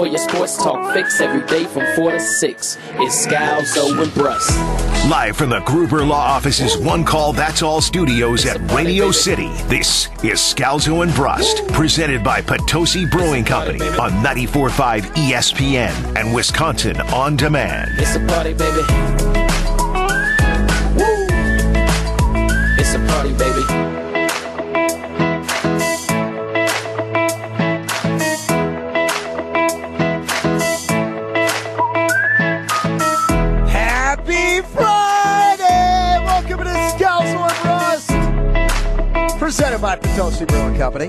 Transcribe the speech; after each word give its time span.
For 0.00 0.06
your 0.06 0.16
sports 0.16 0.56
talk 0.56 0.94
fix 0.94 1.20
every 1.20 1.46
day 1.46 1.66
from 1.66 1.84
4 1.94 2.12
to 2.12 2.20
6, 2.20 2.78
it's 2.94 3.26
Scalzo 3.26 4.02
and 4.02 4.14
Brust. 4.14 4.50
Live 5.10 5.36
from 5.36 5.50
the 5.50 5.60
Gruber 5.60 6.06
Law 6.06 6.24
Office's 6.24 6.74
One 6.78 7.04
Call 7.04 7.34
That's 7.34 7.60
All 7.60 7.82
studios 7.82 8.46
at 8.46 8.58
Radio 8.72 9.10
City, 9.10 9.50
this 9.64 10.06
is 10.24 10.40
Scalzo 10.40 11.02
and 11.02 11.14
Brust, 11.14 11.68
presented 11.74 12.24
by 12.24 12.40
Potosi 12.40 13.04
Brewing 13.10 13.44
Company 13.44 13.82
on 13.98 14.10
94.5 14.24 15.02
ESPN 15.16 16.16
and 16.16 16.34
Wisconsin 16.34 16.98
On 17.12 17.36
Demand. 17.36 17.90
It's 17.98 18.16
a 18.16 18.20
party, 18.20 18.54
baby. 18.54 18.80
Woo! 20.96 21.26
It's 22.78 22.94
a 22.94 23.04
party, 23.06 23.34
baby. 23.34 23.99
Presented 39.50 39.82
by 39.82 39.96
Potosi 39.96 40.46
Brewing 40.46 40.76
Company. 40.76 41.06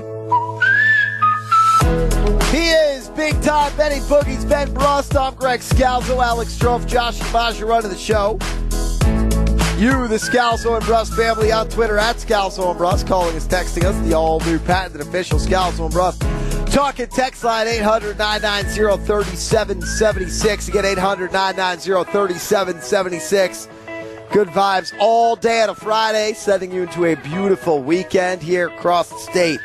He 2.50 2.70
is 2.70 3.08
big 3.10 3.40
time 3.40 3.72
Benny 3.76 4.00
Boogie's 4.00 4.44
Ben 4.44 4.74
Brust. 4.74 5.16
I'm 5.16 5.36
Greg 5.36 5.60
Scalzo, 5.60 6.20
Alex 6.20 6.58
Strofe, 6.58 6.84
Josh 6.88 7.20
Maja 7.32 7.64
running 7.64 7.92
the 7.92 7.96
show. 7.96 8.32
You, 9.78 10.08
the 10.08 10.16
Scalzo 10.16 10.76
and 10.76 10.84
Brust 10.84 11.14
family, 11.14 11.52
on 11.52 11.68
Twitter 11.68 11.98
at 11.98 12.16
Scalzo 12.16 12.68
and 12.68 12.76
Brust, 12.76 13.06
calling 13.06 13.36
us, 13.36 13.46
texting 13.46 13.84
us, 13.84 13.96
the 14.04 14.14
all 14.14 14.40
new 14.40 14.58
patented 14.58 15.06
official 15.06 15.38
Scalzo 15.38 15.84
and 15.84 15.92
Brust. 15.92 16.20
Talking 16.72 17.06
text 17.06 17.44
line 17.44 17.68
800 17.68 18.18
990 18.18 19.06
3776. 19.06 20.66
Again, 20.66 20.84
800 20.84 21.32
990 21.32 22.10
3776. 22.10 23.68
Good 24.32 24.48
vibes 24.48 24.94
all 24.98 25.36
day 25.36 25.60
on 25.60 25.68
a 25.68 25.74
Friday, 25.74 26.32
setting 26.32 26.72
you 26.72 26.84
into 26.84 27.04
a 27.04 27.16
beautiful 27.16 27.82
weekend 27.82 28.42
here 28.42 28.68
across 28.68 29.10
the 29.10 29.18
state 29.18 29.60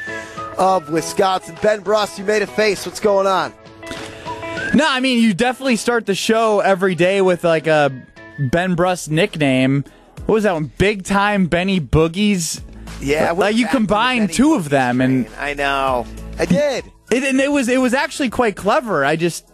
of 0.58 0.90
Wisconsin. 0.90 1.56
Ben 1.62 1.80
Brust, 1.80 2.20
you 2.20 2.26
made 2.26 2.42
a 2.42 2.48
face. 2.48 2.86
What's 2.86 3.00
going 3.00 3.28
on? 3.28 3.54
No, 4.74 4.86
I 4.86 5.00
mean 5.00 5.24
you 5.24 5.34
definitely 5.34 5.78
start 5.78 6.06
the 6.06 6.16
show 6.16 6.60
every 6.60 6.96
day 6.96 7.22
with 7.22 7.46
like 7.46 7.66
a 7.66 7.94
Ben 8.52 8.76
Brust 8.76 9.10
nickname. 9.10 9.86
What 10.26 10.36
was 10.36 10.44
that 10.44 10.54
one? 10.54 10.70
Big 10.78 11.06
time 11.06 11.48
Benny 11.48 11.80
Boogies. 11.80 12.62
Yeah, 13.00 13.32
like 13.32 13.56
you 13.56 13.70
combined 13.70 14.34
two 14.34 14.56
of 14.56 14.68
them, 14.68 15.00
and 15.00 15.30
I 15.38 15.54
know 15.54 16.06
I 16.38 16.44
did. 16.44 16.84
It, 17.10 17.24
and 17.24 17.40
it 17.40 17.54
was 17.54 17.70
it 17.70 17.78
was 17.78 17.94
actually 17.94 18.32
quite 18.32 18.58
clever. 18.58 19.06
I 19.06 19.16
just 19.16 19.50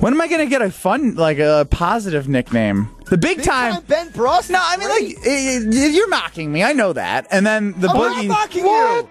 when 0.00 0.12
am 0.12 0.20
I 0.20 0.26
gonna 0.26 0.46
get 0.46 0.62
a 0.62 0.70
fun 0.72 1.14
like 1.14 1.38
a 1.38 1.68
positive 1.70 2.28
nickname? 2.28 2.88
The 3.08 3.16
big, 3.16 3.36
Big 3.38 3.46
time. 3.46 3.72
time 3.74 3.82
Ben 3.86 4.08
Brust. 4.10 4.50
No, 4.50 4.58
I 4.60 4.76
mean 4.76 4.88
like 4.88 5.16
eh, 5.24 5.60
eh, 5.84 5.86
you're 5.88 6.08
mocking 6.08 6.50
me. 6.52 6.64
I 6.64 6.72
know 6.72 6.92
that. 6.92 7.26
And 7.30 7.46
then 7.46 7.72
the 7.80 7.88
I'm 7.88 7.96
boogie. 7.96 8.28
not 8.28 8.50
mocking 8.50 8.64
you. 8.66 9.08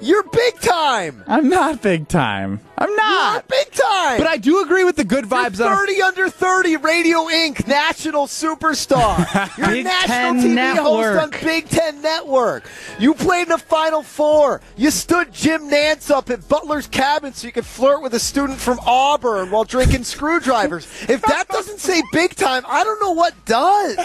You're 0.00 0.22
big 0.24 0.60
time. 0.60 1.22
I'm 1.26 1.48
not 1.48 1.82
big 1.82 2.08
time. 2.08 2.60
I'm 2.78 2.88
You're 2.88 2.96
not. 2.96 3.48
big 3.48 3.70
time. 3.72 4.18
But 4.18 4.26
I 4.26 4.36
do 4.36 4.62
agree 4.62 4.84
with 4.84 4.96
the 4.96 5.04
good 5.04 5.24
vibes. 5.24 5.58
You're 5.58 5.68
on 5.68 5.86
30 5.86 6.02
under 6.02 6.28
30 6.28 6.76
Radio 6.76 7.18
Inc. 7.20 7.66
national 7.66 8.26
superstar. 8.26 9.16
You're 9.58 9.70
a 9.70 9.82
national 9.82 10.42
Ten 10.42 10.50
TV 10.50 10.54
Network. 10.54 11.18
host 11.18 11.34
on 11.34 11.42
Big 11.42 11.68
Ten 11.68 12.02
Network. 12.02 12.68
You 12.98 13.14
played 13.14 13.44
in 13.44 13.48
the 13.48 13.58
Final 13.58 14.02
Four. 14.02 14.60
You 14.76 14.90
stood 14.90 15.32
Jim 15.32 15.70
Nantz 15.70 16.10
up 16.10 16.28
at 16.28 16.46
Butler's 16.48 16.86
cabin 16.86 17.32
so 17.32 17.46
you 17.46 17.52
could 17.52 17.66
flirt 17.66 18.02
with 18.02 18.12
a 18.12 18.20
student 18.20 18.58
from 18.58 18.78
Auburn 18.86 19.50
while 19.50 19.64
drinking 19.64 20.04
screwdrivers. 20.04 20.86
If 21.08 21.22
that 21.22 21.48
doesn't 21.48 21.78
say 21.78 22.02
big 22.12 22.34
time, 22.34 22.62
I 22.66 22.84
don't 22.84 23.00
know 23.00 23.12
what 23.12 23.32
does. 23.46 23.96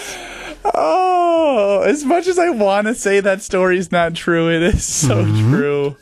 Oh, 0.73 1.83
as 1.85 2.05
much 2.05 2.27
as 2.27 2.39
I 2.39 2.49
want 2.49 2.87
to 2.87 2.95
say 2.95 3.19
that 3.19 3.41
story's 3.41 3.91
not 3.91 4.15
true, 4.15 4.49
it 4.49 4.61
is 4.61 4.85
so 4.85 5.25
mm-hmm. 5.25 5.51
true. 5.51 5.97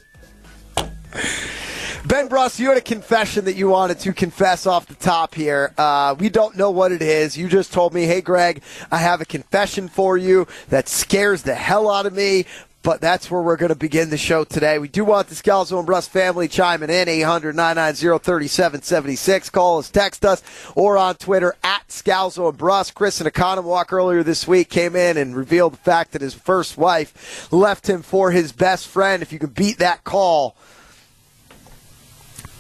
Ben 2.06 2.30
Brust, 2.30 2.60
you 2.60 2.70
had 2.70 2.78
a 2.78 2.82
confession 2.82 3.44
that 3.46 3.58
you 3.58 3.68
wanted 3.68 4.00
to 4.00 4.14
confess 4.14 4.66
off 4.66 4.86
the 4.86 4.96
top 4.96 5.36
here. 5.36 5.74
Uh, 5.78 6.16
we 6.18 6.30
don't 6.30 6.56
know 6.56 6.72
what 6.72 6.94
it 6.94 7.02
is. 7.02 7.38
You 7.38 7.50
just 7.50 7.74
told 7.74 7.94
me, 7.94 8.06
hey, 8.06 8.22
Greg, 8.22 8.62
I 8.90 9.00
have 9.00 9.20
a 9.20 9.26
confession 9.26 9.90
for 9.90 10.18
you 10.18 10.48
that 10.70 10.88
scares 10.88 11.44
the 11.44 11.56
hell 11.56 11.92
out 11.92 12.06
of 12.06 12.14
me. 12.14 12.46
But 12.82 13.02
that's 13.02 13.30
where 13.30 13.42
we're 13.42 13.58
going 13.58 13.70
to 13.70 13.76
begin 13.76 14.10
the 14.10 14.18
show 14.18 14.46
today. 14.46 14.80
We 14.80 14.88
do 14.88 15.04
want 15.04 15.28
the 15.28 15.36
Scalzo 15.36 15.78
and 15.78 15.86
Brust 15.86 16.10
family 16.10 16.48
chiming 16.48 16.90
in. 16.90 17.10
800 17.10 17.54
990 17.54 18.24
3776. 18.24 19.50
Call 19.50 19.80
us, 19.80 19.90
text 19.90 20.24
us, 20.24 20.42
or 20.76 20.98
on 20.98 21.16
Twitter 21.16 21.56
at 21.62 21.86
Scalzo 21.90 22.48
and 22.48 22.58
Brust. 22.58 22.96
Chris 22.96 23.20
and 23.20 23.30
Economwalk 23.30 23.92
earlier 23.92 24.24
this 24.24 24.48
week 24.48 24.70
came 24.70 24.96
in 24.96 25.18
and 25.18 25.36
revealed 25.36 25.74
the 25.74 25.78
fact 25.78 26.14
that 26.14 26.22
his 26.22 26.34
first 26.34 26.78
wife 26.78 27.52
left 27.52 27.90
him 27.90 28.02
for 28.02 28.32
his 28.32 28.54
best 28.54 28.88
friend. 28.88 29.22
If 29.22 29.34
you 29.34 29.40
can 29.40 29.50
beat 29.50 29.80
that 29.80 30.06
call, 30.06 30.56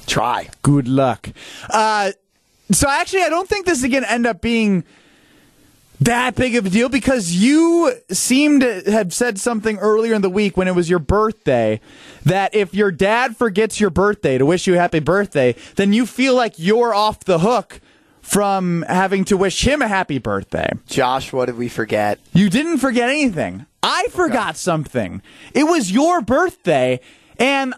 try. 0.10 0.50
Good 0.62 0.88
luck. 0.88 1.30
Uh, 1.70 2.12
so 2.72 2.90
actually, 2.90 3.24
I 3.24 3.30
don't 3.30 3.48
think 3.48 3.66
this 3.66 3.84
is 3.84 3.90
going 3.90 4.04
to 4.04 4.12
end 4.12 4.28
up 4.28 4.42
being 4.42 4.84
that 6.02 6.36
big 6.36 6.56
of 6.56 6.66
a 6.66 6.70
deal 6.70 6.88
because 6.88 7.34
you 7.34 7.94
seemed 8.10 8.62
to 8.62 8.92
have 8.92 9.14
said 9.14 9.40
something 9.40 9.78
earlier 9.80 10.14
in 10.14 10.22
the 10.22 10.30
week 10.30 10.56
when 10.56 10.68
it 10.68 10.76
was 10.76 10.90
your 10.90 11.00
birthday 11.00 11.82
that 12.24 12.56
if 12.56 12.74
your 12.74 12.92
dad 12.92 13.36
forgets 13.36 13.80
your 13.80 13.90
birthday 13.90 14.38
to 14.38 14.46
wish 14.46 14.66
you 14.66 14.76
a 14.76 14.78
happy 14.78 15.00
birthday, 15.00 15.56
then 15.76 15.92
you 15.92 16.06
feel 16.06 16.36
like 16.36 16.54
you're 16.58 16.94
off 16.94 17.22
the 17.22 17.40
hook 17.40 17.82
from 18.22 18.86
having 18.88 19.26
to 19.26 19.36
wish 19.36 19.66
him 19.66 19.82
a 19.82 19.88
happy 19.88 20.20
birthday. 20.20 20.70
Josh, 20.88 21.34
what 21.34 21.48
did 21.48 21.58
we 21.58 21.68
forget? 21.68 22.20
You 22.34 22.50
didn't 22.50 22.78
forget 22.78 23.10
anything. 23.10 23.66
I 23.82 24.08
forgot 24.12 24.56
something. 24.56 25.22
It 25.54 25.64
was 25.64 25.92
your 25.92 26.22
birthday, 26.22 27.00
and 27.38 27.74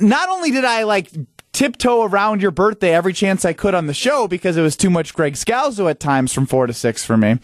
not 0.00 0.28
only 0.28 0.50
did 0.50 0.64
I 0.64 0.82
like 0.82 1.10
tiptoe 1.56 2.02
around 2.02 2.42
your 2.42 2.50
birthday 2.50 2.94
every 2.94 3.14
chance 3.14 3.42
I 3.42 3.54
could 3.54 3.74
on 3.74 3.86
the 3.86 3.94
show 3.94 4.28
because 4.28 4.58
it 4.58 4.62
was 4.62 4.76
too 4.76 4.90
much 4.90 5.14
Greg 5.14 5.34
Scalzo 5.34 5.90
at 5.90 5.98
times 5.98 6.34
from 6.34 6.44
four 6.44 6.66
to 6.66 6.74
six 6.74 7.02
for 7.02 7.16
me, 7.16 7.38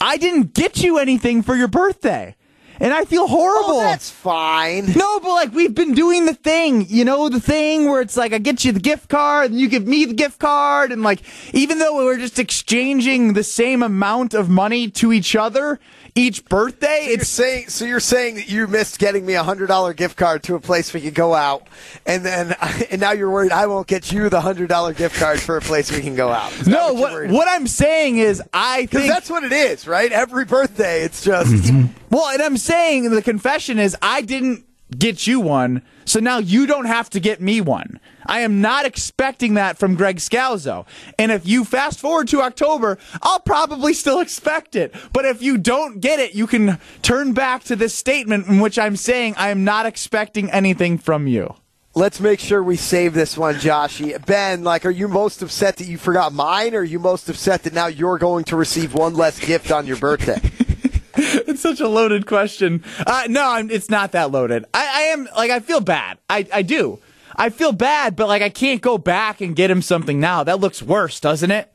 I 0.00 0.16
didn't 0.16 0.54
get 0.54 0.82
you 0.82 0.96
anything 0.98 1.42
for 1.42 1.56
your 1.56 1.66
birthday. 1.66 2.36
And 2.78 2.92
I 2.92 3.04
feel 3.04 3.26
horrible. 3.26 3.80
Oh, 3.80 3.82
that's 3.82 4.10
fine. 4.10 4.92
No, 4.96 5.20
but 5.20 5.28
like 5.28 5.52
we've 5.52 5.74
been 5.74 5.92
doing 5.92 6.26
the 6.26 6.34
thing, 6.34 6.86
you 6.88 7.04
know, 7.04 7.28
the 7.28 7.40
thing 7.40 7.88
where 7.88 8.00
it's 8.00 8.16
like 8.16 8.32
I 8.32 8.38
get 8.38 8.64
you 8.64 8.72
the 8.72 8.80
gift 8.80 9.08
card 9.08 9.50
and 9.50 9.60
you 9.60 9.68
give 9.68 9.86
me 9.86 10.04
the 10.04 10.14
gift 10.14 10.38
card 10.38 10.90
and 10.90 11.02
like 11.02 11.22
even 11.52 11.78
though 11.78 11.96
we're 11.96 12.18
just 12.18 12.38
exchanging 12.38 13.34
the 13.34 13.44
same 13.44 13.82
amount 13.82 14.34
of 14.34 14.48
money 14.48 14.88
to 14.92 15.12
each 15.12 15.36
other 15.36 15.78
each 16.14 16.44
birthday, 16.44 17.06
You're 17.06 17.20
it's 17.20 17.28
saying 17.28 17.68
so. 17.68 17.84
You're 17.84 18.00
saying 18.00 18.34
that 18.34 18.48
you 18.48 18.66
missed 18.66 18.98
getting 18.98 19.24
me 19.24 19.34
a 19.34 19.42
hundred 19.42 19.68
dollar 19.68 19.94
gift 19.94 20.16
card 20.16 20.42
to 20.44 20.54
a 20.54 20.60
place 20.60 20.92
we 20.92 21.00
could 21.00 21.14
go 21.14 21.32
out, 21.34 21.66
and 22.04 22.24
then 22.24 22.54
and 22.90 23.00
now 23.00 23.12
you're 23.12 23.30
worried 23.30 23.52
I 23.52 23.66
won't 23.66 23.86
get 23.86 24.12
you 24.12 24.28
the 24.28 24.40
hundred 24.40 24.68
dollar 24.68 24.92
gift 24.92 25.18
card 25.18 25.40
for 25.40 25.56
a 25.56 25.60
place 25.62 25.90
we 25.90 26.02
can 26.02 26.14
go 26.14 26.28
out. 26.28 26.52
Is 26.52 26.68
no. 26.68 26.92
what, 26.92 27.12
What 27.12 27.30
what 27.30 27.48
I'm 27.48 27.66
saying 27.66 28.18
is 28.18 28.42
I 28.52 28.82
Because 28.82 29.00
think 29.02 29.12
that's 29.12 29.30
what 29.30 29.44
it 29.44 29.52
is, 29.52 29.86
right? 29.88 30.12
Every 30.12 30.44
birthday, 30.44 31.02
it's 31.02 31.24
just 31.24 31.50
mm-hmm. 31.50 31.86
well, 32.10 32.28
and 32.28 32.42
I'm 32.42 32.58
saying 32.58 33.10
the 33.10 33.22
confession 33.22 33.78
is 33.78 33.96
I 34.02 34.20
didn't 34.20 34.66
get 34.98 35.26
you 35.26 35.40
one, 35.40 35.82
so 36.04 36.20
now 36.20 36.38
you 36.38 36.66
don't 36.66 36.86
have 36.86 37.10
to 37.10 37.20
get 37.20 37.40
me 37.40 37.60
one. 37.60 38.00
I 38.26 38.40
am 38.40 38.60
not 38.60 38.86
expecting 38.86 39.54
that 39.54 39.78
from 39.78 39.94
Greg 39.94 40.16
Scalzo. 40.16 40.86
And 41.18 41.32
if 41.32 41.46
you 41.46 41.64
fast 41.64 42.00
forward 42.00 42.28
to 42.28 42.42
October, 42.42 42.98
I'll 43.22 43.40
probably 43.40 43.94
still 43.94 44.20
expect 44.20 44.76
it. 44.76 44.94
But 45.12 45.24
if 45.24 45.42
you 45.42 45.58
don't 45.58 46.00
get 46.00 46.20
it, 46.20 46.34
you 46.34 46.46
can 46.46 46.78
turn 47.02 47.32
back 47.32 47.64
to 47.64 47.76
this 47.76 47.94
statement 47.94 48.46
in 48.46 48.60
which 48.60 48.78
I'm 48.78 48.96
saying 48.96 49.34
I 49.36 49.50
am 49.50 49.64
not 49.64 49.86
expecting 49.86 50.50
anything 50.50 50.98
from 50.98 51.26
you. 51.26 51.54
Let's 51.94 52.20
make 52.20 52.40
sure 52.40 52.62
we 52.62 52.76
save 52.76 53.12
this 53.12 53.36
one, 53.36 53.56
Joshy. 53.56 54.24
Ben, 54.24 54.64
like, 54.64 54.86
are 54.86 54.90
you 54.90 55.08
most 55.08 55.42
upset 55.42 55.76
that 55.76 55.86
you 55.86 55.98
forgot 55.98 56.32
mine, 56.32 56.74
or 56.74 56.78
are 56.78 56.84
you 56.84 56.98
most 56.98 57.28
upset 57.28 57.64
that 57.64 57.74
now 57.74 57.86
you're 57.86 58.16
going 58.16 58.44
to 58.44 58.56
receive 58.56 58.94
one 58.94 59.14
less 59.14 59.38
gift 59.38 59.70
on 59.70 59.86
your 59.86 59.98
birthday? 59.98 60.40
it's 61.16 61.60
such 61.60 61.80
a 61.80 61.88
loaded 61.88 62.26
question. 62.26 62.82
Uh, 63.06 63.24
no, 63.28 63.50
I'm, 63.50 63.70
it's 63.70 63.90
not 63.90 64.12
that 64.12 64.30
loaded. 64.30 64.64
I, 64.72 64.90
I 64.94 65.00
am 65.12 65.28
like 65.36 65.50
I 65.50 65.60
feel 65.60 65.80
bad. 65.80 66.18
I, 66.28 66.46
I 66.52 66.62
do. 66.62 66.98
I 67.36 67.50
feel 67.50 67.72
bad, 67.72 68.16
but 68.16 68.28
like 68.28 68.42
I 68.42 68.50
can't 68.50 68.80
go 68.80 68.98
back 68.98 69.40
and 69.40 69.56
get 69.56 69.70
him 69.70 69.82
something 69.82 70.20
now. 70.20 70.44
That 70.44 70.60
looks 70.60 70.82
worse, 70.82 71.20
doesn't 71.20 71.50
it? 71.50 71.72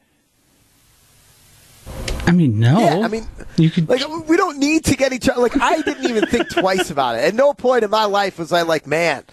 I 2.28 2.32
mean, 2.32 2.60
no. 2.60 2.80
Yeah, 2.80 3.06
I 3.06 3.08
mean, 3.08 3.26
you 3.56 3.70
could 3.70 3.88
like 3.88 4.02
we 4.28 4.36
don't 4.36 4.58
need 4.58 4.84
to 4.86 4.98
get 4.98 5.14
each 5.14 5.30
other. 5.30 5.42
Like 5.42 5.60
I 5.60 5.82
didn't 5.82 6.06
even 6.06 6.26
think 6.26 6.50
twice 6.50 6.92
about 6.92 7.16
it. 7.16 7.24
At 7.24 7.34
no 7.34 7.54
point 7.54 7.84
in 7.84 7.90
my 7.90 8.06
life 8.06 8.38
was 8.38 8.52
I 8.52 8.64
like, 8.64 8.86
man, 8.86 9.24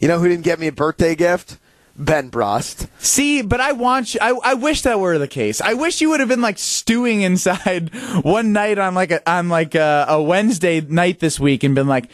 you 0.00 0.08
know 0.08 0.18
who 0.18 0.28
didn't 0.28 0.44
get 0.44 0.60
me 0.60 0.68
a 0.68 0.72
birthday 0.72 1.14
gift? 1.16 1.58
Ben 1.96 2.28
Brust. 2.28 2.88
See, 2.98 3.42
but 3.42 3.60
I 3.60 3.72
want 3.72 4.14
you. 4.14 4.20
I, 4.20 4.30
I 4.42 4.54
wish 4.54 4.82
that 4.82 4.98
were 4.98 5.18
the 5.18 5.28
case. 5.28 5.60
I 5.60 5.74
wish 5.74 6.00
you 6.00 6.10
would 6.10 6.20
have 6.20 6.28
been 6.28 6.40
like 6.40 6.58
stewing 6.58 7.22
inside 7.22 7.94
one 8.22 8.52
night 8.52 8.78
on 8.78 8.94
like 8.94 9.10
a 9.10 9.30
on 9.30 9.48
like 9.48 9.74
a, 9.74 10.06
a 10.08 10.22
Wednesday 10.22 10.80
night 10.80 11.20
this 11.20 11.38
week 11.38 11.62
and 11.62 11.74
been 11.74 11.86
like, 11.86 12.10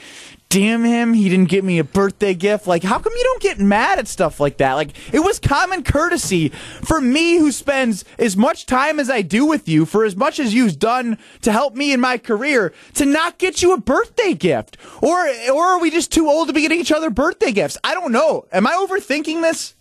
"Damn 0.50 0.84
him, 0.84 1.14
he 1.14 1.28
didn't 1.28 1.48
get 1.48 1.64
me 1.64 1.78
a 1.78 1.84
birthday 1.84 2.34
gift." 2.34 2.66
Like, 2.66 2.82
how 2.82 2.98
come 2.98 3.12
you 3.16 3.22
don't 3.22 3.42
get 3.42 3.58
mad 3.58 3.98
at 3.98 4.08
stuff 4.08 4.38
like 4.40 4.58
that? 4.58 4.74
Like, 4.74 4.90
it 5.12 5.20
was 5.20 5.38
common 5.38 5.82
courtesy 5.82 6.50
for 6.82 7.00
me 7.00 7.38
who 7.38 7.50
spends 7.52 8.04
as 8.18 8.36
much 8.36 8.66
time 8.66 9.00
as 9.00 9.08
I 9.08 9.22
do 9.22 9.46
with 9.46 9.68
you, 9.68 9.86
for 9.86 10.04
as 10.04 10.16
much 10.16 10.38
as 10.38 10.52
you've 10.52 10.78
done 10.78 11.16
to 11.42 11.52
help 11.52 11.74
me 11.74 11.92
in 11.92 12.00
my 12.00 12.18
career, 12.18 12.74
to 12.94 13.06
not 13.06 13.38
get 13.38 13.62
you 13.62 13.72
a 13.72 13.80
birthday 13.80 14.34
gift. 14.34 14.76
Or 15.00 15.26
or 15.50 15.64
are 15.64 15.80
we 15.80 15.90
just 15.90 16.12
too 16.12 16.28
old 16.28 16.48
to 16.48 16.52
be 16.52 16.62
getting 16.62 16.80
each 16.80 16.92
other 16.92 17.08
birthday 17.08 17.52
gifts? 17.52 17.78
I 17.82 17.94
don't 17.94 18.12
know. 18.12 18.46
Am 18.52 18.66
I 18.66 18.72
overthinking 18.72 19.40
this? 19.40 19.74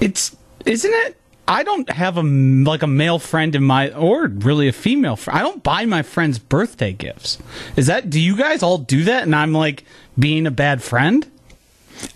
It's 0.00 0.34
isn't 0.64 0.92
it? 0.92 1.20
I 1.46 1.62
don't 1.62 1.88
have 1.90 2.16
a 2.16 2.20
m- 2.20 2.64
like 2.64 2.82
a 2.82 2.86
male 2.86 3.18
friend 3.18 3.54
in 3.54 3.62
my 3.62 3.90
or 3.92 4.26
really 4.28 4.68
a 4.68 4.72
female 4.72 5.16
friend. 5.16 5.38
I 5.38 5.42
don't 5.42 5.62
buy 5.62 5.84
my 5.84 6.02
friends 6.02 6.38
birthday 6.38 6.92
gifts. 6.92 7.38
Is 7.76 7.86
that 7.86 8.08
do 8.10 8.20
you 8.20 8.36
guys 8.36 8.62
all 8.62 8.78
do 8.78 9.04
that 9.04 9.24
and 9.24 9.34
I'm 9.34 9.52
like 9.52 9.84
being 10.18 10.46
a 10.46 10.50
bad 10.50 10.82
friend? 10.82 11.26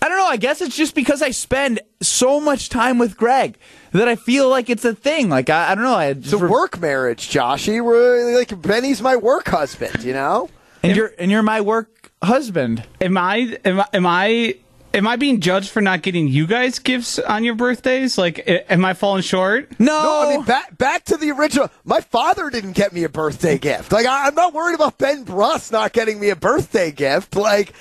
I 0.02 0.08
don't 0.08 0.18
know. 0.18 0.26
I 0.26 0.36
guess 0.38 0.60
it's 0.60 0.76
just 0.76 0.94
because 0.94 1.22
I 1.22 1.30
spend 1.30 1.80
so 2.00 2.40
much 2.40 2.68
time 2.68 2.98
with 2.98 3.16
Greg 3.16 3.56
that 3.92 4.08
I 4.08 4.16
feel 4.16 4.48
like 4.48 4.68
it's 4.70 4.84
a 4.84 4.94
thing. 4.94 5.28
Like 5.28 5.50
I, 5.50 5.72
I 5.72 5.74
don't 5.74 5.84
know. 5.84 5.94
I 5.94 6.06
It's 6.08 6.32
a 6.32 6.38
work 6.38 6.80
marriage, 6.80 7.30
Joshy. 7.30 7.82
We're 7.84 8.36
like 8.36 8.60
Benny's 8.60 9.00
my 9.02 9.16
work 9.16 9.48
husband, 9.48 10.02
you 10.04 10.12
know? 10.14 10.48
and 10.82 10.96
you're 10.96 11.12
and 11.18 11.30
you're 11.30 11.42
my 11.42 11.60
work 11.60 12.12
husband. 12.22 12.84
Am 13.00 13.16
I 13.16 13.58
am 13.64 13.80
I 13.80 13.86
am 13.92 14.06
I 14.06 14.54
am 14.94 15.06
I 15.06 15.16
being 15.16 15.40
judged 15.40 15.70
for 15.70 15.80
not 15.80 16.02
getting 16.02 16.28
you 16.28 16.46
guys 16.46 16.78
gifts 16.78 17.18
on 17.18 17.44
your 17.44 17.54
birthdays? 17.54 18.18
Like 18.18 18.42
am 18.46 18.84
I 18.84 18.94
falling 18.94 19.22
short? 19.22 19.70
No, 19.78 19.86
No, 20.02 20.22
I 20.28 20.36
mean 20.36 20.44
back 20.44 20.76
back 20.78 21.04
to 21.06 21.16
the 21.16 21.30
original. 21.30 21.70
My 21.84 22.00
father 22.00 22.50
didn't 22.50 22.72
get 22.72 22.92
me 22.92 23.04
a 23.04 23.08
birthday 23.08 23.58
gift. 23.58 23.92
Like 23.92 24.06
I, 24.06 24.26
I'm 24.26 24.34
not 24.34 24.54
worried 24.54 24.74
about 24.74 24.98
Ben 24.98 25.24
Brust 25.24 25.72
not 25.72 25.92
getting 25.92 26.18
me 26.20 26.30
a 26.30 26.36
birthday 26.36 26.90
gift. 26.90 27.36
Like 27.36 27.72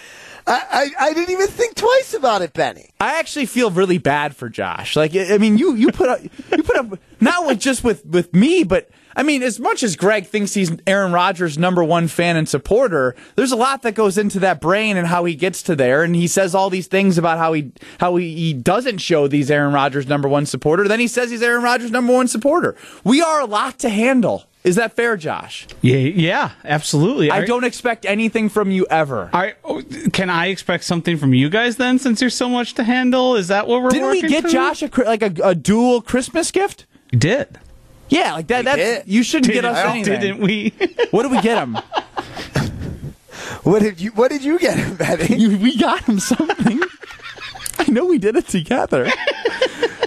I, 0.46 0.92
I, 1.00 1.08
I 1.10 1.14
didn't 1.14 1.32
even 1.32 1.48
think 1.48 1.76
twice 1.76 2.14
about 2.14 2.42
it, 2.42 2.54
Benny. 2.54 2.92
I 3.02 3.20
actually 3.20 3.48
feel 3.48 3.70
really 3.70 3.98
bad 3.98 4.36
for 4.36 4.48
Josh. 4.50 4.96
Like 4.96 5.16
I 5.16 5.34
I 5.34 5.38
mean, 5.38 5.58
you 5.58 5.76
you 5.76 5.92
put 5.92 6.10
up 6.10 6.22
you 6.24 6.64
put 6.64 6.76
up 6.78 7.00
not 7.20 7.46
with 7.46 7.60
just 7.60 7.84
with 7.84 8.06
with 8.06 8.34
me, 8.34 8.64
but 8.64 8.90
I 9.18 9.24
mean, 9.24 9.42
as 9.42 9.60
much 9.60 9.82
as 9.82 9.96
Greg 9.96 10.28
thinks 10.28 10.54
he's 10.54 10.72
Aaron 10.86 11.12
Rodgers' 11.12 11.58
number 11.58 11.84
one 11.84 12.08
fan 12.08 12.38
and 12.38 12.48
supporter, 12.48 13.16
there's 13.36 13.52
a 13.52 13.56
lot 13.56 13.82
that 13.82 13.96
goes 13.96 14.16
into 14.16 14.40
that 14.42 14.62
brain 14.62 14.96
and 14.96 15.08
how 15.08 15.26
he 15.26 15.34
gets 15.34 15.64
to 15.64 15.76
there. 15.76 16.04
And 16.04 16.16
he 16.16 16.28
says 16.28 16.54
all 16.54 16.70
these 16.70 16.86
things 16.86 17.18
about 17.18 17.40
how 17.40 17.54
he 17.54 17.72
how 18.00 18.16
he, 18.16 18.36
he 18.36 18.54
doesn't 18.54 19.00
show 19.00 19.28
these 19.28 19.50
Aaron 19.50 19.74
Rodgers 19.74 20.08
number 20.08 20.30
one 20.30 20.46
supporter. 20.46 20.88
Then 20.88 21.00
he 21.00 21.08
says 21.08 21.32
he's 21.32 21.42
Aaron 21.42 21.64
Rodgers' 21.64 21.90
number 21.90 22.14
one 22.14 22.28
supporter. 22.28 22.76
We 23.04 23.20
are 23.24 23.42
a 23.42 23.46
lot 23.46 23.80
to 23.80 23.90
handle. 23.90 24.46
Is 24.64 24.76
that 24.76 24.94
fair, 24.94 25.18
Josh? 25.18 25.66
Yeah, 25.82 25.98
yeah, 25.98 26.52
absolutely. 26.64 27.32
I 27.32 27.46
don't 27.46 27.64
expect 27.64 28.06
anything 28.06 28.50
from 28.50 28.70
you 28.70 28.86
ever. 28.90 29.30
Are, 29.34 29.54
oh, 29.64 29.82
can 30.12 30.30
I 30.30 30.48
expect 30.48 30.84
something 30.84 31.18
from 31.18 31.34
you 31.34 31.50
guys 31.50 31.78
then, 31.78 32.00
since 32.00 32.20
there's 32.20 32.36
so 32.36 32.50
much 32.50 32.74
to 32.74 32.84
handle? 32.84 33.36
Is 33.36 33.48
that 33.48 33.66
what 33.66 33.82
we're 33.82 33.90
Didn't 33.90 34.10
we 34.10 34.22
get 34.22 34.44
to? 34.44 34.50
Josh 34.50 34.84
a, 34.84 34.90
like 35.06 35.24
a, 35.24 35.34
a 35.44 35.56
dual 35.56 36.02
Christmas 36.02 36.52
gift? 36.52 36.86
You 37.12 37.20
did. 37.20 37.58
Yeah, 38.10 38.34
like 38.34 38.48
that. 38.48 38.66
That's 38.66 38.78
did. 38.78 39.04
you 39.08 39.24
shouldn't 39.24 39.52
get 39.54 39.66
us 39.66 39.76
Didn't- 39.78 39.92
anything. 40.14 40.20
Didn't 40.22 40.40
we? 40.42 40.74
What 41.12 41.24
did 41.24 41.32
we 41.32 41.42
get 41.42 41.58
him? 41.58 41.78
What 43.64 43.82
did 43.82 44.00
you 44.00 44.12
What 44.12 44.32
did 44.32 44.44
you 44.44 44.60
get 44.60 44.78
him, 44.78 44.96
Benny? 44.96 45.36
You- 45.38 45.58
we 45.58 45.78
got 45.78 46.04
him 46.04 46.20
something. 46.20 46.82
I 47.80 47.90
know 47.92 48.06
we 48.06 48.18
did 48.18 48.36
it 48.36 48.48
together. 48.48 49.08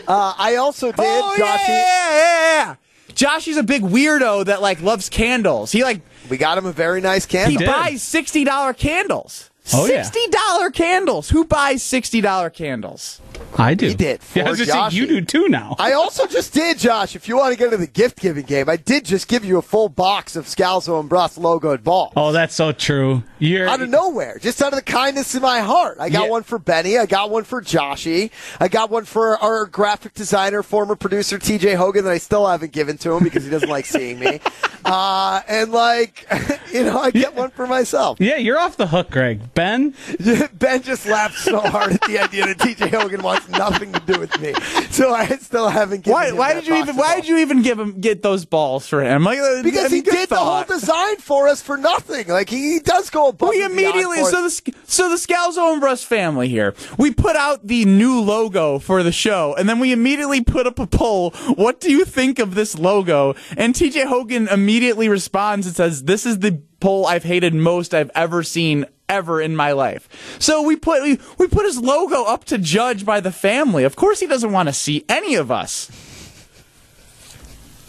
Uh, 0.09 0.35
I 0.37 0.57
also 0.57 0.89
did, 0.89 0.97
oh 0.99 1.35
yeah, 1.39 1.45
Joshy. 1.45 1.69
yeah, 1.69 2.11
yeah, 2.11 2.55
yeah. 2.67 2.75
Joshy's 3.15 3.57
a 3.57 3.63
big 3.63 3.83
weirdo 3.83 4.45
that 4.47 4.61
like 4.61 4.81
loves 4.83 5.09
candles. 5.09 5.73
He 5.73 5.83
like 5.85 6.01
We 6.29 6.37
got 6.37 6.59
him 6.59 6.67
a 6.67 6.73
very 6.73 7.01
nice 7.01 7.27
he 7.27 7.31
candle. 7.39 7.59
did. 7.59 7.67
buys 7.67 8.03
sixty 8.03 8.45
dollar 8.45 8.73
candles. 8.73 9.51
Oh, 9.73 9.87
yeah. 9.87 10.03
Sixty 10.03 10.27
dollar 10.31 10.71
candles. 10.71 11.31
Who 11.31 11.45
buys 11.45 11.83
sixty 11.83 12.21
dollar 12.21 12.51
candles? 12.51 13.21
I 13.59 13.75
do. 13.75 13.89
He 13.89 13.95
did, 13.95 14.21
Yeah, 14.35 14.47
I 14.47 14.51
was 14.51 14.59
just 14.59 14.71
saying, 14.71 14.91
you 14.93 15.07
do 15.07 15.21
too 15.21 15.49
now. 15.49 15.77
I 15.79 15.93
also 15.93 16.27
just 16.27 16.53
did, 16.55 16.79
Josh. 16.79 17.15
If 17.17 17.29
you 17.29 17.37
want 17.37 17.53
to 17.53 17.59
get 17.59 17.67
into 17.67 17.77
the 17.79 17.87
gift 17.87 18.19
giving 18.21 18.45
game, 18.47 18.69
I 18.69 18.77
did 18.77 19.05
just 19.05 19.29
give 19.29 19.45
you 19.45 19.59
a 19.59 19.63
full 19.63 19.89
box 19.89 20.37
of 20.37 20.47
Scalzo 20.47 20.99
and 21.01 21.09
Brust 21.09 21.39
logoed 21.39 21.83
balls. 21.83 22.13
oh, 22.17 22.33
that's 22.33 22.55
so 22.55 22.73
true. 22.73 23.23
You're 23.39 23.69
out 23.69 23.81
of 23.83 23.89
nowhere, 23.89 24.39
just 24.39 24.63
out 24.63 24.73
of 24.73 24.77
the 24.79 24.85
kindness 24.85 25.35
in 25.35 25.43
my 25.43 25.61
heart. 25.61 25.97
I 26.01 26.11
got 26.11 26.25
Yeah. 26.25 26.31
one 26.31 26.43
for 26.43 26.59
Benny. 26.59 26.99
I 26.99 27.07
got 27.07 27.31
one 27.31 27.45
for 27.45 27.61
Joshy. 27.63 28.31
I 28.61 28.69
got 28.69 28.91
one 28.91 29.05
for 29.05 29.37
our 29.39 29.67
graphic 29.67 30.15
designer, 30.15 30.63
former 30.63 30.95
producer 30.97 31.39
TJ 31.39 31.75
Hogan, 31.77 32.05
that 32.05 32.11
I 32.13 32.19
still 32.19 32.47
haven't 32.47 32.73
given 32.73 32.99
to 32.99 33.13
him 33.13 33.25
because 33.25 33.45
he 33.45 33.51
doesn't 33.51 33.69
like 33.69 33.87
seeing 33.87 34.19
me. 34.19 34.41
Uh, 34.83 35.43
and 35.47 35.73
like, 35.73 36.27
you 36.73 36.83
know, 36.83 36.99
I 36.99 37.11
get 37.11 37.35
one 37.35 37.51
for 37.51 37.67
myself. 37.67 38.17
Yeah, 38.19 38.37
you're 38.37 38.59
off 38.59 38.79
the 38.79 38.87
hook, 38.87 39.11
Greg. 39.11 39.53
Ben, 39.53 39.95
Ben 40.55 40.81
just 40.83 41.05
laughed 41.07 41.39
so 41.39 41.61
hard 41.61 41.93
at 41.93 42.01
the 42.01 42.19
idea 42.19 42.47
that 42.47 42.57
TJ 42.59 42.89
Hogan 42.89 43.23
wants 43.23 43.40
nothing 43.49 43.93
to 43.93 44.01
do 44.01 44.19
with 44.19 44.39
me, 44.41 44.55
so 44.91 45.13
I 45.13 45.27
still 45.37 45.69
haven't 45.69 46.05
given. 46.05 46.13
Why? 46.13 46.33
Why 46.33 46.55
did 46.55 46.67
you 46.67 46.77
even? 46.77 46.97
Why 46.97 47.17
did 47.17 47.29
you 47.29 47.39
even 47.39 47.63
give 47.63 47.79
him 47.79 48.01
get 48.01 48.23
those 48.23 48.45
balls 48.45 48.87
for 48.87 49.03
him? 49.03 49.25
Like 49.25 49.39
uh, 49.39 49.63
Because 49.63 49.87
I 49.87 49.89
he 49.89 49.95
mean, 49.97 50.05
good 50.05 50.13
did 50.13 50.29
the 50.29 50.37
whole 50.37 50.65
design 50.65 51.17
for 51.19 51.49
us 51.49 51.63
for 51.63 51.77
nothing. 51.77 52.29
Like 52.29 52.49
he 52.49 52.81
does 52.81 53.11
go 53.11 53.29
above. 53.29 53.51
We 53.51 53.65
immediately 53.65 54.25
so 54.25 54.43
the 54.49 54.73
so 54.85 55.09
the 55.09 55.17
Scalzo 55.17 55.73
and 55.73 55.81
Brust 55.81 56.07
family 56.07 56.49
here. 56.49 56.75
We 56.99 57.13
put 57.13 57.37
out 57.37 57.67
the 57.67 57.85
new 57.85 58.21
logo 58.21 58.79
for 58.79 59.03
the 59.03 59.13
show, 59.13 59.55
and 59.59 59.69
then 59.69 59.79
we 59.79 59.93
immediately 59.93 60.43
put 60.43 60.67
up 60.67 60.79
a 60.79 60.87
poll. 60.87 61.31
What 61.55 61.81
do 61.81 61.91
you 61.91 62.05
think 62.05 62.39
of 62.39 62.55
this 62.55 62.79
logo? 62.79 63.35
And 63.57 63.75
TJ 63.75 64.07
Hogan 64.07 64.49
immediately 64.49 65.09
responds 65.09 65.67
and 65.67 65.75
says, 65.75 66.05
"This 66.05 66.27
is 66.27 66.39
the 66.41 66.63
poll 66.81 67.07
I've 67.07 67.25
hated 67.25 67.55
most 67.55 67.95
I've 67.95 68.11
ever 68.15 68.43
seen." 68.43 68.87
Ever 69.11 69.41
in 69.41 69.57
my 69.57 69.73
life, 69.73 70.37
so 70.39 70.63
we 70.63 70.77
put 70.77 71.03
we, 71.03 71.19
we 71.37 71.49
put 71.49 71.67
his 71.67 71.79
logo 71.81 72.25
up 72.25 72.45
to 72.47 72.59
judge 72.59 73.05
by 73.05 73.21
the 73.21 73.33
family. 73.33 73.83
Of 73.85 73.97
course, 73.97 74.21
he 74.21 74.27
doesn't 74.27 74.53
want 74.53 74.69
to 74.69 74.73
see 74.73 75.05
any 75.09 75.35
of 75.35 75.51
us. 75.51 75.91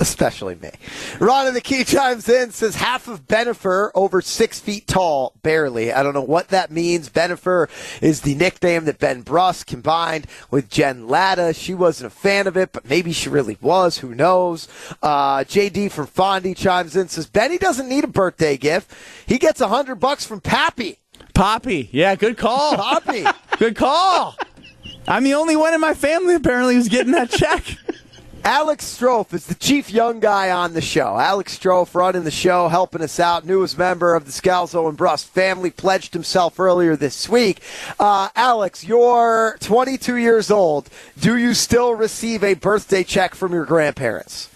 especially 0.01 0.55
me. 0.55 0.71
Ron 1.19 1.47
in 1.47 1.53
the 1.53 1.61
key 1.61 1.83
chimes 1.83 2.27
in 2.27 2.51
says 2.51 2.75
half 2.75 3.07
of 3.07 3.27
Benifer 3.27 3.91
over 3.93 4.19
six 4.21 4.59
feet 4.59 4.87
tall, 4.87 5.33
barely. 5.43 5.93
I 5.93 6.01
don't 6.01 6.15
know 6.15 6.21
what 6.21 6.47
that 6.47 6.71
means. 6.71 7.07
Benifer 7.09 7.69
is 8.01 8.21
the 8.21 8.33
nickname 8.33 8.85
that 8.85 8.97
Ben 8.97 9.21
Brust 9.21 9.67
combined 9.67 10.25
with 10.49 10.69
Jen 10.69 11.07
Lada. 11.07 11.53
She 11.53 11.75
wasn't 11.75 12.11
a 12.11 12.15
fan 12.15 12.47
of 12.47 12.57
it, 12.57 12.71
but 12.73 12.89
maybe 12.89 13.13
she 13.13 13.29
really 13.29 13.57
was. 13.61 13.99
Who 13.99 14.15
knows? 14.15 14.67
Uh, 15.03 15.39
JD 15.39 15.91
from 15.91 16.07
Fondy 16.07 16.57
chimes 16.57 16.95
in 16.95 17.07
says 17.07 17.27
Benny 17.27 17.59
doesn't 17.59 17.87
need 17.87 18.03
a 18.03 18.07
birthday 18.07 18.57
gift. 18.57 18.91
He 19.27 19.37
gets 19.37 19.61
a 19.61 19.67
hundred 19.67 19.95
bucks 19.95 20.25
from 20.25 20.41
Pappy. 20.41 21.00
Poppy, 21.41 21.89
yeah, 21.91 22.13
good 22.13 22.37
call. 22.37 22.75
Poppy. 22.75 23.25
Good 23.57 23.75
call. 23.75 24.37
I'm 25.07 25.23
the 25.23 25.33
only 25.33 25.55
one 25.55 25.73
in 25.73 25.81
my 25.81 25.95
family 25.95 26.35
apparently 26.35 26.75
who's 26.75 26.87
getting 26.87 27.13
that 27.13 27.31
check. 27.31 27.63
Alex 28.43 28.85
Strofe 28.85 29.33
is 29.33 29.47
the 29.47 29.55
chief 29.55 29.89
young 29.89 30.19
guy 30.19 30.51
on 30.51 30.73
the 30.73 30.81
show. 30.81 31.17
Alex 31.17 31.57
Strofe 31.57 31.95
running 31.95 32.25
the 32.25 32.29
show, 32.29 32.67
helping 32.67 33.01
us 33.01 33.19
out. 33.19 33.43
Newest 33.43 33.75
member 33.75 34.13
of 34.13 34.25
the 34.25 34.31
Scalzo 34.31 34.87
and 34.87 34.95
Brust 34.95 35.29
family 35.29 35.71
pledged 35.71 36.13
himself 36.13 36.59
earlier 36.59 36.95
this 36.95 37.27
week. 37.27 37.59
Uh, 37.99 38.29
Alex, 38.35 38.83
you're 38.83 39.57
22 39.61 40.17
years 40.17 40.51
old. 40.51 40.91
Do 41.19 41.37
you 41.37 41.55
still 41.55 41.95
receive 41.95 42.43
a 42.43 42.53
birthday 42.53 43.03
check 43.03 43.33
from 43.33 43.51
your 43.51 43.65
grandparents? 43.65 44.47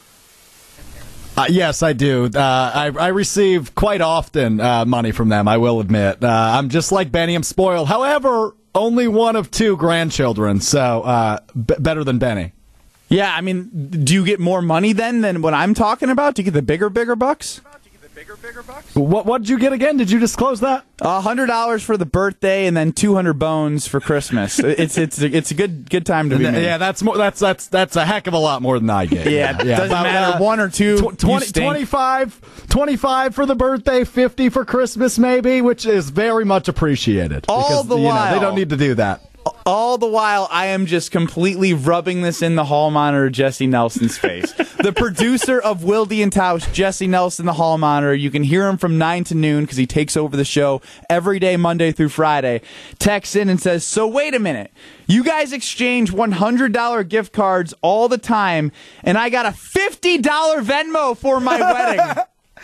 Uh, 1.37 1.47
yes, 1.49 1.83
I 1.83 1.93
do. 1.93 2.25
Uh, 2.33 2.39
I, 2.39 2.91
I 2.97 3.07
receive 3.07 3.75
quite 3.75 3.99
often 4.01 4.61
uh, 4.61 4.85
money 4.85 5.11
from 5.11 5.27
them, 5.29 5.47
I 5.47 5.57
will 5.57 5.81
admit. 5.81 6.23
Uh, 6.23 6.27
I'm 6.29 6.69
just 6.69 6.91
like 6.93 7.11
Benny, 7.11 7.35
I'm 7.35 7.43
spoiled. 7.43 7.89
However, 7.89 8.55
only 8.73 9.07
one 9.09 9.35
of 9.35 9.51
two 9.51 9.75
grandchildren, 9.75 10.61
so 10.61 11.01
uh, 11.03 11.39
b- 11.53 11.75
better 11.79 12.03
than 12.05 12.19
Benny. 12.19 12.53
Yeah, 13.09 13.33
I 13.35 13.41
mean, 13.41 13.69
do 14.03 14.13
you 14.13 14.25
get 14.25 14.39
more 14.39 14.61
money 14.61 14.93
then 14.93 15.21
than 15.21 15.41
what 15.41 15.53
I'm 15.53 15.73
talking 15.73 16.09
about? 16.09 16.35
Do 16.35 16.41
you 16.41 16.45
get 16.45 16.53
the 16.53 16.61
bigger, 16.61 16.89
bigger 16.89 17.15
bucks? 17.15 17.61
What 18.93 19.25
what 19.25 19.41
did 19.41 19.49
you 19.49 19.59
get 19.59 19.73
again? 19.73 19.97
Did 19.97 20.09
you 20.09 20.19
disclose 20.19 20.61
that? 20.61 20.85
A 21.01 21.19
hundred 21.21 21.47
dollars 21.47 21.83
for 21.83 21.97
the 21.97 22.05
birthday, 22.05 22.65
and 22.65 22.75
then 22.75 22.93
two 22.93 23.15
hundred 23.15 23.33
bones 23.33 23.87
for 23.87 23.99
Christmas. 23.99 24.57
it's 24.59 24.97
it's 24.97 25.21
it's 25.21 25.51
a 25.51 25.53
good 25.53 25.89
good 25.89 26.05
time 26.05 26.29
to 26.29 26.37
be 26.37 26.43
made. 26.49 26.63
Yeah, 26.63 26.77
that's 26.77 27.03
more. 27.03 27.17
That's 27.17 27.39
that's 27.39 27.67
that's 27.67 27.95
a 27.95 28.05
heck 28.05 28.27
of 28.27 28.33
a 28.33 28.37
lot 28.37 28.61
more 28.61 28.79
than 28.79 28.89
I 28.89 29.05
get. 29.05 29.29
Yeah, 29.29 29.51
it 29.59 29.63
doesn't 29.65 29.87
About, 29.87 30.03
matter. 30.03 30.37
Uh, 30.37 30.41
one 30.41 30.59
or 30.59 30.69
two, 30.69 30.97
tw- 31.11 31.19
20, 31.19 31.51
25, 31.51 32.67
25 32.69 33.35
for 33.35 33.45
the 33.45 33.55
birthday, 33.55 34.03
50 34.03 34.49
for 34.49 34.63
Christmas, 34.65 35.19
maybe, 35.19 35.61
which 35.61 35.85
is 35.85 36.09
very 36.09 36.45
much 36.45 36.67
appreciated. 36.67 37.45
All 37.49 37.63
because, 37.63 37.87
the 37.87 37.97
you 37.97 38.03
know, 38.03 38.07
while- 38.09 38.33
they 38.33 38.39
don't 38.39 38.55
need 38.55 38.69
to 38.69 38.77
do 38.77 38.95
that. 38.95 39.21
All 39.65 39.97
the 39.97 40.07
while, 40.07 40.47
I 40.51 40.67
am 40.67 40.85
just 40.85 41.11
completely 41.11 41.73
rubbing 41.73 42.21
this 42.21 42.41
in 42.41 42.55
the 42.55 42.65
hall 42.65 42.89
monitor, 42.91 43.29
Jesse 43.29 43.67
Nelson's 43.67 44.17
face. 44.17 44.51
the 44.53 44.93
producer 44.95 45.59
of 45.59 45.81
Wildy 45.81 46.21
and 46.23 46.31
Tausch, 46.31 46.71
Jesse 46.73 47.07
Nelson, 47.07 47.45
the 47.45 47.53
hall 47.53 47.77
monitor. 47.77 48.13
You 48.13 48.31
can 48.31 48.43
hear 48.43 48.67
him 48.67 48.77
from 48.77 48.97
9 48.97 49.23
to 49.25 49.35
noon 49.35 49.63
because 49.63 49.77
he 49.77 49.85
takes 49.87 50.15
over 50.17 50.35
the 50.37 50.45
show 50.45 50.81
every 51.09 51.39
day, 51.39 51.57
Monday 51.57 51.91
through 51.91 52.09
Friday. 52.09 52.61
Texts 52.99 53.35
in 53.35 53.49
and 53.49 53.59
says, 53.61 53.83
So 53.85 54.07
wait 54.07 54.33
a 54.33 54.39
minute. 54.39 54.71
You 55.07 55.23
guys 55.23 55.53
exchange 55.53 56.11
$100 56.11 57.07
gift 57.09 57.33
cards 57.33 57.73
all 57.81 58.07
the 58.07 58.17
time, 58.17 58.71
and 59.03 59.17
I 59.17 59.29
got 59.29 59.45
a 59.45 59.49
$50 59.49 60.21
Venmo 60.63 61.17
for 61.17 61.39
my 61.39 61.59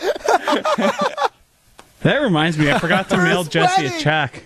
wedding. 0.01 1.01
That 2.01 2.17
reminds 2.23 2.57
me, 2.57 2.71
I 2.71 2.79
forgot 2.79 3.09
to 3.09 3.17
mail 3.17 3.43
Jesse 3.43 3.83
wedding. 3.83 3.97
a 3.99 4.01
check. 4.01 4.43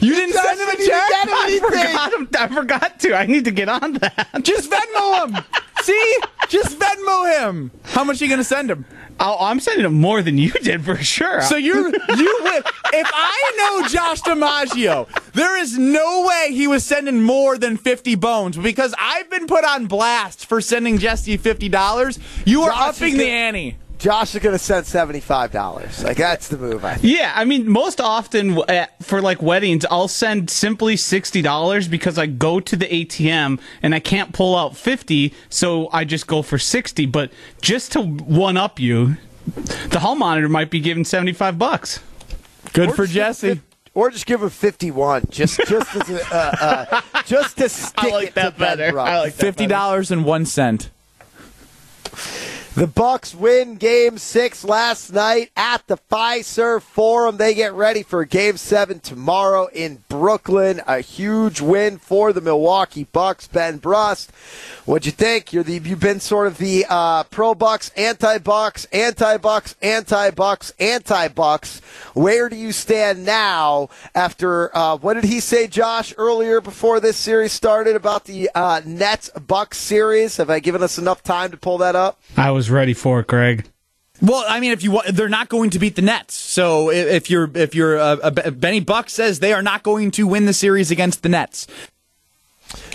You 0.00 0.14
didn't 0.14 0.34
send 0.34 0.60
him 0.60 0.68
a 0.68 0.76
check? 0.76 1.10
I 1.12 1.58
forgot, 1.60 2.40
I 2.40 2.48
forgot 2.54 3.00
to. 3.00 3.14
I 3.14 3.26
need 3.26 3.44
to 3.44 3.50
get 3.50 3.68
on 3.68 3.94
that. 3.94 4.40
Just 4.42 4.70
Venmo 4.70 5.26
him. 5.26 5.44
See? 5.82 6.18
Just 6.48 6.78
Venmo 6.78 7.38
him. 7.38 7.70
How 7.84 8.04
much 8.04 8.20
are 8.20 8.24
you 8.24 8.30
going 8.30 8.38
to 8.40 8.44
send 8.44 8.70
him? 8.70 8.86
Oh, 9.22 9.36
I'm 9.38 9.60
sending 9.60 9.84
him 9.84 10.00
more 10.00 10.22
than 10.22 10.38
you 10.38 10.50
did 10.50 10.82
for 10.82 10.96
sure. 10.96 11.42
So 11.42 11.56
you're 11.56 11.88
you 11.88 12.40
win. 12.42 12.62
If 12.92 13.10
I 13.12 13.52
know 13.58 13.88
Josh 13.88 14.22
DiMaggio, 14.22 15.08
there 15.32 15.60
is 15.60 15.76
no 15.76 16.26
way 16.26 16.54
he 16.54 16.66
was 16.66 16.84
sending 16.84 17.22
more 17.22 17.58
than 17.58 17.76
fifty 17.76 18.14
bones 18.14 18.56
because 18.56 18.94
I've 18.98 19.28
been 19.28 19.46
put 19.46 19.64
on 19.64 19.86
blast 19.86 20.46
for 20.46 20.62
sending 20.62 20.96
Jesse 20.96 21.36
fifty 21.36 21.68
dollars. 21.68 22.18
You 22.46 22.62
are 22.62 22.70
Josh 22.70 22.96
upping 22.96 23.18
the 23.18 23.28
ante. 23.28 23.76
Josh 24.00 24.34
is 24.34 24.40
going 24.42 24.54
to 24.56 24.58
send 24.58 24.86
seventy-five 24.86 25.52
dollars. 25.52 26.02
Like 26.02 26.16
that's 26.16 26.48
the 26.48 26.56
move. 26.56 26.84
I 26.84 26.94
think. 26.94 27.14
Yeah, 27.16 27.32
I 27.36 27.44
mean, 27.44 27.68
most 27.68 28.00
often 28.00 28.58
uh, 28.58 28.86
for 29.02 29.20
like 29.20 29.42
weddings, 29.42 29.84
I'll 29.90 30.08
send 30.08 30.48
simply 30.50 30.96
sixty 30.96 31.42
dollars 31.42 31.86
because 31.86 32.16
I 32.18 32.24
go 32.26 32.60
to 32.60 32.76
the 32.76 32.86
ATM 32.86 33.60
and 33.82 33.94
I 33.94 34.00
can't 34.00 34.32
pull 34.32 34.56
out 34.56 34.74
fifty, 34.76 35.34
so 35.50 35.88
I 35.92 36.04
just 36.04 36.26
go 36.26 36.40
for 36.40 36.58
sixty. 36.58 37.04
But 37.04 37.30
just 37.60 37.92
to 37.92 38.00
one 38.00 38.56
up 38.56 38.80
you, 38.80 39.16
the 39.90 39.98
hall 40.00 40.14
monitor 40.16 40.48
might 40.48 40.70
be 40.70 40.80
giving 40.80 41.04
seventy 41.04 41.34
five 41.34 41.58
bucks. 41.58 42.00
Good 42.72 42.88
Or 42.90 42.94
for 42.94 43.04
just 43.06 43.12
give 43.14 43.22
Jesse. 43.22 43.48
fif- 43.56 43.62
Or 43.94 44.10
just 44.10 44.24
give 44.24 44.42
him 44.42 44.48
fifty-one, 44.50 45.24
just 45.28 45.60
just 45.68 45.94
as 45.94 46.08
a, 46.08 46.34
uh, 46.34 47.00
uh, 47.12 47.22
just 47.26 47.58
to 47.58 47.68
stick 47.68 48.10
like 48.12 48.28
it 48.28 48.34
that 48.36 48.54
to 48.54 48.58
Ben 48.58 48.78
better. 48.78 48.96
Rush. 48.96 49.08
I 49.08 49.18
like 49.20 49.34
that 49.34 49.40
Fifty 49.44 49.66
dollars 49.66 50.10
and 50.10 50.24
one 50.24 50.46
cent. 50.46 50.88
The 52.76 52.86
Bucks 52.86 53.34
win 53.34 53.74
Game 53.74 54.16
Six 54.16 54.62
last 54.62 55.12
night 55.12 55.50
at 55.56 55.84
the 55.88 55.98
Fiserv 56.08 56.82
Forum. 56.82 57.36
They 57.36 57.52
get 57.52 57.72
ready 57.72 58.04
for 58.04 58.24
Game 58.24 58.56
Seven 58.56 59.00
tomorrow 59.00 59.66
in 59.72 60.04
Brooklyn. 60.08 60.80
A 60.86 61.00
huge 61.00 61.60
win 61.60 61.98
for 61.98 62.32
the 62.32 62.40
Milwaukee 62.40 63.08
Bucks. 63.10 63.48
Ben 63.48 63.78
Brust, 63.78 64.30
what'd 64.84 65.04
you 65.04 65.10
think? 65.10 65.52
You're 65.52 65.64
the 65.64 65.80
you've 65.84 65.98
been 65.98 66.20
sort 66.20 66.46
of 66.46 66.58
the 66.58 66.86
uh, 66.88 67.24
pro 67.24 67.56
Bucks, 67.56 67.90
anti 67.96 68.38
Bucks, 68.38 68.84
anti 68.92 69.36
Bucks, 69.36 69.74
anti 69.82 70.30
Bucks, 70.30 70.72
anti 70.78 71.26
Bucks. 71.26 71.80
Where 72.14 72.48
do 72.48 72.54
you 72.54 72.70
stand 72.70 73.26
now 73.26 73.88
after 74.14 74.74
uh, 74.76 74.96
what 74.96 75.14
did 75.14 75.24
he 75.24 75.40
say, 75.40 75.66
Josh, 75.66 76.14
earlier 76.16 76.60
before 76.60 77.00
this 77.00 77.16
series 77.16 77.52
started 77.52 77.96
about 77.96 78.26
the 78.26 78.48
uh, 78.54 78.80
Nets 78.84 79.28
Bucks 79.30 79.78
series? 79.78 80.36
Have 80.36 80.50
I 80.50 80.60
given 80.60 80.84
us 80.84 80.98
enough 80.98 81.24
time 81.24 81.50
to 81.50 81.56
pull 81.56 81.78
that 81.78 81.96
up? 81.96 82.20
I 82.36 82.52
was 82.52 82.59
ready 82.68 82.92
for 82.92 83.20
it, 83.20 83.28
Greg. 83.28 83.66
Well, 84.20 84.44
I 84.46 84.60
mean, 84.60 84.72
if 84.72 84.82
you 84.82 85.00
they're 85.10 85.28
not 85.28 85.48
going 85.48 85.70
to 85.70 85.78
beat 85.78 85.96
the 85.96 86.02
Nets. 86.02 86.34
So 86.34 86.90
if 86.90 87.30
you're 87.30 87.50
if 87.54 87.74
you're 87.74 87.98
uh, 87.98 88.30
Benny 88.30 88.80
Buck 88.80 89.08
says 89.08 89.38
they 89.38 89.52
are 89.52 89.62
not 89.62 89.82
going 89.82 90.10
to 90.12 90.26
win 90.26 90.46
the 90.46 90.52
series 90.52 90.90
against 90.90 91.22
the 91.22 91.28
Nets. 91.28 91.66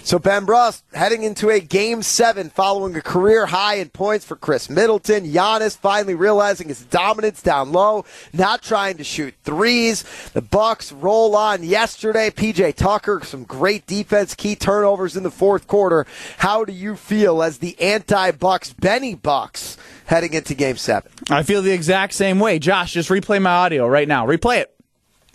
So 0.04 0.20
Ben 0.20 0.46
Brust 0.46 0.84
heading 0.94 1.24
into 1.24 1.50
a 1.50 1.60
game 1.60 2.04
seven 2.04 2.50
following 2.50 2.96
a 2.96 3.02
career 3.02 3.48
high 3.48 3.76
in 3.76 3.90
points 3.90 4.24
for 4.24 4.36
Khris 4.36 4.70
Middleton. 4.70 5.26
Giannis 5.26 5.76
finally 5.76 6.14
realizing 6.14 6.68
his 6.68 6.84
dominance 6.84 7.42
down 7.42 7.72
low, 7.72 8.06
not 8.32 8.62
trying 8.62 8.98
to 8.98 9.04
shoot 9.04 9.34
threes. 9.44 10.04
The 10.34 10.42
Bucks 10.44 10.92
roll 10.92 11.36
on 11.36 11.64
yesterday. 11.64 12.30
PJ 12.30 12.76
Tucker, 12.76 13.22
some 13.24 13.44
great 13.44 13.88
defense, 13.88 14.36
key 14.36 14.56
turnovers 14.56 15.18
in 15.18 15.24
the 15.24 15.32
fourth 15.32 15.66
quarter. 15.66 16.06
How 16.38 16.66
do 16.66 16.74
you 16.74 16.96
feel 16.96 17.42
as 17.42 17.58
the 17.58 17.80
anti-Bucks 17.82 18.74
Benny 18.74 19.16
Bucks 19.16 19.78
heading 20.06 20.34
into 20.34 20.54
game 20.54 20.78
seven? 20.78 21.12
I 21.32 21.42
feel 21.42 21.64
the 21.64 21.72
exact 21.72 22.14
same 22.14 22.40
way. 22.40 22.60
Josh, 22.60 22.94
just 22.94 23.10
replay 23.10 23.42
my 23.42 23.50
audio 23.50 23.88
right 23.88 24.08
now. 24.08 24.28
Replay 24.28 24.60
it. 24.60 24.75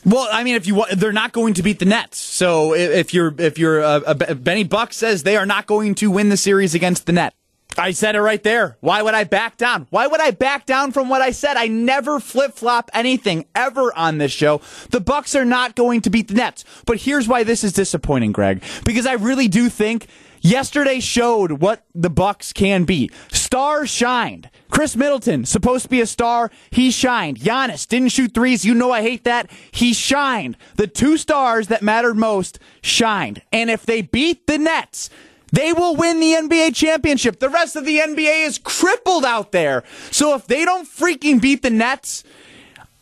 Well, 0.05 0.29
I 0.31 0.45
mean, 0.45 0.55
if 0.55 0.67
you 0.67 0.85
they're 0.93 1.13
not 1.13 1.33
going 1.33 1.55
to 1.55 1.63
beat 1.63 1.79
the 1.79 1.85
Nets. 1.85 2.19
So 2.19 2.75
if 2.75 3.13
you're 3.13 3.35
if 3.39 3.59
you're 3.59 3.83
uh, 3.83 4.01
uh, 4.01 4.35
Benny 4.35 4.65
Buck 4.65 4.93
says 4.93 5.23
they 5.23 5.37
are 5.37 5.47
not 5.47 5.67
going 5.67 5.95
to 5.97 6.11
win 6.11 6.29
the 6.29 6.37
series 6.37 6.75
against 6.75 7.07
the 7.07 7.13
Net. 7.13 7.35
I 7.79 7.93
said 7.93 8.17
it 8.17 8.21
right 8.21 8.43
there. 8.43 8.77
Why 8.81 9.01
would 9.01 9.15
I 9.15 9.25
back 9.25 9.57
down? 9.57 9.87
Why 9.91 10.07
would 10.07 10.21
I 10.21 10.33
back 10.33 10.67
down 10.67 10.93
from 10.93 11.09
what 11.09 11.23
I 11.23 11.31
said? 11.31 11.57
I 11.57 11.69
never 11.69 12.19
flip 12.19 12.55
flop 12.55 12.91
anything 12.93 13.47
ever 13.55 13.97
on 13.97 14.19
this 14.19 14.33
show. 14.33 14.61
The 14.91 15.01
Bucks 15.01 15.35
are 15.37 15.45
not 15.45 15.77
going 15.77 16.01
to 16.03 16.11
beat 16.11 16.29
the 16.29 16.35
Nets. 16.35 16.65
But 16.85 16.99
here's 16.99 17.29
why 17.29 17.45
this 17.45 17.63
is 17.63 17.73
disappointing, 17.73 18.33
Greg. 18.33 18.63
Because 18.85 19.07
I 19.07 19.15
really 19.15 19.49
do 19.49 19.69
think 19.69 20.09
yesterday 20.41 21.01
showed 21.01 21.53
what 21.53 21.85
the 21.95 22.11
Bucks 22.11 22.53
can 22.53 22.85
be. 22.85 23.11
Stars 23.31 23.91
shined. 23.91 24.51
Khris 24.71 24.97
Middleton, 24.97 25.45
supposed 25.45 25.85
to 25.85 25.89
be 25.89 26.01
a 26.01 26.07
star, 26.07 26.51
he 26.71 26.91
shined. 26.91 27.39
Giannis 27.39 27.87
didn't 27.89 28.11
shoot 28.11 28.33
threes. 28.33 28.65
You 28.65 28.75
know 28.75 28.93
I 28.93 29.03
hate 29.03 29.25
that. 29.25 29.51
He 29.73 29.93
shined. 29.93 30.57
The 30.77 30.87
two 30.87 31.17
stars 31.17 31.69
that 31.69 31.83
mattered 31.83 32.17
most 32.17 32.59
shined. 32.83 33.43
And 33.53 33.69
if 33.69 33.85
they 33.85 34.03
beat 34.03 34.47
the 34.47 34.59
Nets, 34.59 35.11
they 35.53 35.73
will 35.73 35.97
win 35.97 36.21
the 36.21 36.33
NBA 36.35 36.77
championship. 36.77 37.41
The 37.41 37.49
rest 37.49 37.75
of 37.75 37.85
the 37.85 37.99
NBA 37.99 38.47
is 38.47 38.59
crippled 38.59 39.25
out 39.25 39.51
there. 39.51 39.83
So 40.13 40.35
if 40.37 40.47
they 40.47 40.65
don't 40.65 40.87
freaking 40.89 41.41
beat 41.41 41.63
the 41.63 41.71
Nets, 41.71 42.23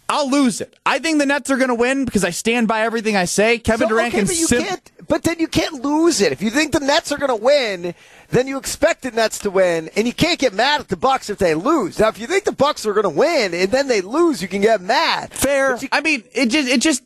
I'll 0.09 0.31
lose 0.31 0.63
it. 0.63 0.75
I 0.87 0.99
think 1.01 1.19
the 1.19 1.27
Nets 1.27 1.51
are 1.51 1.59
going 1.59 1.69
to 1.69 1.75
win 1.75 2.07
because 2.07 2.25
I 2.25 2.31
stand 2.31 2.67
by 2.67 2.81
everything 2.81 3.15
I 3.15 3.27
say. 3.27 3.59
Kevin 3.59 3.89
So, 3.89 3.95
Durant 3.95 4.09
okay, 4.15 4.19
can 4.21 4.27
but 4.27 4.37
you 4.39 4.47
sim- 4.47 4.63
can't. 4.63 4.91
But 5.09 5.23
then 5.25 5.37
you 5.39 5.49
can't 5.49 5.83
lose 5.83 6.21
it. 6.21 6.33
If 6.33 6.43
you 6.43 6.51
think 6.51 6.73
the 6.73 6.81
Nets 6.81 7.11
are 7.13 7.17
going 7.19 7.37
to 7.37 7.45
win, 7.45 7.95
then 8.29 8.47
you 8.47 8.59
expect 8.59 9.03
the 9.03 9.11
Nets 9.11 9.39
to 9.41 9.51
win, 9.51 9.89
and 9.97 10.07
you 10.07 10.13
can't 10.13 10.39
get 10.39 10.53
mad 10.53 10.81
at 10.81 10.89
the 10.89 10.97
Bucks 10.97 11.31
if 11.31 11.39
they 11.39 11.55
lose. 11.55 11.99
Now, 11.99 12.09
if 12.09 12.19
you 12.19 12.27
think 12.27 12.45
the 12.45 12.53
Bucks 12.53 12.85
are 12.85 12.93
going 12.93 13.05
to 13.05 13.09
win 13.11 13.55
and 13.55 13.71
then 13.71 13.89
they 13.89 14.03
lose, 14.03 14.43
you 14.43 14.49
can 14.49 14.61
get 14.61 14.81
mad. 14.83 15.33
fair. 15.33 15.77
You- 15.77 15.89
I 15.93 16.01
mean, 16.03 16.25
it 16.33 16.47
just 16.47 16.69
it 16.69 16.81
just 16.83 17.03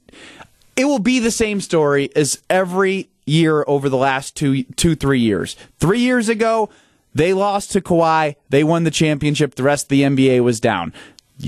it 0.76 0.84
will 0.86 0.98
be 0.98 1.20
the 1.20 1.30
same 1.30 1.60
story 1.60 2.10
as 2.16 2.42
every 2.50 3.08
year 3.24 3.64
over 3.68 3.88
the 3.88 3.96
last 3.96 4.34
two 4.34 4.64
two 4.64 4.96
three 4.96 5.20
years. 5.20 5.54
Three 5.78 6.00
years 6.00 6.28
ago, 6.28 6.70
they 7.14 7.32
lost 7.32 7.70
to 7.72 7.80
Kawhi. 7.80 8.34
They 8.48 8.64
won 8.64 8.82
the 8.84 8.90
championship. 8.90 9.54
The 9.54 9.62
rest 9.62 9.84
of 9.84 9.88
the 9.90 10.02
NBA 10.02 10.42
was 10.42 10.58
down. 10.58 10.92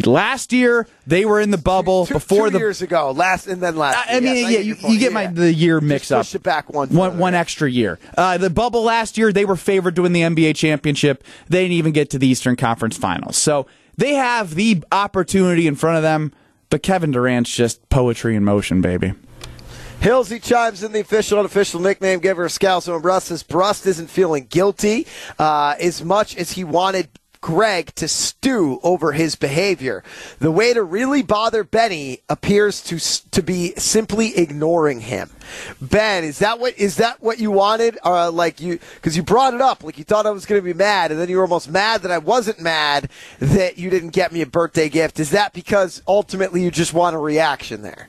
Last 0.05 0.53
year, 0.53 0.89
they 1.07 1.25
were 1.25 1.41
in 1.41 1.51
the 1.51 1.59
bubble 1.59 2.07
two, 2.07 2.15
before 2.15 2.47
two 2.47 2.55
the. 2.55 2.59
years 2.59 2.83
ago, 2.83 3.13
last 3.13 3.47
and 3.47 3.63
then 3.63 3.77
last. 3.77 4.09
I 4.09 4.17
I 4.17 4.21
mean, 4.21 4.35
Yes, 4.35 4.51
yeah, 4.51 4.59
get 4.59 4.67
you, 4.67 4.89
you 4.89 4.99
get 4.99 5.13
my 5.13 5.27
the 5.29 5.53
year 5.53 5.81
mix 5.81 6.11
up. 6.11 6.21
push 6.21 6.35
it 6.35 6.43
back 6.43 6.73
one 6.73 6.89
one, 6.89 7.19
one 7.19 7.35
extra 7.35 7.71
year. 7.71 7.99
Uh, 8.19 8.37
the 8.39 8.51
bubble 8.51 8.83
last 8.83 9.17
year, 9.17 9.33
they 9.33 9.45
were 9.45 9.57
favored 9.57 9.95
to 9.97 10.03
win 10.03 10.13
the 10.13 10.23
NBA 10.23 10.57
championship. 10.57 11.23
They 11.49 11.63
didn't 11.63 11.75
even 11.75 11.93
get 11.93 12.11
to 12.11 12.19
the 12.19 12.27
Eastern 12.27 12.57
Conference 12.57 12.97
Finals. 12.97 13.37
So 13.37 13.67
they 13.97 14.15
have 14.15 14.55
the 14.57 14.83
opportunity 14.91 15.67
in 15.67 15.77
front 15.77 15.97
of 15.97 16.03
them. 16.03 16.33
But 16.71 16.83
Kevin 16.83 17.13
Durant's 17.13 17.55
just 17.55 17.89
poetry 17.89 18.35
in 18.35 18.43
motion, 18.45 18.81
baby. 18.81 19.13
Hillsy 20.01 20.43
chimes 20.43 20.83
in 20.83 20.93
the 20.93 21.01
official 21.01 21.39
and 21.39 21.45
unofficial 21.47 21.81
nickname 21.81 22.19
giver, 22.19 22.45
of 22.45 22.51
Scalzo 22.51 22.95
and 22.95 23.03
Brust 23.03 23.29
says 23.29 23.43
Brust 23.43 23.87
isn't 23.87 24.11
feeling 24.11 24.47
guilty 24.51 25.07
uh, 25.39 25.77
as 25.81 26.05
much 26.05 26.37
as 26.37 26.53
he 26.53 26.65
wanted 26.65 27.09
Greg 27.45 27.95
to 27.97 28.09
stew 28.09 28.81
over 28.83 29.13
his 29.13 29.37
behavior. 29.37 30.03
The 30.39 30.51
way 30.51 30.73
to 30.73 30.83
really 30.83 31.23
bother 31.23 31.63
Benny 31.63 32.21
appears 32.27 32.81
to 32.85 32.99
to 33.33 33.43
be 33.43 33.75
simply 33.77 34.35
ignoring 34.35 35.01
him. 35.01 35.29
Ben, 35.79 36.25
is 36.25 36.39
that 36.39 36.59
what 36.59 36.79
is 36.79 36.97
that 36.97 37.23
what 37.23 37.39
you 37.39 37.51
wanted? 37.51 37.99
Uh, 38.03 38.31
like 38.31 38.63
you 38.63 38.79
because 38.95 39.15
you 39.15 39.23
brought 39.23 39.53
it 39.53 39.61
up, 39.61 39.85
like 39.85 39.99
you 39.99 40.05
thought 40.05 40.25
I 40.25 40.31
was 40.31 40.47
going 40.47 40.59
to 40.59 40.65
be 40.65 40.73
mad, 40.73 41.11
and 41.11 41.21
then 41.21 41.29
you 41.29 41.37
were 41.37 41.43
almost 41.43 41.71
mad 41.71 42.01
that 42.01 42.11
I 42.11 42.17
wasn't 42.17 42.61
mad 42.63 43.11
that 43.41 43.77
you 43.77 43.91
didn't 43.91 44.15
get 44.15 44.33
me 44.33 44.41
a 44.41 44.47
birthday 44.47 44.89
gift. 44.89 45.21
Is 45.21 45.29
that 45.33 45.53
because 45.53 46.01
ultimately 46.09 46.63
you 46.63 46.71
just 46.71 46.95
want 46.95 47.15
a 47.15 47.19
reaction 47.19 47.83
there? 47.83 48.09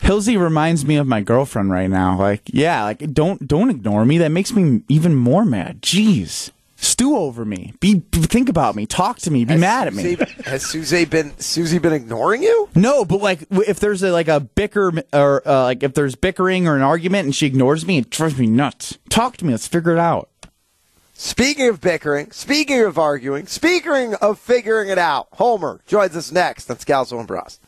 Hillsy 0.00 0.36
reminds 0.36 0.84
me 0.84 0.96
of 0.96 1.06
my 1.06 1.20
girlfriend 1.20 1.70
right 1.70 1.88
now. 1.88 2.18
Like, 2.18 2.42
yeah, 2.46 2.82
like 2.82 3.12
don't 3.12 3.46
don't 3.46 3.70
ignore 3.70 4.04
me. 4.04 4.18
That 4.18 4.30
makes 4.30 4.52
me 4.52 4.82
even 4.88 5.14
more 5.14 5.44
mad. 5.44 5.82
Jeez. 5.82 6.50
Stew 6.82 7.16
over 7.16 7.44
me. 7.44 7.72
Be 7.78 8.00
think 8.10 8.48
about 8.48 8.74
me. 8.74 8.86
Talk 8.86 9.20
to 9.20 9.30
me. 9.30 9.44
Be 9.44 9.56
mad 9.56 9.86
at 9.86 9.94
me. 9.94 10.02
Susie- 10.16 10.42
has 10.42 10.66
Susie 10.66 11.04
been 11.04 11.32
Susie 11.38 11.78
been 11.78 11.92
ignoring 11.92 12.42
you? 12.42 12.68
No, 12.74 13.04
but 13.04 13.20
like 13.20 13.46
if 13.50 13.78
there's 13.78 14.02
a, 14.02 14.10
like 14.10 14.26
a 14.26 14.40
bicker 14.40 14.92
or 15.12 15.48
uh, 15.48 15.62
like 15.62 15.84
if 15.84 15.94
there's 15.94 16.16
bickering 16.16 16.66
or 16.66 16.74
an 16.74 16.82
argument 16.82 17.26
and 17.26 17.34
she 17.34 17.46
ignores 17.46 17.86
me, 17.86 17.98
it 17.98 18.10
drives 18.10 18.36
me 18.36 18.46
nuts. 18.48 18.98
Talk 19.08 19.36
to 19.36 19.44
me. 19.44 19.52
Let's 19.52 19.68
figure 19.68 19.92
it 19.92 19.98
out. 20.00 20.28
Speaking 21.14 21.68
of 21.68 21.80
bickering, 21.80 22.32
speaking 22.32 22.80
of 22.80 22.98
arguing, 22.98 23.46
speaking 23.46 24.14
of 24.16 24.40
figuring 24.40 24.88
it 24.88 24.98
out, 24.98 25.28
Homer 25.34 25.80
joins 25.86 26.16
us 26.16 26.32
next 26.32 26.68
on 26.68 26.78
Scalzo 26.78 27.16
and 27.18 27.28
Brust. 27.28 27.60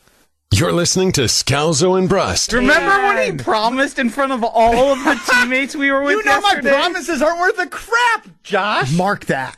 You're 0.57 0.71
listening 0.71 1.11
to 1.13 1.21
Scalzo 1.23 1.97
and 1.99 2.07
Brust. 2.07 2.53
Remember 2.53 3.03
when 3.07 3.37
he 3.37 3.43
promised 3.43 3.99
in 3.99 4.09
front 4.09 4.31
of 4.31 4.41
all 4.41 4.93
of 4.93 5.03
the 5.03 5.19
teammates 5.29 5.75
we 5.75 5.91
were 5.91 6.01
with 6.01 6.15
You 6.15 6.23
know 6.23 6.39
my 6.39 6.61
promises 6.61 7.21
aren't 7.21 7.39
worth 7.41 7.59
a 7.59 7.67
crap, 7.67 8.25
Josh. 8.41 8.95
Mark 8.95 9.25
that. 9.25 9.57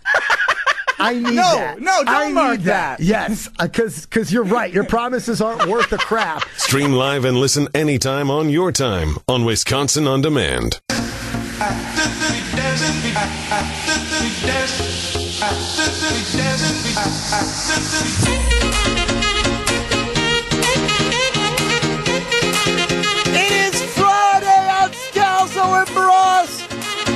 I 0.98 1.14
need 1.14 1.36
No, 1.36 1.56
that. 1.56 1.80
no, 1.80 2.04
don't 2.04 2.08
I 2.10 2.32
mark 2.32 2.58
need 2.58 2.66
that. 2.66 3.00
Yes, 3.00 3.48
uh, 3.60 3.68
because 3.68 4.08
because 4.08 4.34
you're 4.34 4.44
right. 4.44 4.74
Your 4.74 4.86
promises 4.86 5.40
aren't 5.40 5.68
worth 5.70 5.94
a 5.94 6.00
crap. 6.00 6.44
Stream 6.58 6.94
live 6.94 7.26
and 7.26 7.38
listen 7.38 7.68
anytime 7.76 8.32
on 8.32 8.50
your 8.50 8.72
time 8.72 9.18
on 9.28 9.46
Wisconsin 9.46 10.08
On 10.08 10.22
Demand. 10.22 10.80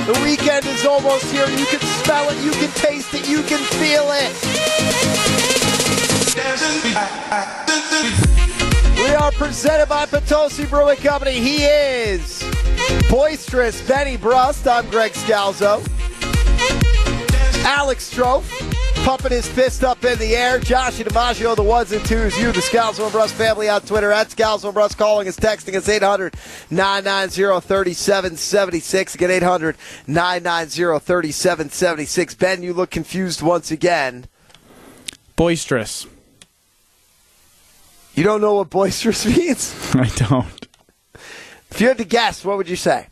The 0.06 0.20
weekend 0.24 0.66
is 0.66 0.84
almost 0.84 1.30
here. 1.30 1.48
You 1.48 1.64
can 1.66 1.78
smell 1.78 2.28
it, 2.28 2.44
you 2.44 2.50
can 2.50 2.70
taste 2.70 3.14
it, 3.14 3.28
you 3.28 3.40
can 3.42 3.60
feel 3.78 4.10
it. 4.10 4.32
We 8.96 9.14
are 9.14 9.30
presented 9.30 9.88
by 9.88 10.06
Potosi 10.06 10.68
Brewing 10.68 10.96
Company. 10.96 11.38
He 11.38 11.62
is 11.62 12.42
boisterous 13.08 13.80
Benny 13.86 14.16
Brust. 14.16 14.66
I'm 14.66 14.90
Greg 14.90 15.12
Scalzo. 15.12 15.86
Alex 17.64 18.12
Strofe 18.12 18.71
pumping 19.02 19.32
his 19.32 19.48
fist 19.48 19.82
up 19.82 20.04
in 20.04 20.18
the 20.18 20.36
air. 20.36 20.58
Josh 20.60 20.98
DiMaggio, 20.98 21.56
the 21.56 21.62
ones 21.62 21.90
and 21.92 22.04
twos. 22.04 22.38
You, 22.38 22.52
the 22.52 22.60
Scalzo 22.60 23.02
and 23.02 23.12
Brust 23.12 23.34
family 23.34 23.68
on 23.68 23.80
Twitter 23.82 24.12
at 24.12 24.28
Scalzo 24.28 24.66
and 24.66 24.74
Brust, 24.74 24.96
calling 24.96 25.26
us, 25.26 25.36
texting 25.36 25.74
us 25.74 25.88
800 25.88 26.34
990 26.70 27.60
3776. 27.66 29.14
Again, 29.16 29.30
800 29.30 29.76
990 30.06 31.00
3776. 31.00 32.34
Ben, 32.36 32.62
you 32.62 32.72
look 32.72 32.90
confused 32.90 33.42
once 33.42 33.70
again. 33.70 34.26
Boisterous. 35.34 36.06
You 38.14 38.22
don't 38.22 38.40
know 38.40 38.54
what 38.54 38.70
boisterous 38.70 39.26
means? 39.36 39.74
I 39.94 40.08
don't. 40.14 40.68
If 41.70 41.80
you 41.80 41.88
had 41.88 41.98
to 41.98 42.04
guess, 42.04 42.44
what 42.44 42.56
would 42.56 42.68
you 42.68 42.76
say? 42.76 43.08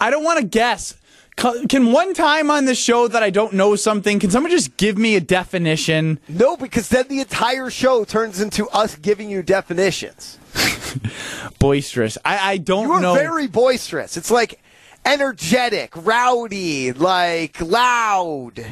I 0.00 0.10
don't 0.10 0.24
want 0.24 0.40
to 0.40 0.44
guess. 0.44 0.99
Ca- 1.40 1.64
Can 1.68 1.90
one 1.90 2.12
time 2.14 2.50
on 2.50 2.66
this 2.66 2.78
show 2.78 3.08
that 3.08 3.22
I 3.22 3.30
don't 3.30 3.54
know 3.54 3.74
something, 3.74 4.18
can 4.20 4.30
someone 4.30 4.52
just 4.52 4.76
give 4.76 4.98
me 4.98 5.16
a 5.16 5.20
definition? 5.20 6.20
No, 6.28 6.56
because 6.56 6.88
then 6.90 7.08
the 7.08 7.20
entire 7.20 7.70
show 7.70 8.04
turns 8.04 8.40
into 8.40 8.68
us 8.68 8.94
giving 8.96 9.30
you 9.30 9.42
definitions. 9.42 10.38
Boisterous. 11.58 12.18
I, 12.24 12.52
I 12.52 12.56
don't 12.58 12.88
You 12.88 12.92
are 12.92 13.00
know. 13.00 13.14
very 13.14 13.46
boisterous. 13.46 14.16
It's 14.16 14.30
like 14.30 14.60
energetic, 15.04 15.92
rowdy, 15.96 16.92
like 16.92 17.60
loud, 17.60 18.64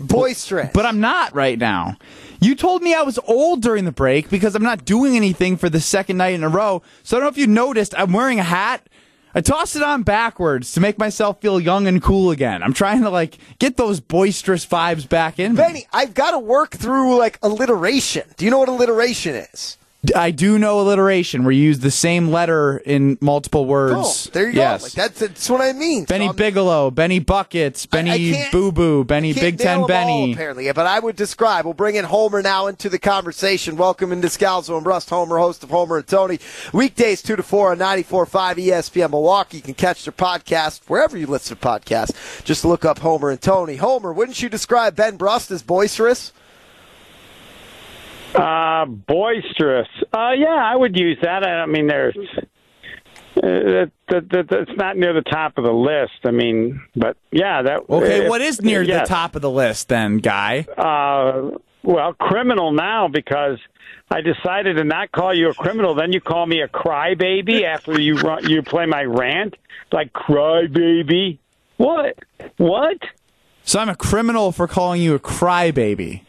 boisterous. 0.00 0.70
but 0.72 0.86
I'm 0.86 1.00
not 1.00 1.34
right 1.34 1.58
now. 1.58 1.96
You 2.40 2.54
told 2.54 2.82
me 2.82 2.94
I 2.94 3.02
was 3.02 3.18
old 3.26 3.60
during 3.62 3.84
the 3.84 3.92
break 3.92 4.30
because 4.30 4.54
I'm 4.54 4.62
not 4.62 4.84
doing 4.84 5.16
anything 5.16 5.56
for 5.56 5.68
the 5.68 5.80
second 5.80 6.16
night 6.16 6.34
in 6.34 6.44
a 6.44 6.48
row. 6.48 6.82
So 7.02 7.16
I 7.16 7.20
don't 7.20 7.24
know 7.24 7.30
if 7.30 7.38
you 7.38 7.46
noticed, 7.48 7.94
I'm 7.98 8.12
wearing 8.12 8.38
a 8.38 8.44
hat. 8.44 8.86
I 9.34 9.40
tossed 9.40 9.76
it 9.76 9.82
on 9.82 10.02
backwards 10.02 10.72
to 10.72 10.80
make 10.80 10.98
myself 10.98 11.40
feel 11.40 11.60
young 11.60 11.86
and 11.86 12.02
cool 12.02 12.30
again. 12.30 12.62
I'm 12.62 12.72
trying 12.72 13.02
to 13.02 13.10
like 13.10 13.38
get 13.58 13.76
those 13.76 14.00
boisterous 14.00 14.66
vibes 14.66 15.08
back 15.08 15.38
in. 15.38 15.52
me. 15.52 15.56
Benny, 15.58 15.86
I've 15.92 16.14
got 16.14 16.32
to 16.32 16.38
work 16.38 16.72
through 16.72 17.16
like 17.18 17.38
alliteration. 17.42 18.24
Do 18.36 18.44
you 18.44 18.50
know 18.50 18.58
what 18.58 18.68
alliteration 18.68 19.34
is? 19.34 19.76
I 20.14 20.30
do 20.30 20.60
know 20.60 20.80
alliteration 20.80 21.42
where 21.42 21.50
you 21.50 21.60
use 21.64 21.80
the 21.80 21.90
same 21.90 22.28
letter 22.28 22.78
in 22.78 23.18
multiple 23.20 23.62
Oh, 23.62 23.64
words. 23.64 24.30
there 24.32 24.48
you 24.48 24.56
yes. 24.56 24.80
go. 24.80 24.84
Like 24.84 24.92
that's, 24.92 25.18
that's 25.18 25.50
what 25.50 25.60
I 25.60 25.72
mean. 25.72 26.04
Benny 26.04 26.26
I'm- 26.26 26.36
Bigelow, 26.36 26.92
Benny 26.92 27.18
Buckets, 27.18 27.84
Benny 27.84 28.44
Boo 28.52 28.70
Boo, 28.70 29.02
Benny 29.02 29.32
Big 29.32 29.58
Ten 29.58 29.72
them 29.74 29.80
all, 29.80 29.88
Benny. 29.88 30.32
apparently, 30.34 30.70
but 30.70 30.86
I 30.86 31.00
would 31.00 31.16
describe. 31.16 31.64
We'll 31.64 31.74
bring 31.74 31.96
in 31.96 32.04
Homer 32.04 32.42
now 32.42 32.68
into 32.68 32.88
the 32.88 33.00
conversation. 33.00 33.76
Welcome 33.76 34.12
into 34.12 34.28
Scalzo 34.28 34.76
and 34.76 34.84
Brust. 34.84 35.10
Homer, 35.10 35.38
host 35.38 35.64
of 35.64 35.70
Homer 35.70 35.96
and 35.96 36.06
Tony. 36.06 36.38
Weekdays 36.72 37.20
2 37.20 37.34
to 37.34 37.42
4 37.42 37.72
on 37.72 37.78
94.5 37.78 38.54
ESPN 38.56 39.10
Milwaukee. 39.10 39.56
You 39.56 39.62
can 39.64 39.74
catch 39.74 40.04
their 40.04 40.12
podcast 40.12 40.82
wherever 40.86 41.18
you 41.18 41.26
listen 41.26 41.56
to 41.56 41.66
podcasts. 41.66 42.44
Just 42.44 42.64
look 42.64 42.84
up 42.84 43.00
Homer 43.00 43.30
and 43.30 43.40
Tony. 43.42 43.74
Homer, 43.74 44.12
wouldn't 44.12 44.40
you 44.40 44.48
describe 44.48 44.94
Ben 44.94 45.16
Brust 45.16 45.50
as 45.50 45.64
boisterous? 45.64 46.32
Uh, 48.34 48.84
boisterous. 48.86 49.88
Uh, 50.12 50.32
yeah, 50.36 50.48
I 50.48 50.76
would 50.76 50.98
use 50.98 51.18
that. 51.22 51.44
I, 51.44 51.62
I 51.62 51.66
mean, 51.66 51.86
there's. 51.86 52.16
Uh, 53.36 53.86
that, 54.08 54.28
that, 54.30 54.46
that's 54.50 54.76
not 54.76 54.96
near 54.96 55.12
the 55.12 55.22
top 55.22 55.58
of 55.58 55.64
the 55.64 55.72
list. 55.72 56.20
I 56.24 56.30
mean, 56.30 56.80
but 56.96 57.16
yeah, 57.30 57.62
that. 57.62 57.82
Okay, 57.88 58.28
what 58.28 58.40
is 58.40 58.60
near 58.60 58.82
yes. 58.82 59.08
the 59.08 59.14
top 59.14 59.36
of 59.36 59.42
the 59.42 59.50
list 59.50 59.88
then, 59.88 60.18
guy? 60.18 60.66
Uh, 60.76 61.56
well, 61.82 62.12
criminal 62.14 62.72
now 62.72 63.08
because 63.08 63.58
I 64.10 64.20
decided 64.22 64.76
to 64.76 64.84
not 64.84 65.12
call 65.12 65.34
you 65.34 65.50
a 65.50 65.54
criminal. 65.54 65.94
Then 65.94 66.12
you 66.12 66.20
call 66.20 66.46
me 66.46 66.62
a 66.62 66.68
crybaby 66.68 67.62
after 67.62 68.00
you 68.00 68.16
run, 68.16 68.48
you 68.48 68.62
play 68.62 68.86
my 68.86 69.04
rant 69.04 69.54
like 69.92 70.12
crybaby. 70.12 71.38
What? 71.76 72.18
What? 72.56 72.98
So 73.62 73.78
I'm 73.78 73.88
a 73.88 73.96
criminal 73.96 74.50
for 74.50 74.66
calling 74.66 75.00
you 75.02 75.14
a 75.14 75.18
crybaby. 75.18 76.22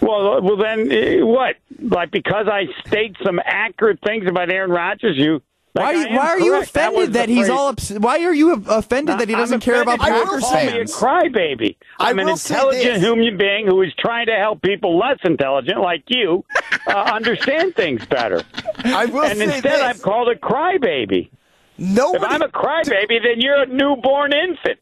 Well, 0.00 0.40
well 0.42 0.56
then 0.56 0.90
uh, 0.90 1.26
what? 1.26 1.56
Like 1.78 2.10
because 2.10 2.46
I 2.48 2.66
state 2.86 3.16
some 3.24 3.40
accurate 3.44 4.00
things 4.04 4.26
about 4.28 4.50
Aaron 4.50 4.70
Rodgers, 4.70 5.16
you. 5.16 5.42
Why, 5.72 5.92
like, 5.92 5.94
are 5.94 6.10
you, 6.10 6.16
why 6.16 6.26
are 6.26 6.40
you 6.40 6.50
correct. 6.50 6.72
That 6.72 6.88
offended 6.92 7.12
that, 7.12 7.26
the 7.28 7.34
he's 7.34 7.48
all 7.48 7.68
ups- 7.68 7.90
Why 7.92 8.24
are 8.24 8.34
you 8.34 8.54
offended 8.66 9.20
that 9.20 9.28
he 9.28 9.34
I'm 9.34 9.40
doesn't 9.40 9.60
care 9.60 9.80
about 9.80 10.00
you 10.00 10.06
Packers 10.06 10.42
call 10.42 10.64
me 10.64 10.80
a 10.80 10.84
crybaby. 10.84 11.76
I'm 12.00 12.18
an 12.18 12.28
intelligent 12.28 12.98
human 12.98 13.38
being 13.38 13.66
who 13.66 13.80
is 13.82 13.92
trying 13.96 14.26
to 14.26 14.34
help 14.34 14.62
people 14.62 14.98
less 14.98 15.18
intelligent, 15.22 15.80
like 15.80 16.02
you, 16.08 16.44
uh, 16.88 16.90
understand 17.14 17.76
things 17.76 18.04
better. 18.06 18.42
I 18.84 19.06
will 19.06 19.22
and 19.22 19.38
say 19.38 19.44
instead, 19.44 19.62
this. 19.62 19.80
I'm 19.80 19.98
called 20.00 20.28
a 20.28 20.34
crybaby. 20.34 21.30
No, 21.78 22.14
if 22.16 22.22
I'm 22.24 22.42
a 22.42 22.48
crybaby, 22.48 23.22
then 23.22 23.40
you're 23.40 23.62
a 23.62 23.66
newborn 23.66 24.32
infant. 24.32 24.80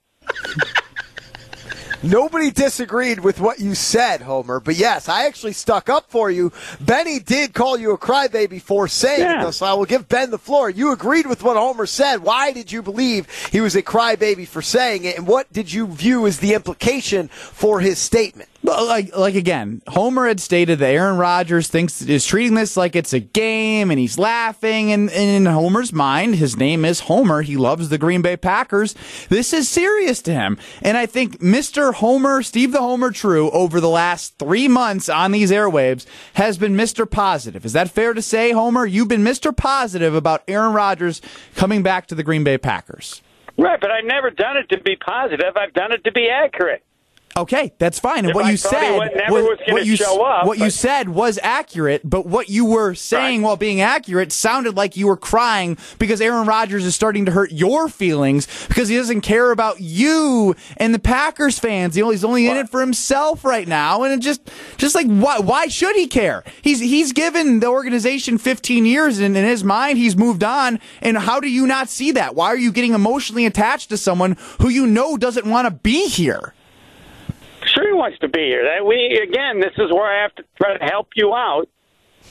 Nobody 2.02 2.50
disagreed 2.50 3.18
with 3.20 3.40
what 3.40 3.58
you 3.58 3.74
said, 3.74 4.20
Homer. 4.22 4.61
But 4.61 4.76
yes, 4.76 5.08
I 5.08 5.26
actually 5.26 5.52
stuck 5.52 5.88
up 5.88 6.08
for 6.11 6.30
you. 6.30 6.52
Benny 6.80 7.18
did 7.18 7.54
call 7.54 7.76
you 7.76 7.92
a 7.92 7.98
crybaby 7.98 8.62
for 8.62 8.87
saying 8.87 9.20
Yeah. 9.20 9.48
it, 9.48 9.52
so 9.52 9.66
I 9.66 9.72
will 9.74 9.84
give 9.84 10.08
Ben 10.08 10.30
the 10.30 10.38
floor. 10.38 10.70
You 10.70 10.92
agreed 10.92 11.26
with 11.26 11.42
what 11.42 11.56
Homer 11.56 11.87
said. 11.87 12.18
Why 12.22 12.52
did 12.52 12.70
you 12.70 12.82
believe 12.82 13.26
he 13.50 13.61
was 13.61 13.74
a 13.74 13.82
crybaby 13.82 14.46
for 14.46 14.62
saying 14.62 15.04
it, 15.04 15.18
and 15.18 15.26
what 15.26 15.52
did 15.52 15.72
you 15.72 15.87
view 15.88 16.26
as 16.26 16.38
the 16.38 16.54
implication 16.54 17.28
for 17.28 17.80
his 17.80 17.98
statement? 17.98 18.48
Well, 18.60 18.86
like, 18.86 19.16
like 19.16 19.36
again, 19.36 19.82
Homer 19.86 20.26
had 20.26 20.40
stated 20.40 20.80
that 20.80 20.90
Aaron 20.90 21.16
Rodgers 21.16 21.68
thinks 21.68 22.02
is 22.02 22.26
treating 22.26 22.54
this 22.54 22.76
like 22.76 22.96
it's 22.96 23.12
a 23.12 23.20
game, 23.20 23.90
and 23.90 24.00
he's 24.00 24.18
laughing. 24.18 24.90
And, 24.90 25.08
and 25.10 25.30
in 25.30 25.46
Homer's 25.46 25.92
mind, 25.92 26.34
his 26.34 26.56
name 26.56 26.84
is 26.84 27.00
Homer. 27.00 27.42
He 27.42 27.56
loves 27.56 27.88
the 27.88 27.98
Green 27.98 28.20
Bay 28.20 28.36
Packers. 28.36 28.96
This 29.28 29.52
is 29.52 29.68
serious 29.68 30.20
to 30.22 30.34
him, 30.34 30.58
and 30.82 30.96
I 30.96 31.06
think 31.06 31.38
Mr. 31.38 31.94
Homer, 31.94 32.42
Steve 32.42 32.72
the 32.72 32.80
Homer 32.80 33.12
True, 33.12 33.48
over 33.52 33.80
the 33.80 33.88
last 33.88 34.36
three 34.38 34.66
months 34.66 35.08
on 35.08 35.30
these 35.30 35.52
airwaves, 35.52 36.04
has 36.34 36.58
been 36.58 36.74
Mr. 36.74 37.08
Positive. 37.08 37.64
Is 37.64 37.74
that 37.74 37.90
fair 37.90 38.12
to 38.12 38.20
say, 38.20 38.50
Homer? 38.50 38.86
You've 38.86 39.08
been 39.08 39.24
Mr. 39.24 39.56
Positive 39.56 40.16
about 40.16 40.42
Aaron 40.48 40.72
Rodgers 40.72 41.22
coming 41.54 41.84
back 41.84 42.08
to 42.08 42.16
the 42.16 42.24
Green 42.24 42.42
Bay 42.42 42.58
Packers. 42.58 43.22
Right, 43.56 43.80
but 43.80 43.92
I've 43.92 44.04
never 44.04 44.30
done 44.30 44.56
it 44.56 44.68
to 44.70 44.80
be 44.80 44.96
positive. 44.96 45.56
I've 45.56 45.74
done 45.74 45.92
it 45.92 46.02
to 46.04 46.12
be 46.12 46.28
accurate. 46.28 46.82
Okay, 47.38 47.72
that's 47.79 47.98
fine. 47.98 48.18
And 48.20 48.31
If 48.31 48.35
what 48.35 48.44
I 48.46 48.51
you 48.51 48.57
said 48.57 48.98
would- 48.98 49.14
never 49.14 49.33
was 49.44 49.59
what 49.68 49.87
you 49.87 49.96
show 49.96 50.22
up, 50.22 50.46
what 50.46 50.59
you 50.59 50.70
said 50.70 51.09
was 51.09 51.38
accurate, 51.42 52.03
but 52.05 52.27
what 52.27 52.48
you 52.48 52.64
were 52.64 52.94
saying 52.94 53.40
Right. 53.42 53.46
while 53.46 53.57
being 53.57 53.81
accurate 53.81 54.33
sounded 54.33 54.77
like 54.77 54.96
you 54.96 55.07
were 55.07 55.16
crying 55.16 55.77
because 55.98 56.20
Aaron 56.20 56.46
Rodgers 56.46 56.85
is 56.85 56.94
starting 56.94 57.24
to 57.27 57.33
hurt 57.33 57.53
your 57.53 57.88
feelings 57.88 58.46
because 58.68 58.88
he 58.88 58.96
doesn't 58.96 59.20
care 59.20 59.51
about 59.51 59.81
you 59.81 60.55
and 60.77 60.92
the 60.94 60.98
Packers 60.98 61.59
fans. 61.59 61.96
You 61.96 62.05
know, 62.05 62.11
he's 62.11 62.24
only 62.24 62.46
in 62.48 62.57
it 62.57 62.68
for 62.68 62.81
himself 62.81 63.44
right 63.44 63.68
now, 63.68 64.03
and 64.03 64.12
it 64.12 64.20
just 64.20 64.40
just 64.77 64.94
like 64.94 65.07
why 65.07 65.38
why 65.38 65.68
should 65.68 65.94
he 65.96 66.07
care? 66.07 66.42
He's 66.62 66.81
he's 66.81 67.12
given 67.12 67.61
the 67.61 67.68
organization 67.68 68.38
15 68.38 68.85
years, 68.85 69.18
and 69.20 69.37
in 69.37 69.44
his 69.44 69.62
mind, 69.62 69.98
he's 69.98 70.16
moved 70.16 70.42
on. 70.42 70.81
And 71.03 71.16
how 71.18 71.40
do 71.40 71.48
you 71.48 71.66
not 71.66 71.88
see 71.88 72.11
that? 72.12 72.35
Why 72.35 72.46
are 72.48 72.57
you 72.57 72.72
getting 72.72 72.94
emotionally 72.94 73.46
attached 73.46 73.90
to 73.90 73.96
someone 73.96 74.37
who 74.61 74.68
you 74.68 74.87
know 74.87 75.16
doesn't 75.16 75.46
want 75.46 75.66
to 75.66 75.70
be 75.70 76.09
here? 76.09 76.53
Sure, 77.68 77.87
he 77.87 77.92
wants 77.92 78.18
to 78.20 78.28
be 78.28 78.46
here. 78.46 78.64
That 78.64 78.87
we 78.87 79.20
again, 79.22 79.61
this 79.61 79.74
is 79.76 79.92
where 79.92 80.07
I 80.07 80.22
have 80.22 80.35
to 80.37 80.44
try 80.57 80.76
to 80.76 80.85
help 80.85 81.09
you 81.16 81.35
out 81.35 81.68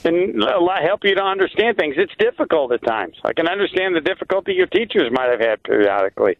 and 0.04 0.42
help 0.82 1.04
you 1.04 1.14
to 1.14 1.22
understand 1.22 1.76
things. 1.76 1.94
It's 1.96 2.12
difficult 2.18 2.72
at 2.72 2.82
times. 2.82 3.16
I 3.24 3.32
can 3.32 3.48
understand 3.48 3.94
the 3.94 4.00
difficulty 4.00 4.54
your 4.54 4.66
teachers 4.66 5.10
might 5.12 5.30
have 5.30 5.40
had 5.40 5.62
periodically. 5.62 6.36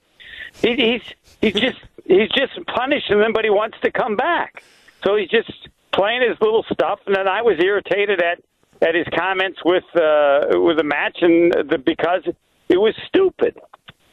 He, 0.61 0.75
he's 0.77 1.03
he's 1.41 1.61
just 1.61 1.81
he's 2.07 2.29
just 2.31 2.53
punishing 2.67 3.21
them, 3.21 3.33
but 3.33 3.45
he 3.45 3.51
wants 3.51 3.79
to 3.83 3.91
come 3.91 4.17
back. 4.17 4.63
So 5.05 5.17
he's 5.17 5.29
just 5.29 5.53
playing 5.93 6.23
his 6.29 6.39
little 6.41 6.65
stuff. 6.73 7.01
And 7.07 7.15
then 7.15 7.29
I 7.29 7.43
was 7.43 7.59
irritated 7.63 8.21
at 8.23 8.43
at 8.81 8.95
his 8.95 9.07
comments 9.15 9.59
with 9.65 9.85
uh, 9.95 10.61
with 10.61 10.77
the 10.77 10.85
match, 10.85 11.19
and 11.21 11.53
the, 11.53 11.79
because 11.79 12.23
it 12.69 12.77
was 12.77 12.95
stupid. 13.07 13.59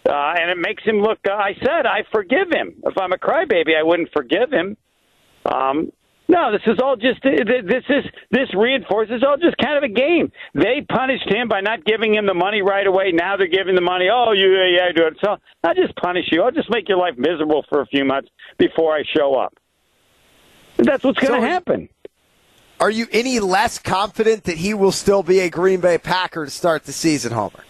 Uh, 0.08 0.34
and 0.40 0.52
it 0.52 0.58
makes 0.58 0.84
him 0.84 1.02
look. 1.02 1.20
Uh, 1.28 1.34
I 1.34 1.54
said 1.60 1.86
I 1.86 2.04
forgive 2.12 2.52
him. 2.52 2.76
If 2.86 2.98
I'm 2.98 3.12
a 3.12 3.18
crybaby, 3.18 3.76
I 3.78 3.84
wouldn't 3.84 4.10
forgive 4.14 4.52
him. 4.52 4.78
Um, 5.46 5.92
no, 6.28 6.52
this 6.52 6.62
is 6.66 6.80
all 6.82 6.96
just 6.96 7.22
this 7.24 7.84
is 7.90 8.04
this 8.32 8.50
reinforces 8.56 9.24
all 9.28 9.38
just 9.38 9.58
kind 9.58 9.78
of 9.78 9.84
a 9.84 9.94
game. 9.94 10.32
They 10.56 10.86
punished 10.88 11.30
him 11.32 11.48
by 11.48 11.62
not 11.62 11.86
giving 11.86 12.14
him 12.16 12.26
the 12.26 12.34
money 12.34 12.62
right 12.64 12.86
away. 12.86 13.12
Now 13.14 13.38
they're 13.38 13.48
giving 13.48 13.76
the 13.76 13.82
money. 13.82 14.08
Oh, 14.12 14.32
you 14.34 14.52
yeah, 14.76 14.92
do 14.96 15.06
it. 15.08 15.18
So 15.24 15.38
I'll 15.64 15.76
just 15.76 15.96
punish 15.98 16.26
you. 16.32 16.42
I'll 16.42 16.52
just 16.52 16.70
make 16.72 16.90
your 16.90 16.98
life 16.98 17.14
miserable 17.18 17.64
for 17.70 17.82
a 17.82 17.86
few 17.88 18.06
months 18.06 18.30
before 18.58 18.96
I 18.96 19.04
show 19.16 19.36
up. 19.36 19.54
That's 20.78 21.04
what's 21.04 21.20
going 21.20 21.40
to 21.40 21.46
So- 21.48 21.52
happen. 21.52 21.90
Are 22.80 22.90
you 22.92 23.08
any 23.12 23.40
less 23.40 23.80
confident 23.80 24.44
that 24.46 24.58
he 24.58 24.74
will 24.74 24.92
still 24.92 25.24
be 25.24 25.40
a 25.40 25.50
Green 25.50 25.80
Bay 25.80 25.98
Packer 25.98 26.44
to 26.44 26.52
start 26.52 26.84
the 26.84 26.92
season, 26.92 27.32
Homer? 27.32 27.64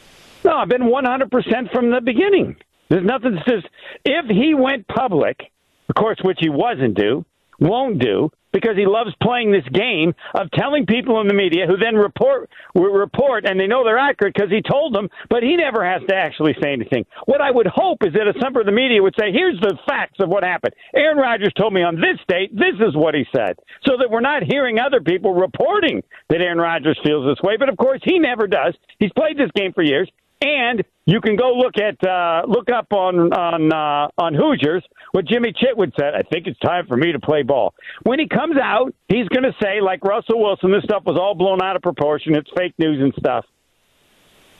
No, 0.45 0.57
I've 0.57 0.69
been 0.69 0.83
100% 0.83 1.71
from 1.73 1.89
the 1.89 2.01
beginning. 2.01 2.55
There's 2.87 3.03
nothing 3.03 3.33
that 3.33 3.45
says 3.49 3.63
if 4.05 4.27
he 4.27 4.53
went 4.53 4.87
public, 4.87 5.51
of 5.89 5.95
course, 5.95 6.19
which 6.23 6.37
he 6.39 6.49
wasn't 6.49 6.95
do, 6.95 7.25
won't 7.59 7.97
do, 7.97 8.29
because 8.53 8.77
he 8.77 8.85
loves 8.85 9.09
playing 9.23 9.51
this 9.51 9.67
game 9.73 10.13
of 10.35 10.51
telling 10.51 10.85
people 10.85 11.19
in 11.19 11.27
the 11.27 11.33
media 11.33 11.65
who 11.65 11.77
then 11.77 11.95
report 11.95 12.47
report 12.75 13.45
and 13.45 13.59
they 13.59 13.65
know 13.65 13.83
they're 13.83 13.97
accurate 13.97 14.35
because 14.35 14.51
he 14.51 14.61
told 14.61 14.93
them, 14.93 15.09
but 15.31 15.41
he 15.41 15.57
never 15.57 15.83
has 15.83 16.03
to 16.07 16.15
actually 16.15 16.55
say 16.61 16.71
anything. 16.71 17.05
What 17.25 17.41
I 17.41 17.49
would 17.49 17.67
hope 17.67 18.05
is 18.05 18.13
that 18.13 18.27
a 18.27 18.39
member 18.39 18.59
of 18.59 18.67
the 18.67 18.71
media 18.71 19.01
would 19.01 19.15
say, 19.19 19.31
"Here's 19.31 19.59
the 19.61 19.77
facts 19.89 20.19
of 20.19 20.29
what 20.29 20.43
happened. 20.43 20.75
Aaron 20.95 21.17
Rodgers 21.17 21.53
told 21.57 21.73
me 21.73 21.81
on 21.81 21.95
this 21.95 22.19
date, 22.29 22.55
this 22.55 22.75
is 22.79 22.95
what 22.95 23.15
he 23.15 23.25
said," 23.35 23.57
so 23.83 23.97
that 23.97 24.11
we're 24.11 24.21
not 24.21 24.43
hearing 24.43 24.79
other 24.79 25.01
people 25.01 25.33
reporting 25.33 26.03
that 26.29 26.39
Aaron 26.39 26.59
Rodgers 26.59 26.99
feels 27.03 27.25
this 27.25 27.41
way. 27.41 27.57
But 27.57 27.69
of 27.69 27.77
course, 27.77 28.01
he 28.03 28.19
never 28.19 28.45
does. 28.45 28.75
He's 28.99 29.11
played 29.13 29.37
this 29.37 29.51
game 29.55 29.73
for 29.73 29.81
years. 29.81 30.07
And 30.41 30.83
you 31.05 31.21
can 31.21 31.35
go 31.35 31.53
look 31.53 31.77
at 31.77 32.05
uh, 32.07 32.43
look 32.47 32.69
up 32.69 32.91
on 32.91 33.31
on 33.33 33.71
uh, 33.71 34.09
on 34.17 34.33
Hoosiers 34.33 34.83
what 35.11 35.25
Jimmy 35.25 35.53
Chitwood 35.53 35.93
said. 35.97 36.13
I 36.13 36.23
think 36.23 36.47
it's 36.47 36.59
time 36.59 36.87
for 36.87 36.97
me 36.97 37.13
to 37.13 37.19
play 37.19 37.43
ball. 37.43 37.73
When 38.03 38.19
he 38.19 38.27
comes 38.27 38.57
out, 38.61 38.93
he's 39.07 39.27
going 39.29 39.43
to 39.43 39.55
say 39.61 39.81
like 39.81 40.03
Russell 40.03 40.41
Wilson, 40.41 40.71
this 40.71 40.83
stuff 40.83 41.03
was 41.05 41.17
all 41.17 41.35
blown 41.35 41.61
out 41.61 41.75
of 41.75 41.81
proportion. 41.81 42.35
It's 42.35 42.49
fake 42.57 42.73
news 42.77 43.01
and 43.01 43.13
stuff. 43.17 43.45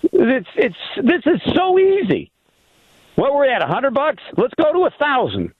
It's 0.03 0.47
it's 0.55 0.75
this 0.95 1.21
is 1.25 1.41
so 1.53 1.77
easy. 1.77 2.31
What 3.15 3.33
we're 3.33 3.49
at, 3.49 3.61
a 3.61 3.67
hundred 3.67 3.93
bucks? 3.93 4.21
Let's 4.37 4.53
go 4.55 4.71
to 4.71 4.85
a 4.85 4.91
thousand. 4.99 5.53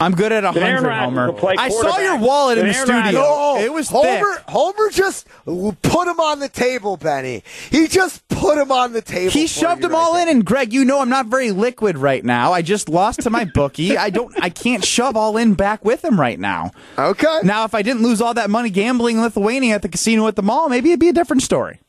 I'm 0.00 0.14
good 0.14 0.32
at 0.32 0.44
a 0.44 0.52
hundred, 0.52 0.92
Homer. 0.92 1.34
I 1.58 1.68
saw 1.68 1.98
your 1.98 2.18
wallet 2.18 2.58
in 2.58 2.66
the 2.66 2.74
studio. 2.74 3.20
No, 3.20 3.56
it 3.58 3.72
was 3.72 3.88
Homer. 3.88 4.34
thick. 4.34 4.44
Homer 4.48 4.90
just 4.90 5.26
put 5.44 6.08
him 6.08 6.20
on 6.20 6.38
the 6.38 6.48
table, 6.48 6.96
Benny. 6.96 7.42
He 7.70 7.88
just 7.88 8.26
put 8.28 8.58
him 8.58 8.70
on 8.70 8.92
the 8.92 9.02
table. 9.02 9.32
He 9.32 9.46
shoved 9.46 9.78
you 9.82 9.88
them 9.88 9.92
right 9.92 9.98
all 9.98 10.12
there. 10.14 10.22
in, 10.22 10.28
and 10.28 10.44
Greg, 10.44 10.72
you 10.72 10.84
know 10.84 11.00
I'm 11.00 11.08
not 11.08 11.26
very 11.26 11.50
liquid 11.50 11.98
right 11.98 12.24
now. 12.24 12.52
I 12.52 12.62
just 12.62 12.88
lost 12.88 13.20
to 13.22 13.30
my 13.30 13.44
bookie. 13.44 13.96
I 13.96 14.10
don't. 14.10 14.32
I 14.42 14.50
can't 14.50 14.84
shove 14.84 15.16
all 15.16 15.36
in 15.36 15.54
back 15.54 15.84
with 15.84 16.04
him 16.04 16.18
right 16.20 16.38
now. 16.38 16.70
Okay. 16.96 17.40
Now, 17.42 17.64
if 17.64 17.74
I 17.74 17.82
didn't 17.82 18.02
lose 18.02 18.20
all 18.20 18.34
that 18.34 18.50
money 18.50 18.70
gambling 18.70 19.16
in 19.16 19.22
Lithuania 19.22 19.74
at 19.74 19.82
the 19.82 19.88
casino 19.88 20.26
at 20.28 20.36
the 20.36 20.42
mall, 20.42 20.68
maybe 20.68 20.90
it'd 20.90 21.00
be 21.00 21.08
a 21.08 21.12
different 21.12 21.42
story. 21.42 21.80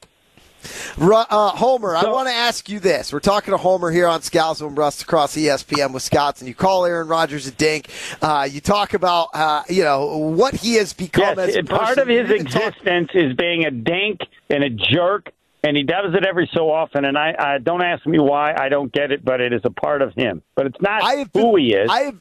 Uh, 1.00 1.50
Homer, 1.52 1.95
I 1.95 2.06
want 2.10 2.28
to 2.28 2.34
ask 2.34 2.69
you 2.69 2.80
this. 2.80 3.13
We're 3.13 3.19
talking 3.19 3.52
to 3.52 3.58
Homer 3.58 3.91
here 3.91 4.08
on 4.08 4.22
Scalzo 4.22 4.67
and 4.67 4.76
Brust 4.76 5.02
across 5.02 5.36
ESPN 5.36 5.93
Wisconsin. 5.93 6.48
You 6.48 6.56
call 6.56 6.86
Aaron 6.86 7.08
Rodgers 7.08 7.48
a 7.48 7.52
dink. 7.52 7.88
Uh, 8.22 8.48
you 8.50 8.60
talk 8.62 8.93
about, 8.93 9.30
uh, 9.34 9.63
you 9.69 9.84
know, 9.84 10.17
what 10.17 10.54
he 10.56 10.76
has 10.76 10.93
become 10.93 11.38
Yes, 11.38 11.50
as 11.50 11.56
a 11.58 11.63
part 11.63 11.98
of 11.98 12.08
his 12.08 12.30
even 12.30 12.45
talk- 12.45 12.76
existence 12.78 13.10
is 13.13 13.34
being 13.36 13.65
a 13.65 13.72
dink 13.72 14.22
and 14.50 14.63
a 14.63 14.69
jerk, 14.69 15.32
and 15.63 15.76
he 15.78 15.84
does 15.84 16.13
it 16.13 16.26
every 16.26 16.50
so 16.54 16.69
often. 16.72 17.06
And 17.06 17.17
I, 17.17 17.36
I 17.38 17.58
don't 17.60 17.82
ask 17.84 18.06
me 18.06 18.19
why. 18.19 18.54
I 18.58 18.69
don't 18.69 18.91
get 18.91 19.12
it, 19.12 19.24
but 19.24 19.41
it 19.41 19.54
is 19.54 19.62
a 19.63 19.72
part 19.72 20.02
of 20.02 20.13
him. 20.13 20.41
But 20.56 20.65
it's 20.67 20.82
not 20.82 21.04
I 21.04 21.13
have 21.15 21.32
been, 21.34 21.41
who 21.45 21.56
he 21.56 21.74
is. 21.74 21.89
I 21.89 22.00
have, 22.02 22.17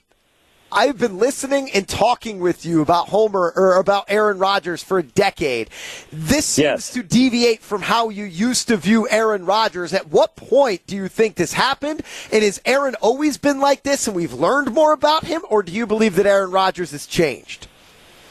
I've 0.71 0.99
been 0.99 1.19
listening 1.19 1.71
and 1.73 1.89
talking 1.89 2.41
with 2.41 2.67
you 2.67 2.83
about 2.83 3.09
Homer 3.09 3.53
or 3.57 3.77
about 3.77 4.05
Aaron 4.09 4.39
Rodgers 4.39 4.83
for 4.83 4.99
a 4.99 5.03
decade. 5.03 5.71
This 6.13 6.45
seems 6.45 6.65
Yes. 6.65 6.93
to 6.93 7.03
deviate 7.03 7.63
from 7.63 7.83
how 7.83 8.11
you 8.11 8.25
used 8.25 8.69
to 8.69 8.77
view 8.77 9.09
Aaron 9.11 9.47
Rodgers. 9.47 9.95
At 9.95 10.09
what 10.09 10.37
point 10.37 10.87
do 10.87 10.95
you 10.95 11.09
think 11.09 11.37
this 11.37 11.55
happened? 11.55 12.03
And 12.31 12.43
has 12.45 12.61
Aaron 12.67 12.95
always 13.01 13.39
been 13.39 13.61
like 13.61 13.83
this 13.83 14.07
and 14.07 14.15
we've 14.15 14.35
learned 14.35 14.75
more 14.75 14.93
about 14.93 15.25
him? 15.25 15.41
Or 15.49 15.63
do 15.63 15.73
you 15.73 15.87
believe 15.87 16.17
that 16.17 16.27
Aaron 16.27 16.51
Rodgers 16.51 16.91
has 16.91 17.07
changed? 17.07 17.67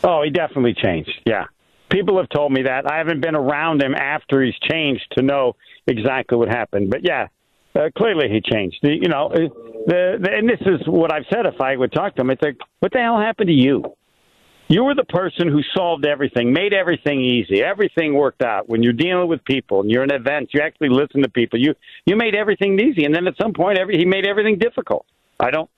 Oh, 0.03 0.21
he 0.21 0.29
definitely 0.29 0.75
changed. 0.75 1.19
Yeah. 1.25 1.45
People 1.89 2.17
have 2.17 2.29
told 2.29 2.51
me 2.51 2.63
that. 2.63 2.89
I 2.89 2.97
haven't 2.97 3.21
been 3.21 3.35
around 3.35 3.81
him 3.81 3.95
after 3.95 4.43
he's 4.43 4.53
changed 4.69 5.05
to 5.17 5.23
know 5.23 5.55
exactly 5.87 6.37
what 6.37 6.49
happened. 6.49 6.91
But 6.91 6.99
yeah, 7.03 7.27
uh, 7.75 7.89
clearly 7.97 8.29
he 8.29 8.41
changed. 8.41 8.77
The- 8.83 8.93
You 9.01 9.07
know, 9.09 9.31
the, 9.87 10.17
the, 10.21 10.29
and 10.31 10.47
this 10.47 10.61
is 10.61 10.85
what 10.85 11.13
I've 11.13 11.25
said 11.33 11.45
if 11.45 11.59
I 11.61 11.75
would 11.75 11.93
talk 11.93 12.15
to 12.15 12.21
him. 12.21 12.29
It's 12.29 12.41
like, 12.41 12.57
what 12.79 12.91
the 12.91 12.99
hell 12.99 13.19
happened 13.19 13.47
to 13.47 13.53
you? 13.53 13.83
You 14.67 14.83
were 14.83 14.95
the 14.95 15.05
person 15.05 15.47
who 15.47 15.61
solved 15.73 16.05
everything, 16.05 16.51
made 16.51 16.73
everything 16.73 17.21
easy. 17.21 17.63
Everything 17.63 18.13
worked 18.13 18.41
out. 18.41 18.67
When 18.67 18.83
you're 18.83 18.91
dealing 18.91 19.29
with 19.29 19.43
people 19.45 19.79
and 19.79 19.89
you're 19.89 20.03
in 20.03 20.11
events, 20.11 20.51
you 20.53 20.59
actually 20.61 20.89
listen 20.89 21.21
to 21.23 21.29
people. 21.29 21.57
You 21.57 21.73
you 22.05 22.17
made 22.17 22.35
everything 22.35 22.77
easy, 22.77 23.05
and 23.05 23.15
then 23.15 23.27
at 23.27 23.35
some 23.41 23.53
point, 23.53 23.77
every, 23.77 23.97
he 23.97 24.03
made 24.03 24.27
everything 24.27 24.57
difficult. 24.59 25.05
I 25.39 25.51
don't 25.51 25.69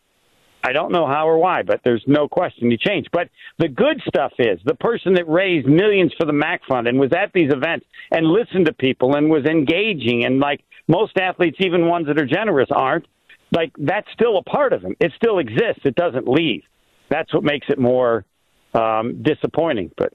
I 0.63 0.73
don't 0.73 0.91
know 0.91 1.05
how 1.05 1.29
or 1.29 1.37
why, 1.37 1.61
but 1.61 1.81
there's 1.83 2.03
no 2.07 2.27
question 2.27 2.71
he 2.71 2.77
changed. 2.77 3.09
But 3.13 3.29
the 3.59 3.67
good 3.67 4.01
stuff 4.07 4.33
is 4.39 4.59
the 4.65 4.73
person 4.73 5.13
that 5.13 5.29
raised 5.29 5.67
millions 5.67 6.11
for 6.17 6.25
the 6.25 6.33
MAC 6.33 6.61
Fund 6.67 6.87
and 6.87 6.99
was 6.99 7.13
at 7.13 7.31
these 7.31 7.51
events 7.53 7.85
and 8.11 8.25
listened 8.25 8.65
to 8.65 8.73
people 8.73 9.15
and 9.15 9.29
was 9.29 9.45
engaging 9.45 10.25
and 10.25 10.39
like 10.39 10.61
most 10.87 11.15
athletes, 11.17 11.57
even 11.59 11.85
ones 11.85 12.07
that 12.07 12.19
are 12.19 12.25
generous, 12.25 12.69
aren't. 12.71 13.05
Like 13.51 13.71
that's 13.77 14.07
still 14.13 14.38
a 14.38 14.43
part 14.43 14.73
of 14.73 14.81
him. 14.81 14.95
It 14.99 15.12
still 15.15 15.39
exists. 15.39 15.81
It 15.83 15.95
doesn't 15.95 16.27
leave. 16.27 16.63
That's 17.09 17.33
what 17.33 17.43
makes 17.43 17.67
it 17.69 17.79
more 17.79 18.25
um, 18.73 19.23
disappointing. 19.23 19.91
But 19.97 20.13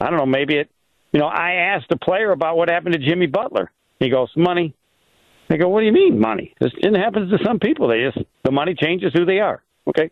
I 0.00 0.10
don't 0.10 0.18
know. 0.18 0.26
Maybe 0.26 0.56
it. 0.56 0.70
You 1.12 1.20
know, 1.20 1.26
I 1.26 1.52
asked 1.52 1.90
a 1.92 1.96
player 1.96 2.32
about 2.32 2.56
what 2.56 2.68
happened 2.68 2.94
to 2.94 2.98
Jimmy 2.98 3.26
Butler. 3.26 3.70
He 4.00 4.10
goes, 4.10 4.30
"Money." 4.36 4.74
I 5.48 5.56
go, 5.56 5.68
"What 5.68 5.80
do 5.80 5.86
you 5.86 5.92
mean, 5.92 6.18
money?" 6.18 6.54
This, 6.60 6.72
it 6.78 6.96
happens 6.96 7.30
to 7.30 7.44
some 7.44 7.58
people. 7.58 7.88
They 7.88 8.02
just 8.02 8.26
the 8.42 8.50
money 8.50 8.74
changes 8.74 9.12
who 9.14 9.24
they 9.24 9.40
are. 9.40 9.62
Okay. 9.86 10.10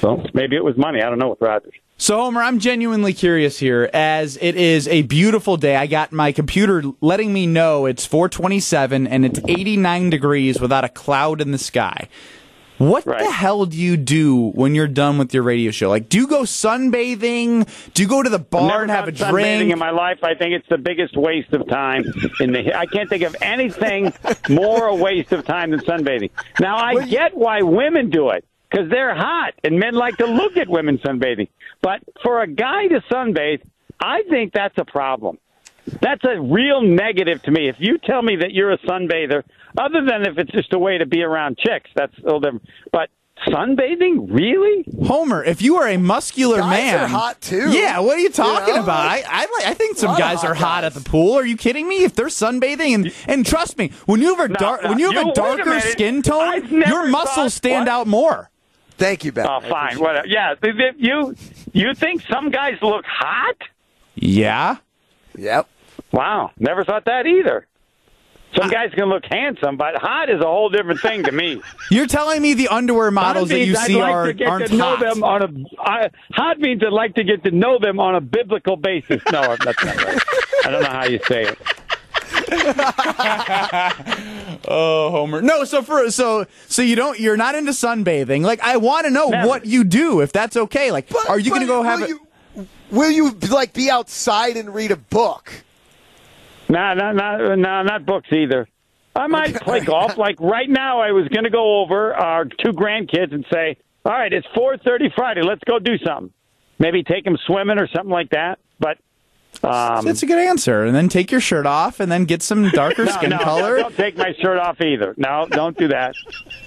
So 0.00 0.22
maybe 0.34 0.56
it 0.56 0.64
was 0.64 0.76
money. 0.76 1.02
I 1.02 1.08
don't 1.08 1.18
know 1.18 1.30
with 1.30 1.40
Rodgers. 1.40 1.74
So, 2.00 2.16
Homer, 2.16 2.40
I'm 2.40 2.60
genuinely 2.60 3.12
curious 3.12 3.58
here, 3.58 3.90
as 3.92 4.38
it 4.40 4.56
is 4.56 4.88
a 4.88 5.02
beautiful 5.02 5.58
day. 5.58 5.76
I 5.76 5.86
got 5.86 6.12
my 6.12 6.32
computer 6.32 6.82
letting 7.02 7.30
me 7.30 7.46
know 7.46 7.84
it's 7.84 8.06
427 8.06 9.06
and 9.06 9.26
it's 9.26 9.38
89 9.46 10.08
degrees 10.08 10.58
without 10.58 10.82
a 10.82 10.88
cloud 10.88 11.42
in 11.42 11.52
the 11.52 11.58
sky. 11.58 12.08
What 12.78 13.04
Right. 13.04 13.18
the 13.18 13.30
hell 13.30 13.66
do 13.66 13.76
you 13.76 13.98
do 13.98 14.48
when 14.52 14.74
you're 14.74 14.88
done 14.88 15.18
with 15.18 15.34
your 15.34 15.42
radio 15.42 15.70
show? 15.72 15.90
Like, 15.90 16.08
do 16.08 16.16
you 16.16 16.26
go 16.26 16.44
sunbathing? 16.44 17.68
Do 17.92 18.02
you 18.02 18.08
go 18.08 18.22
to 18.22 18.30
the 18.30 18.38
bar 18.38 18.80
and 18.80 18.90
have 18.90 19.06
a 19.06 19.12
sunbathing 19.12 19.30
drink? 19.58 19.72
in 19.74 19.78
my 19.78 19.90
life. 19.90 20.20
I 20.24 20.32
think 20.34 20.54
it's 20.54 20.68
the 20.70 20.78
biggest 20.78 21.18
waste 21.18 21.52
of 21.52 21.68
time. 21.68 22.04
In 22.40 22.52
the 22.52 22.74
I 22.74 22.86
can't 22.86 23.10
think 23.10 23.24
of 23.24 23.36
anything 23.42 24.14
more 24.48 24.86
a 24.86 24.94
waste 24.94 25.32
of 25.32 25.44
time 25.44 25.72
than 25.72 25.80
sunbathing. 25.80 26.30
Now 26.58 26.76
I 26.78 27.04
get 27.04 27.36
why 27.36 27.60
women 27.60 28.08
do 28.08 28.30
it 28.30 28.46
because 28.70 28.88
they're 28.88 29.14
hot 29.14 29.52
and 29.62 29.78
men 29.78 29.92
like 29.92 30.16
to 30.16 30.26
look 30.26 30.56
at 30.56 30.66
women 30.70 30.96
sunbathing. 30.96 31.48
But 31.82 32.00
for 32.22 32.42
a 32.42 32.46
guy 32.46 32.86
to 32.88 33.00
sunbathe, 33.10 33.62
I 34.00 34.22
think 34.28 34.52
that's 34.52 34.76
a 34.78 34.84
problem. 34.84 35.38
That's 36.00 36.22
a 36.24 36.40
real 36.40 36.82
negative 36.82 37.42
to 37.44 37.50
me. 37.50 37.68
If 37.68 37.76
you 37.78 37.98
tell 37.98 38.22
me 38.22 38.36
that 38.36 38.52
you're 38.52 38.72
a 38.72 38.78
sunbather, 38.78 39.42
other 39.78 40.04
than 40.04 40.26
if 40.26 40.38
it's 40.38 40.52
just 40.52 40.72
a 40.72 40.78
way 40.78 40.98
to 40.98 41.06
be 41.06 41.22
around 41.22 41.58
chicks, 41.58 41.90
that's 41.96 42.16
a 42.18 42.22
little 42.22 42.40
different. 42.40 42.64
But 42.92 43.08
sunbathing, 43.48 44.30
really? 44.30 44.84
Homer, 45.06 45.42
if 45.42 45.62
you 45.62 45.76
are 45.76 45.88
a 45.88 45.96
muscular 45.96 46.58
Guys 46.58 46.70
man, 46.70 47.00
are 47.00 47.06
hot, 47.08 47.40
too. 47.40 47.70
Yeah, 47.72 47.98
what 48.00 48.16
are 48.16 48.20
you 48.20 48.30
talking 48.30 48.74
know, 48.74 48.82
about? 48.82 49.06
I, 49.06 49.22
I 49.26 49.46
I 49.70 49.74
think 49.74 49.96
some 49.96 50.16
guys 50.18 50.42
hot 50.42 50.50
are 50.50 50.54
hot 50.54 50.82
guys. 50.82 50.96
at 50.96 51.02
the 51.02 51.08
pool. 51.08 51.34
Are 51.34 51.46
you 51.46 51.56
kidding 51.56 51.88
me? 51.88 52.04
If 52.04 52.14
they're 52.14 52.26
sunbathing 52.26 52.94
and 52.94 53.12
and 53.26 53.46
trust 53.46 53.78
me, 53.78 53.92
when 54.06 54.20
you 54.20 54.34
have 54.36 54.44
a 54.44 54.48
No, 54.48 54.54
dark 54.56 54.82
no, 54.82 54.90
when 54.90 54.98
you 54.98 55.06
have 55.06 55.14
you- 55.14 55.20
a 55.20 55.24
wait 55.26 55.32
a 55.32 55.34
darker 55.34 55.80
skin 55.80 56.22
tone, 56.22 56.68
your 56.68 57.06
muscles 57.08 57.34
thought- 57.36 57.52
stand 57.52 57.86
what? 57.86 57.92
out 57.92 58.06
more. 58.06 58.50
Thank 59.00 59.24
you, 59.24 59.32
Ben. 59.32 59.46
Oh, 59.48 59.60
fine. 59.60 59.98
Whatever. 59.98 60.26
Yeah. 60.28 60.54
th- 60.62 60.76
th- 60.76 60.94
You 60.98 61.34
you 61.72 61.94
think 61.94 62.22
some 62.30 62.50
guys 62.50 62.74
look 62.82 63.04
hot? 63.06 63.56
Yeah. 64.14 64.76
Yep. 65.36 65.68
Wow, 66.12 66.50
never 66.58 66.84
thought 66.84 67.06
that 67.06 67.26
either. 67.26 67.66
Some 68.54 68.66
ah. 68.66 68.68
guys 68.68 68.90
can 68.94 69.06
look 69.08 69.24
handsome, 69.30 69.76
but 69.76 69.94
hot 69.94 70.28
is 70.28 70.40
a 70.40 70.44
whole 70.44 70.68
different 70.68 71.00
thing 71.00 71.22
to 71.24 71.32
me. 71.32 71.62
You're 71.90 72.08
telling 72.08 72.42
me 72.42 72.52
the 72.54 72.68
underwear 72.68 73.10
models 73.10 73.48
that 73.50 73.60
you 73.64 73.74
I'd 73.76 73.86
see 73.86 73.96
like 73.96 74.12
are 74.12 74.26
to 74.26 74.34
get 74.34 74.48
aren't 74.48 74.66
to 74.66 74.76
know 74.76 74.96
hot. 74.96 75.00
them 75.00 75.24
on 75.24 75.42
a 75.42 75.80
I, 75.80 76.10
hot 76.32 76.58
means 76.58 76.82
I'd 76.84 76.92
like 76.92 77.14
to 77.14 77.24
get 77.24 77.44
to 77.44 77.52
know 77.52 77.78
them 77.78 78.00
on 78.00 78.16
a 78.16 78.20
biblical 78.20 78.76
basis. 78.76 79.22
No, 79.32 79.56
that's 79.56 79.84
not 79.84 80.04
right. 80.04 80.18
I 80.66 80.70
don't 80.70 80.82
know 80.82 80.90
how 80.90 81.06
you 81.06 81.20
say 81.26 81.44
it. 81.44 81.58
Oh, 84.68 85.10
Homer. 85.10 85.42
No, 85.42 85.64
so 85.64 85.82
for 85.82 86.10
so 86.10 86.44
so 86.68 86.82
you 86.82 86.96
don't 86.96 87.18
you're 87.18 87.36
not 87.36 87.54
into 87.54 87.72
sunbathing. 87.72 88.42
Like 88.42 88.60
I 88.60 88.76
want 88.76 89.06
to 89.06 89.10
know 89.10 89.28
Never. 89.28 89.48
what 89.48 89.66
you 89.66 89.84
do 89.84 90.20
if 90.20 90.32
that's 90.32 90.56
okay. 90.56 90.92
Like 90.92 91.08
But- 91.08 91.28
are 91.28 91.38
you 91.38 91.50
going 91.50 91.62
to 91.62 91.66
go 91.66 91.82
have 91.82 92.00
will 92.00 92.06
a 92.06 92.08
you- 92.08 92.68
will 92.90 93.10
you 93.10 93.30
like 93.50 93.72
be 93.72 93.90
outside 93.90 94.56
and 94.56 94.74
read 94.74 94.90
a 94.90 94.96
book? 94.96 95.52
Nah, 96.68 96.94
not 96.94 97.16
not 97.16 97.58
nah, 97.58 97.82
not 97.82 98.06
books 98.06 98.28
either. 98.32 98.68
I 99.16 99.26
might 99.26 99.54
play 99.56 99.80
golf. 99.80 100.16
Like 100.16 100.38
right 100.40 100.68
now, 100.70 101.00
I 101.00 101.10
was 101.10 101.26
going 101.28 101.44
to 101.44 101.50
go 101.50 101.80
over 101.80 102.14
our 102.14 102.44
two 102.44 102.72
grandkids 102.72 103.32
and 103.34 103.44
say, 103.52 103.76
"All 104.04 104.12
right, 104.12 104.32
it's 104.32 104.46
four 104.54 104.76
thirty 104.78 105.10
Friday. 105.16 105.42
Let's 105.42 105.62
go 105.66 105.78
do 105.80 105.98
something. 105.98 106.32
Maybe 106.78 107.02
take 107.02 107.24
them 107.24 107.36
swimming 107.46 107.78
or 107.80 107.88
something 107.88 108.10
like 108.12 108.30
that." 108.30 108.60
But 108.78 108.98
um, 109.62 110.04
That's 110.04 110.22
a 110.22 110.26
good 110.26 110.38
answer. 110.38 110.84
And 110.84 110.94
then 110.94 111.08
take 111.08 111.30
your 111.30 111.40
shirt 111.40 111.66
off, 111.66 112.00
and 112.00 112.10
then 112.10 112.24
get 112.24 112.42
some 112.42 112.68
darker 112.70 113.04
no, 113.06 113.12
skin 113.12 113.30
no, 113.30 113.38
color. 113.38 113.78
Don't 113.78 113.96
take 113.96 114.16
my 114.16 114.34
shirt 114.40 114.58
off 114.58 114.80
either. 114.80 115.14
No, 115.16 115.46
don't 115.50 115.76
do 115.76 115.88
that. 115.88 116.14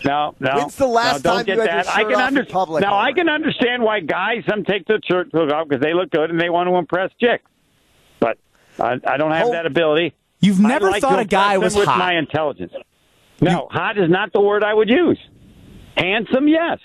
No, 0.05 0.35
no. 0.39 0.55
When's 0.57 0.75
the 0.75 0.87
last 0.87 1.23
no, 1.23 1.31
don't 1.31 1.37
time 1.37 1.45
get 1.45 1.55
you 1.55 1.61
had 1.61 1.85
that. 1.85 1.85
your 1.85 1.95
I 1.95 2.11
can 2.11 2.21
off 2.21 2.45
in 2.45 2.45
public, 2.51 2.81
Now 2.81 2.97
I 2.97 3.11
can 3.13 3.29
understand 3.29 3.81
why 3.83 3.99
guys 3.99 4.43
some 4.49 4.63
take 4.63 4.85
their 4.85 4.99
shirt 5.03 5.33
off 5.33 5.67
because 5.67 5.81
they 5.81 5.93
look 5.93 6.11
good 6.11 6.29
and 6.29 6.39
they 6.39 6.49
want 6.49 6.69
to 6.69 6.75
impress 6.75 7.11
chicks. 7.19 7.43
But 8.19 8.37
I, 8.79 8.99
I 9.05 9.17
don't 9.17 9.31
have 9.31 9.43
Hom- 9.43 9.51
that 9.53 9.65
ability. 9.65 10.13
You've 10.39 10.59
never 10.59 10.91
like 10.91 11.01
thought 11.01 11.19
a 11.19 11.25
guy 11.25 11.57
was 11.57 11.73
them 11.73 11.81
with 11.81 11.87
hot. 11.89 11.99
my 11.99 12.17
intelligence. 12.17 12.73
No, 13.41 13.67
hot 13.71 13.97
is 13.97 14.09
not 14.09 14.33
the 14.33 14.41
word 14.41 14.63
I 14.63 14.73
would 14.73 14.89
use. 14.89 15.17
Handsome, 15.97 16.47
yes. 16.47 16.79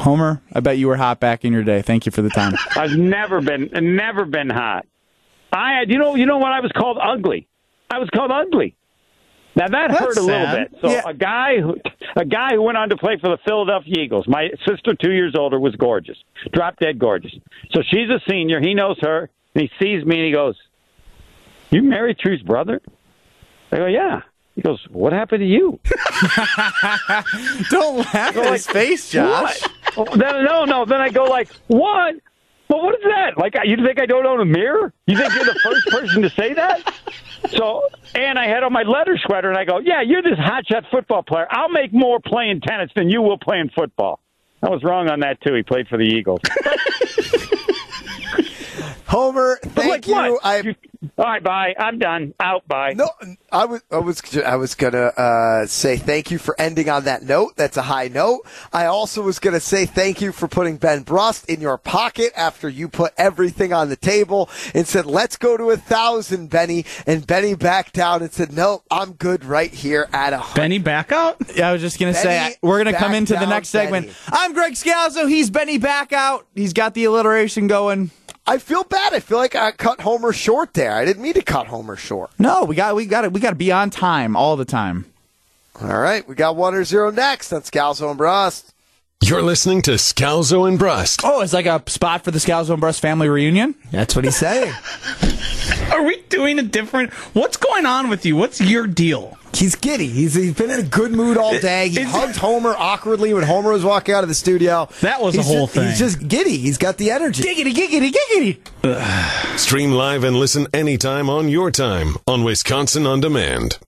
Homer, 0.00 0.40
I 0.52 0.60
bet 0.60 0.78
you 0.78 0.88
were 0.88 0.96
hot 0.96 1.20
back 1.20 1.44
in 1.44 1.52
your 1.52 1.62
day. 1.62 1.82
Thank 1.82 2.06
you 2.06 2.12
for 2.12 2.22
the 2.22 2.30
time. 2.30 2.54
I've 2.76 2.96
never 2.96 3.40
been 3.40 3.70
never 3.96 4.24
been 4.24 4.50
hot. 4.50 4.86
I 5.52 5.74
had 5.78 5.90
you 5.90 5.98
know 5.98 6.14
you 6.14 6.26
know 6.26 6.38
what 6.38 6.52
I 6.52 6.60
was 6.60 6.72
called 6.72 6.98
ugly. 7.00 7.46
I 7.90 7.98
was 7.98 8.08
called 8.10 8.30
ugly. 8.30 8.76
Now 9.56 9.66
that 9.68 9.88
That's 9.88 10.00
hurt 10.00 10.16
a 10.16 10.22
little 10.22 10.46
sad. 10.46 10.70
bit. 10.70 10.80
So 10.80 10.90
Yeah. 10.90 11.02
a 11.06 11.12
guy 11.14 11.60
who 11.60 11.76
a 12.16 12.24
guy 12.24 12.54
who 12.54 12.62
went 12.62 12.78
on 12.78 12.88
to 12.90 12.96
play 12.96 13.18
for 13.20 13.28
the 13.28 13.38
Philadelphia 13.44 13.94
Eagles. 13.98 14.26
My 14.28 14.48
sister, 14.66 14.94
two 14.94 15.12
years 15.12 15.34
older, 15.36 15.58
was 15.58 15.74
gorgeous, 15.76 16.16
drop 16.52 16.78
dead 16.78 16.98
gorgeous. 16.98 17.32
So 17.72 17.82
she's 17.82 18.08
a 18.10 18.20
senior. 18.30 18.60
He 18.60 18.74
knows 18.74 18.96
her, 19.00 19.28
and 19.54 19.62
he 19.62 19.70
sees 19.84 20.04
me, 20.04 20.16
and 20.18 20.26
he 20.26 20.32
goes, 20.32 20.56
"You 21.70 21.82
married 21.82 22.18
True's 22.18 22.42
brother?" 22.42 22.80
I 23.72 23.76
go, 23.76 23.86
"Yeah." 23.86 24.22
He 24.56 24.62
goes, 24.62 24.84
"What 24.90 25.12
happened 25.12 25.40
to 25.40 25.46
you?" 25.46 25.78
Don't 27.70 27.98
laugh 27.98 28.36
at 28.36 28.52
his 28.52 28.66
face, 28.66 29.10
Josh. 29.10 29.60
What? 29.62 29.72
Then, 29.96 30.44
no, 30.44 30.64
no. 30.64 30.84
Then 30.84 31.00
I 31.00 31.10
go 31.10 31.24
like, 31.24 31.48
what? 31.66 32.16
Well, 32.68 32.82
what 32.82 32.94
is 32.94 33.02
that? 33.02 33.36
Like, 33.36 33.54
you 33.64 33.76
think 33.84 34.00
I 34.00 34.06
don't 34.06 34.24
own 34.24 34.40
a 34.40 34.44
mirror? 34.44 34.92
You 35.06 35.16
think 35.16 35.34
you're 35.34 35.44
the 35.44 35.58
first 35.62 35.88
person 35.88 36.22
to 36.22 36.30
say 36.30 36.54
that? 36.54 36.94
So, 37.48 37.88
and 38.14 38.38
I 38.38 38.46
had 38.46 38.62
on 38.62 38.72
my 38.72 38.82
leather 38.82 39.18
sweater, 39.18 39.48
and 39.48 39.58
I 39.58 39.64
go, 39.64 39.80
yeah, 39.80 40.02
you're 40.02 40.22
this 40.22 40.38
hotshot 40.38 40.88
football 40.90 41.22
player. 41.22 41.48
I'll 41.50 41.68
make 41.68 41.92
more 41.92 42.20
playing 42.20 42.60
tennis 42.60 42.90
than 42.94 43.10
you 43.10 43.22
will 43.22 43.38
playing 43.38 43.70
football. 43.74 44.20
I 44.62 44.68
was 44.68 44.84
wrong 44.84 45.08
on 45.08 45.20
that 45.20 45.40
too. 45.40 45.54
He 45.54 45.62
played 45.62 45.88
for 45.88 45.96
the 45.96 46.04
Eagles. 46.04 46.40
Homer, 49.10 49.58
thank 49.62 49.88
like 49.88 50.06
you. 50.06 50.38
I 50.40 50.76
All 51.18 51.24
right, 51.24 51.42
bye. 51.42 51.74
I'm 51.76 51.98
done. 51.98 52.32
Out. 52.38 52.68
Bye. 52.68 52.92
no, 52.92 53.10
I 53.50 53.64
was, 53.64 53.82
I 53.90 53.98
was, 53.98 54.36
I 54.36 54.54
was 54.54 54.76
gonna 54.76 55.06
uh, 55.06 55.66
say 55.66 55.96
thank 55.96 56.30
you 56.30 56.38
for 56.38 56.54
ending 56.60 56.88
on 56.88 57.04
that 57.04 57.24
note. 57.24 57.56
That's 57.56 57.76
a 57.76 57.82
high 57.82 58.06
note. 58.06 58.42
I 58.72 58.86
also 58.86 59.22
was 59.22 59.40
gonna 59.40 59.58
say 59.58 59.84
thank 59.84 60.20
you 60.20 60.30
for 60.30 60.46
putting 60.46 60.76
Ben 60.76 61.02
Brust 61.02 61.48
in 61.48 61.60
your 61.60 61.76
pocket 61.76 62.32
after 62.36 62.68
you 62.68 62.88
put 62.88 63.12
everything 63.16 63.72
on 63.72 63.88
the 63.88 63.96
table 63.96 64.48
and 64.74 64.86
said, 64.86 65.06
"Let's 65.06 65.36
go 65.36 65.56
to 65.56 65.70
a 65.70 65.76
thousand, 65.76 66.48
Benny." 66.48 66.84
And 67.04 67.26
Benny 67.26 67.54
backed 67.54 67.94
down 67.94 68.22
and 68.22 68.32
said, 68.32 68.52
"No, 68.52 68.84
I'm 68.92 69.14
good 69.14 69.44
right 69.44 69.74
here 69.74 70.08
at 70.12 70.32
a 70.32 70.38
hundred." 70.38 70.60
Benny 70.60 70.78
back 70.78 71.10
out? 71.10 71.36
Yeah, 71.56 71.68
I 71.68 71.72
was 71.72 71.80
just 71.82 71.98
gonna 71.98 72.14
say 72.14 72.54
we're 72.62 72.78
gonna 72.78 72.96
come 72.96 73.10
back 73.10 73.18
into 73.18 73.32
the 73.32 73.40
down, 73.40 73.48
next 73.48 73.70
segment. 73.70 74.12
I'm 74.28 74.52
Greg 74.52 74.74
Scalzo. 74.74 75.28
He's 75.28 75.50
Benny 75.50 75.78
back 75.78 76.12
out. 76.12 76.46
He's 76.54 76.72
got 76.72 76.94
the 76.94 77.06
alliteration 77.06 77.66
going. 77.66 78.12
I 78.46 78.58
feel 78.58 78.84
bad. 78.84 79.14
I 79.14 79.20
feel 79.20 79.38
like 79.38 79.54
I 79.54 79.70
cut 79.72 80.00
Homer 80.00 80.32
short 80.32 80.74
there. 80.74 80.92
I 80.92 81.04
didn't 81.04 81.22
mean 81.22 81.34
to 81.34 81.42
cut 81.42 81.68
Homer 81.68 81.96
short. 81.96 82.30
No, 82.38 82.64
we 82.64 82.74
got 82.74 82.96
we 82.96 83.06
got 83.06 83.24
it. 83.24 83.32
We 83.32 83.40
got 83.40 83.50
to 83.50 83.56
be 83.56 83.70
on 83.70 83.90
time 83.90 84.36
all 84.36 84.56
the 84.56 84.64
time. 84.64 85.06
All 85.80 85.98
right, 85.98 86.26
we 86.28 86.34
got 86.34 86.56
one 86.56 86.74
or 86.74 86.84
zero 86.84 87.10
next 87.10 87.48
That's 87.48 87.70
Scalzo 87.70 88.10
and 88.10 88.18
Brust. 88.18 88.74
You're 89.22 89.42
listening 89.42 89.82
to 89.82 89.92
Scalzo 89.92 90.66
and 90.66 90.78
Brust. 90.78 91.20
Oh, 91.22 91.42
it's 91.42 91.52
like 91.52 91.66
a 91.66 91.82
spot 91.86 92.24
for 92.24 92.30
the 92.30 92.38
Scalzo 92.38 92.70
and 92.70 92.80
Brust 92.80 93.00
family 93.00 93.28
reunion. 93.28 93.74
That's 93.90 94.16
what 94.16 94.24
he's 94.24 94.36
saying. 94.36 94.72
Are 95.92 96.02
we 96.02 96.22
doing 96.28 96.58
a 96.58 96.62
different? 96.62 97.12
What's 97.34 97.56
going 97.56 97.86
on 97.86 98.08
with 98.08 98.24
you? 98.24 98.36
What's 98.36 98.60
your 98.60 98.86
deal? 98.86 99.38
He's 99.52 99.74
giddy. 99.74 100.06
He's, 100.06 100.34
he's 100.34 100.54
been 100.54 100.70
in 100.70 100.80
a 100.80 100.82
good 100.84 101.12
mood 101.12 101.36
all 101.36 101.58
day. 101.58 101.88
He 101.88 102.00
Is- 102.00 102.10
hugged 102.10 102.36
Homer 102.36 102.74
awkwardly 102.76 103.34
when 103.34 103.42
Homer 103.42 103.72
was 103.72 103.84
walking 103.84 104.14
out 104.14 104.22
of 104.22 104.28
the 104.28 104.34
studio. 104.34 104.88
That 105.00 105.20
was 105.20 105.34
the 105.34 105.42
whole 105.42 105.66
just- 105.66 105.74
thing. 105.74 105.88
He's 105.88 105.98
just 105.98 106.26
giddy. 106.28 106.56
He's 106.56 106.78
got 106.78 106.96
the 106.96 107.10
energy. 107.10 107.42
Giggity, 107.42 107.72
giggity, 107.74 108.12
giggity. 108.82 109.58
Stream 109.58 109.92
live 109.92 110.24
and 110.24 110.36
listen 110.36 110.66
anytime 110.72 111.28
on 111.28 111.48
your 111.48 111.70
time 111.70 112.14
on 112.26 112.44
Wisconsin 112.44 113.06
On 113.06 113.20
Demand. 113.20 113.78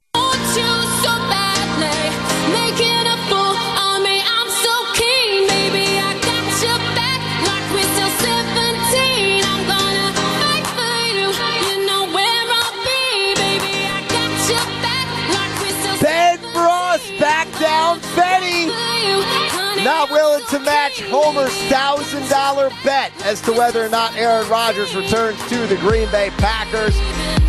Homer's 21.12 21.52
thousand 21.70 22.26
dollar 22.30 22.70
bet 22.82 23.12
as 23.26 23.42
to 23.42 23.52
whether 23.52 23.84
or 23.84 23.90
not 23.90 24.16
Aaron 24.16 24.48
Rodgers 24.48 24.96
returns 24.96 25.38
to 25.50 25.66
the 25.66 25.76
Green 25.76 26.10
Bay 26.10 26.30
Packers. 26.38 26.98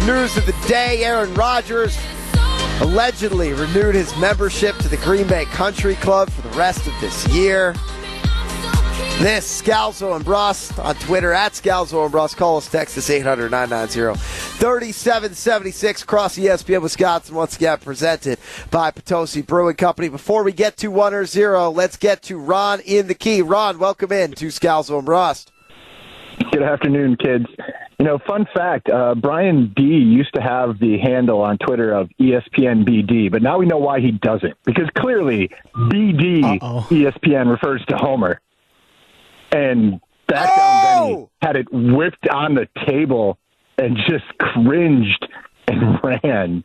News 0.05 0.35
of 0.35 0.45
the 0.45 0.55
day: 0.67 1.01
Aaron 1.05 1.33
Rodgers 1.33 1.97
allegedly 2.81 3.53
renewed 3.53 3.95
his 3.95 4.13
membership 4.17 4.75
to 4.79 4.89
the 4.89 4.97
Green 4.97 5.27
Bay 5.27 5.45
Country 5.45 5.95
Club 5.95 6.29
for 6.29 6.41
the 6.41 6.57
rest 6.57 6.87
of 6.87 6.93
this 6.99 7.25
year. 7.29 7.73
This 9.19 9.61
Scalzo 9.61 10.15
and 10.17 10.25
Brust 10.25 10.77
on 10.79 10.95
Twitter 10.95 11.31
at 11.31 11.53
Scalzo 11.53 12.03
and 12.03 12.11
Brust. 12.11 12.35
Call 12.35 12.57
us, 12.57 12.69
text 12.69 12.97
us 12.97 13.09
800 13.09 13.51
990 13.51 14.19
3776 14.19 16.03
across 16.03 16.37
E 16.37 16.41
ESPN 16.43 16.81
Wisconsin. 16.81 17.33
Once 17.35 17.55
again, 17.55 17.77
presented 17.77 18.37
by 18.69 18.91
Potosi 18.91 19.41
Brewing 19.41 19.75
Company. 19.77 20.09
Before 20.09 20.43
we 20.43 20.51
get 20.51 20.75
to 20.77 20.89
one 20.89 21.13
or 21.13 21.25
zero, 21.25 21.69
let's 21.69 21.95
get 21.95 22.21
to 22.23 22.37
Ron 22.37 22.81
in 22.81 23.07
the 23.07 23.13
key. 23.13 23.41
Ron, 23.41 23.79
welcome 23.79 24.11
in 24.11 24.33
to 24.33 24.47
Scalzo 24.47 24.97
and 24.97 25.05
Brust. 25.05 25.53
Good 26.51 26.63
afternoon, 26.63 27.15
kids. 27.15 27.45
You 27.99 28.05
know, 28.05 28.19
fun 28.27 28.45
fact 28.53 28.89
uh, 28.89 29.15
Brian 29.15 29.71
D 29.73 29.83
used 29.83 30.33
to 30.33 30.41
have 30.41 30.79
the 30.79 30.97
handle 30.97 31.39
on 31.39 31.57
Twitter 31.59 31.93
of 31.93 32.09
E 32.19 32.31
ESPN 32.31 32.83
BD, 32.85 33.31
but 33.31 33.41
now 33.41 33.57
we 33.57 33.67
know 33.67 33.77
why 33.77 34.01
he 34.01 34.11
doesn't. 34.11 34.55
Because 34.65 34.89
clearly, 34.97 35.49
BD 35.75 36.43
Uh-oh. 36.43 36.87
ESPN 36.89 37.49
refers 37.49 37.85
to 37.85 37.95
Homer. 37.95 38.41
And 39.53 40.01
back 40.27 40.55
down 40.55 40.57
Oh! 40.57 41.05
Benny 41.05 41.27
had 41.41 41.55
it 41.55 41.67
whipped 41.71 42.27
on 42.29 42.55
the 42.55 42.67
table 42.87 43.37
and 43.77 43.97
just 44.07 44.25
cringed 44.39 45.27
and 45.67 45.99
ran. 46.03 46.63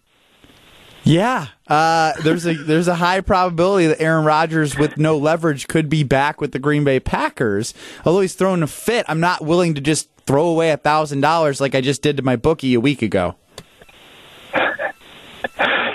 Yeah, 1.05 1.46
uh, 1.68 2.12
there's 2.22 2.46
a 2.46 2.53
there's 2.55 2.88
a 2.88 2.96
high 2.96 3.22
probability 3.22 3.87
that 3.87 4.01
Aaron 4.01 4.27
Rodgers 4.27 4.77
with 4.77 4.98
no 4.98 5.16
leverage 5.16 5.66
could 5.66 5.88
be 5.88 6.03
back 6.03 6.38
with 6.40 6.53
the 6.53 6.59
Green 6.59 6.85
Bay 6.85 7.01
Packers. 7.01 7.72
Although 8.05 8.20
he's 8.20 8.35
throwing 8.35 8.62
a 8.62 8.66
fit, 8.66 9.07
I'm 9.09 9.20
not 9.20 9.42
willing 9.42 9.74
to 9.74 9.81
just 9.81 10.11
throw 10.27 10.46
away 10.46 10.70
a 10.70 10.77
thousand 10.77 11.22
dollars 11.22 11.61
like 11.62 11.74
I 11.74 11.81
just 11.81 12.03
did 12.03 12.18
to 12.18 12.22
my 12.22 12.37
bookie 12.37 12.74
a 12.74 12.81
week 12.81 13.01
ago. 13.01 13.37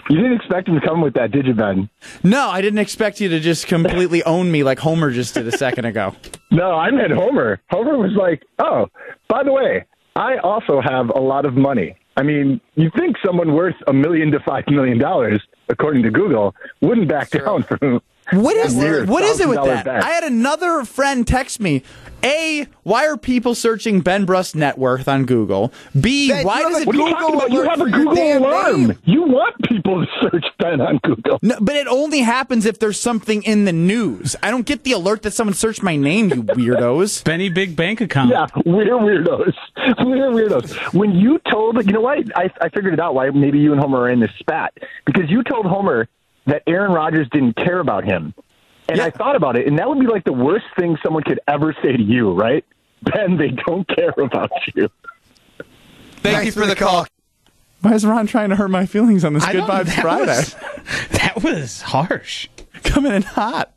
You 0.10 0.18
didn't 0.18 0.34
expect 0.34 0.68
him 0.68 0.76
to 0.80 0.86
come 0.86 1.02
with 1.02 1.14
that, 1.14 1.32
did 1.32 1.46
you, 1.48 1.54
Ben? 1.54 1.90
No, 2.24 2.50
I 2.50 2.62
didn't 2.62 2.80
expect 2.80 3.22
you 3.22 3.30
to 3.30 3.40
just 3.40 3.68
completely 3.68 4.22
own 4.26 4.52
me 4.52 4.64
like 4.64 4.80
Homer 4.80 5.12
just 5.12 5.34
did 5.34 5.48
a 5.48 5.58
second 5.58 5.86
ago. 5.86 6.16
No, 6.52 6.72
I 6.74 6.92
meant 6.92 7.12
Homer. 7.12 7.62
Homer 7.70 7.98
was 7.98 8.12
like, 8.18 8.44
"Oh, 8.60 8.88
by 9.28 9.44
the 9.44 9.52
way, 9.52 9.86
I 10.16 10.38
also 10.38 10.82
have 10.82 11.10
a 11.10 11.20
lot 11.20 11.46
of 11.46 11.56
money." 11.56 11.96
I 12.16 12.24
mean, 12.24 12.62
you 12.76 12.92
think 12.98 13.16
someone 13.26 13.54
worth 13.54 13.76
a 13.88 13.94
million 13.94 14.32
to 14.32 14.40
five 14.42 14.66
million 14.68 15.00
dollars, 15.00 15.42
according 15.70 16.04
to 16.04 16.12
Google, 16.12 16.54
wouldn't 16.82 17.08
back 17.08 17.30
down 17.32 17.64
from 17.80 18.02
What 18.42 18.56
is 18.58 18.76
Weird. 18.76 19.04
it? 19.04 19.10
What 19.10 19.24
is 19.24 19.40
it 19.40 19.48
with 19.48 19.64
that? 19.64 19.86
bet. 19.86 20.04
I 20.04 20.10
had 20.10 20.24
another 20.24 20.84
friend 20.86 21.26
text 21.28 21.60
me. 21.60 21.84
A, 22.26 22.68
why 22.84 23.06
are 23.06 23.18
people 23.18 23.54
searching 23.54 24.00
Ben 24.00 24.24
Brust 24.24 24.56
net 24.56 24.78
worth 24.78 25.10
on 25.10 25.26
Google? 25.26 25.74
B, 26.00 26.30
Ben, 26.30 26.46
why 26.46 26.62
does 26.62 26.78
it 26.78 26.84
a 26.84 26.86
What 26.86 26.96
are 26.96 27.00
you 27.00 27.04
Google 27.06 27.20
talking 27.20 27.36
about? 27.36 27.52
You 27.52 27.62
have 27.70 27.82
a 27.82 27.90
Google 27.90 28.16
damn 28.16 28.42
alarm. 28.44 28.88
name. 28.88 28.98
You 29.04 29.24
want 29.24 29.56
people 29.68 30.06
to 30.06 30.08
search 30.22 30.46
Ben 30.58 30.80
on 30.80 31.02
Google. 31.04 31.38
No, 31.42 31.58
but 31.60 31.76
it 31.76 31.86
only 31.88 32.20
happens 32.20 32.66
if 32.66 32.80
there's 32.80 32.98
something 32.98 33.44
in 33.44 33.66
the 33.66 33.74
news. 33.74 34.38
I 34.42 34.52
don't 34.52 34.66
get 34.66 34.86
the 34.86 34.94
alert 34.94 35.24
that 35.24 35.32
someone 35.32 35.54
searched 35.54 35.84
my 35.84 35.98
name, 35.98 36.30
you 36.30 36.44
weirdos. 36.44 37.24
Benny 37.26 37.50
big 37.50 37.76
bank 37.76 38.00
account. 38.00 38.30
Yeah, 38.32 38.48
we're 38.66 38.86
weirdos. 38.86 39.52
We're 40.00 40.32
weirdos. 40.32 40.94
When 40.94 41.12
you 41.12 41.40
told, 41.52 41.76
you 41.86 41.92
know 41.92 42.00
what? 42.00 42.20
I, 42.38 42.50
I 42.62 42.70
figured 42.70 42.94
it 42.94 43.02
out 43.02 43.16
why 43.16 43.30
maybe 43.32 43.60
you 43.60 43.74
and 43.74 43.82
Homer 43.82 44.00
are 44.02 44.10
in 44.10 44.22
this 44.22 44.32
spat. 44.40 44.74
Because 45.06 45.30
you 45.30 45.44
told 45.44 45.66
Homer 45.66 46.08
that 46.46 46.64
Aaron 46.68 46.92
Rodgers 46.92 47.28
didn't 47.32 47.56
care 47.56 47.80
about 47.80 48.04
him. 48.04 48.34
And 48.90 49.00
I 49.00 49.10
thought 49.10 49.36
about 49.36 49.56
it, 49.56 49.66
and 49.66 49.80
that 49.80 49.88
would 49.88 50.00
be 50.00 50.08
like 50.08 50.26
the 50.26 50.34
worst 50.34 50.66
thing 50.78 50.98
someone 51.04 51.24
could 51.24 51.40
ever 51.48 51.74
say 51.82 51.96
to 51.96 52.02
you, 52.04 52.34
right? 52.34 52.66
Ben, 53.04 53.38
they 53.38 53.50
don't 53.50 53.88
care 53.88 54.14
about 54.18 54.52
you. 54.76 54.90
Thank 56.18 56.46
you 56.46 56.52
for 56.52 56.66
the 56.66 56.76
call. 56.76 57.06
Why 57.82 57.94
is 57.94 58.06
Ron 58.06 58.28
trying 58.28 58.50
to 58.50 58.56
hurt 58.56 58.70
my 58.70 58.86
feelings 58.86 59.26
on 59.26 59.34
this 59.34 59.44
I 59.44 59.52
Good 59.54 59.58
don't- 59.60 59.70
Vibes 59.70 59.86
that 59.86 60.02
Friday? 60.02 60.26
was- 60.38 60.56
that 61.12 61.44
was 61.44 61.82
harsh. 61.82 62.48
Coming 62.84 63.14
in 63.14 63.22
hot. 63.24 63.74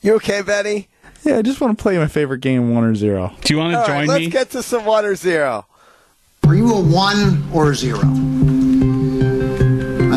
You 0.00 0.14
okay, 0.16 0.42
Benny? 0.42 0.88
Yeah, 1.24 1.38
I 1.38 1.42
just 1.42 1.60
want 1.60 1.76
to 1.78 1.82
play 1.82 1.96
my 1.96 2.06
favorite 2.06 2.40
game, 2.40 2.74
one 2.74 2.84
or 2.84 2.94
zero. 2.94 3.32
Do 3.40 3.54
you 3.54 3.58
want 3.58 3.72
to 3.72 3.80
All 3.80 3.86
join 3.86 3.94
right, 4.00 4.08
let's 4.08 4.24
me? 4.26 4.30
get 4.30 4.50
to 4.50 4.62
some 4.62 4.84
one 4.84 5.04
or 5.06 5.14
zero. 5.16 5.66
Are 6.46 6.54
you 6.54 6.70
a 6.72 6.80
one 6.80 7.42
or 7.52 7.70
a 7.70 7.74
zero? 7.74 8.00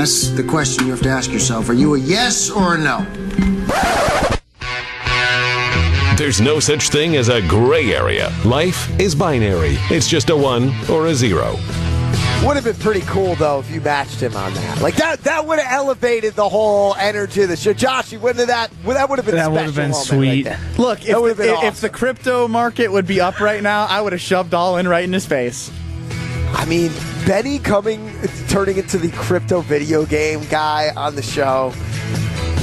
That's 0.08 0.30
the 0.30 0.44
question 0.44 0.86
you 0.86 0.92
have 0.92 1.02
to 1.02 1.10
ask 1.10 1.34
yourself. 1.34 1.68
Are 1.68 1.74
you 1.74 1.96
a 1.96 2.00
yes 2.00 2.50
or 2.50 2.76
a 2.76 2.78
no? 2.78 3.06
There's 6.16 6.40
no 6.40 6.62
such 6.62 6.88
thing 6.88 7.18
as 7.18 7.28
a 7.28 7.46
gray 7.46 7.94
area. 7.94 8.32
Life 8.46 8.90
is 9.02 9.14
binary. 9.14 9.76
It's 9.92 10.08
just 10.08 10.30
a 10.30 10.38
one 10.38 10.72
or 10.90 11.08
a 11.08 11.14
zero. 11.14 11.58
Would 12.46 12.56
have 12.56 12.64
been 12.64 12.78
pretty 12.78 13.02
cool 13.02 13.36
though 13.36 13.60
if 13.60 13.70
you 13.70 13.82
matched 13.82 14.22
him 14.22 14.34
on 14.38 14.54
that. 14.54 14.80
Like 14.82 14.96
that, 14.96 15.24
that 15.26 15.46
would 15.46 15.60
have 15.60 15.74
elevated 15.74 16.36
the 16.36 16.48
whole 16.48 16.96
energy 16.96 17.42
of 17.42 17.50
the 17.50 17.58
show. 17.58 17.74
Josh, 17.74 18.14
you 18.14 18.22
wouldn't 18.22 18.40
have 18.40 18.48
that. 18.48 18.72
Well, 18.86 18.96
that 18.96 19.10
would 19.10 19.20
have 19.20 19.26
been 19.26 19.36
That 19.36 19.50
a 19.50 19.52
would 19.52 19.64
have 19.64 19.76
been 19.76 19.94
sweet. 19.94 20.46
Right. 20.46 20.58
Look, 20.80 21.02
if, 21.02 21.08
That 21.08 21.22
would've 21.22 21.38
been 21.38 21.54
if, 21.58 21.64
if 21.66 21.82
the 21.82 21.90
crypto 21.90 22.48
market 22.48 22.90
would 22.90 23.08
be 23.08 23.20
up 23.20 23.42
right 23.42 23.62
now, 23.62 23.86
I 23.88 24.00
would 24.00 24.14
have 24.14 24.22
shoved 24.22 24.54
all 24.54 24.78
in 24.78 24.88
right 24.88 25.04
in 25.04 25.12
his 25.12 25.26
face. 25.26 25.70
I 26.54 26.66
mean, 26.66 26.92
Benny 27.26 27.60
coming, 27.60 28.12
turning 28.50 28.78
into 28.78 28.98
the 28.98 29.12
crypto 29.12 29.62
video 29.62 30.06
game 30.06 30.46
guy 30.50 30.92
on 30.96 31.16
the 31.16 31.22
show. 31.22 31.74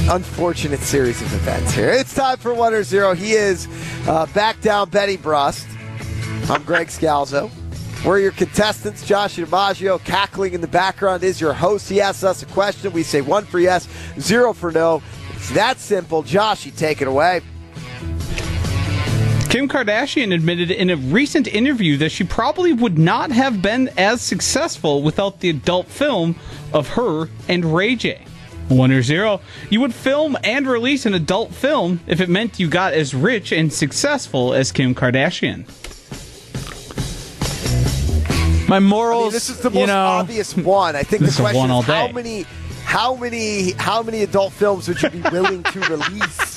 Unfortunate 0.09 0.79
series 0.81 1.21
of 1.21 1.33
events 1.33 1.71
here. 1.71 1.89
It's 1.89 2.13
time 2.13 2.37
for 2.37 2.53
one 2.53 2.73
or 2.73 2.83
zero. 2.83 3.13
He 3.13 3.33
is 3.33 3.67
uh, 4.07 4.27
back 4.27 4.61
down, 4.61 4.89
Benny 4.89 5.17
Brust. 5.17 5.67
I'm 6.49 6.63
Greg 6.63 6.87
Scalzo. 6.87 7.49
We're 8.05 8.19
your 8.19 8.31
contestants. 8.31 9.05
Josh 9.05 9.37
DiMaggio 9.37 10.03
cackling 10.03 10.53
in 10.53 10.61
the 10.61 10.67
background 10.67 11.23
is 11.23 11.41
your 11.41 11.53
host. 11.53 11.89
He 11.89 12.01
asks 12.01 12.23
us 12.23 12.43
a 12.43 12.45
question. 12.47 12.93
We 12.93 13.01
say 13.01 13.21
one 13.21 13.45
for 13.45 13.59
yes, 13.59 13.87
zero 14.19 14.53
for 14.53 14.71
no. 14.71 15.01
It's 15.33 15.49
that 15.51 15.79
simple. 15.79 16.21
Josh, 16.21 16.65
you 16.67 16.71
take 16.71 17.01
it 17.01 17.07
away. 17.07 17.41
Kim 19.49 19.69
Kardashian 19.69 20.33
admitted 20.33 20.71
in 20.71 20.89
a 20.89 20.97
recent 20.97 21.47
interview 21.47 21.97
that 21.97 22.11
she 22.11 22.23
probably 22.23 22.73
would 22.73 22.97
not 22.97 23.31
have 23.31 23.61
been 23.61 23.89
as 23.97 24.21
successful 24.21 25.01
without 25.01 25.39
the 25.39 25.49
adult 25.49 25.87
film 25.87 26.35
of 26.73 26.89
her 26.89 27.29
and 27.47 27.63
Ray 27.73 27.95
J. 27.95 28.25
One 28.67 28.91
or 28.91 29.01
zero. 29.01 29.41
You 29.69 29.81
would 29.81 29.93
film 29.93 30.35
and 30.43 30.67
release 30.67 31.05
an 31.05 31.13
adult 31.13 31.53
film 31.53 31.99
if 32.07 32.19
it 32.19 32.29
meant 32.29 32.59
you 32.59 32.67
got 32.67 32.93
as 32.93 33.13
rich 33.13 33.51
and 33.51 33.71
successful 33.71 34.53
as 34.53 34.71
Kim 34.71 34.95
Kardashian. 34.95 35.65
My 38.67 38.77
I 38.77 38.79
morals, 38.79 39.25
mean, 39.25 39.31
this 39.31 39.49
is 39.49 39.59
the 39.59 39.69
most 39.69 39.87
know, 39.87 40.05
obvious 40.07 40.57
one. 40.57 40.95
I 40.95 41.03
think 41.03 41.21
the 41.21 41.31
question 41.31 41.69
is 41.69 41.85
how 41.85 42.07
many, 42.07 42.45
how 42.83 43.15
many, 43.15 43.71
how 43.73 44.01
many 44.01 44.23
adult 44.23 44.53
films 44.53 44.87
would 44.87 45.01
you 45.01 45.09
be 45.11 45.21
willing 45.29 45.61
to 45.61 45.79
release 45.89 46.54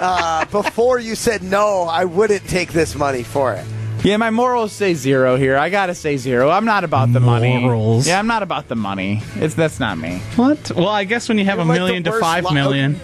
uh, 0.00 0.44
before 0.46 0.98
you 0.98 1.14
said 1.14 1.42
no? 1.42 1.82
I 1.82 2.04
wouldn't 2.04 2.46
take 2.48 2.72
this 2.72 2.94
money 2.94 3.22
for 3.22 3.54
it. 3.54 3.64
Yeah, 4.02 4.16
my 4.16 4.30
morals 4.30 4.72
say 4.72 4.94
zero 4.94 5.36
here. 5.36 5.58
I 5.58 5.68
gotta 5.68 5.94
say 5.94 6.16
zero. 6.16 6.48
I'm 6.48 6.64
not 6.64 6.84
about 6.84 7.12
the 7.12 7.20
money. 7.20 7.58
Morals. 7.58 8.06
Yeah, 8.06 8.18
I'm 8.18 8.26
not 8.26 8.42
about 8.42 8.68
the 8.68 8.76
money. 8.76 9.22
It's 9.36 9.54
that's 9.54 9.78
not 9.78 9.98
me. 9.98 10.20
What? 10.36 10.72
Well, 10.74 10.88
I 10.88 11.04
guess 11.04 11.28
when 11.28 11.36
you 11.36 11.44
have 11.44 11.58
You're 11.58 11.66
a 11.66 11.68
like 11.68 11.78
the 11.78 11.84
million 11.84 12.02
to 12.04 12.10
worst 12.10 12.22
five 12.22 12.44
lo- 12.44 12.52
million, 12.52 12.98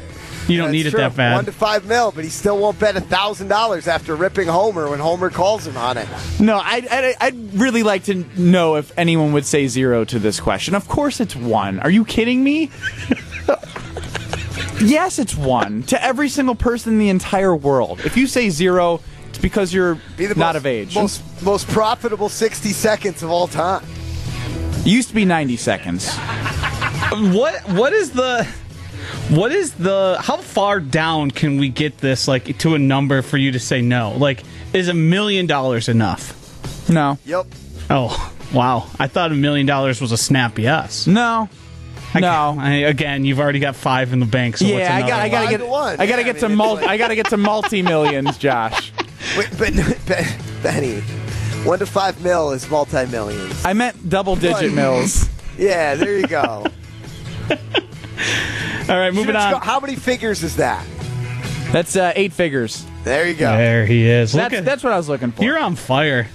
you 0.49 0.57
don't 0.57 0.69
That's 0.69 0.73
need 0.73 0.87
it 0.87 0.91
true. 0.93 1.01
that 1.01 1.15
bad. 1.15 1.35
One 1.35 1.45
to 1.45 1.53
five 1.53 1.85
mil, 1.85 2.13
but 2.13 2.25
he 2.25 2.31
still 2.31 2.57
won't 2.57 2.79
bet 2.79 2.97
a 2.97 3.03
thousand 3.03 3.49
dollars 3.49 3.89
after 3.89 4.17
ripping 4.17 4.49
Homer 4.49 4.89
when 4.89 4.99
Homer 4.99 5.29
calls 5.29 5.67
him 5.67 5.77
on 5.77 5.99
it. 5.99 6.09
No, 6.41 6.57
I'd, 6.57 6.87
I'd, 6.89 7.15
I'd 7.21 7.55
really 7.55 7.83
like 7.83 8.05
to 8.05 8.25
know 8.41 8.77
if 8.77 8.91
anyone 8.97 9.33
would 9.35 9.45
say 9.45 9.67
zero 9.67 10.05
to 10.07 10.19
this 10.19 10.41
question. 10.41 10.75
Of 10.75 10.89
course, 10.89 11.21
it's 11.21 11.37
one. 11.37 11.79
Are 11.81 11.91
you 11.91 12.07
kidding 12.07 12.43
me? 12.43 12.71
yes, 14.85 15.19
it's 15.19 15.35
one 15.37 15.83
to 15.85 16.03
every 16.03 16.29
single 16.29 16.55
person 16.55 16.93
in 16.95 16.99
the 16.99 17.09
entire 17.09 17.55
world. 17.55 18.01
If 18.01 18.17
you 18.17 18.27
say 18.27 18.51
zero, 18.51 19.01
it's 19.29 19.39
because 19.39 19.73
you're 19.73 19.97
Be 20.17 20.27
the 20.27 20.35
not 20.35 20.55
most, 20.55 20.57
of 20.57 20.67
age. 20.67 20.95
Most 20.95 21.43
most 21.43 21.69
profitable 21.69 22.29
sixty 22.29 22.71
seconds 22.71 23.23
of 23.23 23.31
all 23.31 23.47
time. 23.49 23.85
It 24.81 24.87
used 24.87 25.09
to 25.09 25.15
be 25.17 25.25
90 25.25 25.57
seconds. 25.57 26.15
what 27.11 27.61
what 27.71 27.93
is 27.93 28.11
the 28.12 28.45
what 29.31 29.51
is 29.53 29.73
the 29.75 30.17
how 30.21 30.37
far 30.37 30.79
down 30.81 31.31
can 31.31 31.59
we 31.59 31.69
get 31.69 31.99
this 31.99 32.29
like 32.29 32.57
to 32.59 32.75
a 32.75 32.79
number 32.79 33.23
for 33.23 33.37
you 33.37 33.53
to 33.53 33.59
say 33.61 33.81
no 33.81 34.12
like 34.17 34.43
is 34.73 34.89
a 34.89 34.95
million 34.95 35.47
dollars 35.47 35.89
enough 35.89 36.33
No, 36.89 37.19
Yep. 37.25 37.47
oh 37.91 38.33
wow 38.53 38.89
i 38.99 39.07
thought 39.09 39.31
a 39.33 39.35
million 39.35 39.67
dollars 39.67 40.01
was 40.01 40.11
a 40.12 40.17
snap 40.17 40.59
yes 40.59 41.07
no, 41.07 41.49
I, 42.14 42.21
no. 42.21 42.57
I, 42.59 42.71
again 42.88 43.25
you've 43.25 43.40
already 43.40 43.59
got 43.59 43.77
five 43.77 44.12
in 44.12 44.21
the 44.21 44.27
bank 44.27 44.57
so 44.57 44.64
yeah, 44.64 44.95
I 44.95 44.99
another 45.01 45.09
got. 45.12 45.21
I 45.21 45.29
gotta 45.29 45.59
get. 45.59 45.69
one. 45.69 46.01
I 46.01 46.07
gotta 46.07 46.23
Yeah, 46.23 46.27
get 46.33 46.37
I 46.37 46.40
to 46.40 46.49
mean, 46.49 46.57
mul- 46.59 46.73
it's 46.77 46.83
like- 46.83 46.90
I 46.90 46.97
gotta 46.97 47.14
get 47.14 47.27
to 47.31 47.37
multi 47.37 47.83
millions, 47.83 48.38
Josh. 48.38 48.92
Wait, 49.37 49.49
but, 49.59 49.73
but 50.07 50.37
Benny, 50.62 51.01
one 51.64 51.79
to 51.81 51.87
five 51.87 52.23
mil 52.23 52.53
is 52.53 52.69
multi 52.71 53.05
millions. 53.07 53.64
I 53.64 53.73
meant 53.73 54.09
double 54.09 54.37
digit 54.37 54.62
Right. 54.62 54.73
mills. 54.73 55.29
Yeah, 55.59 55.95
there 55.95 56.16
you 56.19 56.27
go. 56.27 56.66
all 57.51 58.99
right 58.99 59.12
moving 59.12 59.35
Let's 59.35 59.51
go. 59.51 59.57
on 59.57 59.62
How 59.62 59.81
many 59.81 59.97
figures 59.97 60.42
is 60.42 60.57
that? 60.57 60.87
That's 61.73 61.97
uh, 61.97 62.12
eight 62.14 62.33
figures. 62.33 62.85
There 63.05 63.27
you 63.27 63.35
go. 63.35 63.57
there 63.57 63.85
he 63.87 64.09
is 64.09 64.35
Look 64.35 64.42
That's 64.42 64.55
at- 64.55 64.64
that's 64.64 64.85
what 64.85 64.92
I 64.92 64.97
was 64.97 65.09
looking 65.09 65.33
for. 65.33 65.42
You're 65.45 65.59
on 65.59 65.77
fire. 65.77 66.29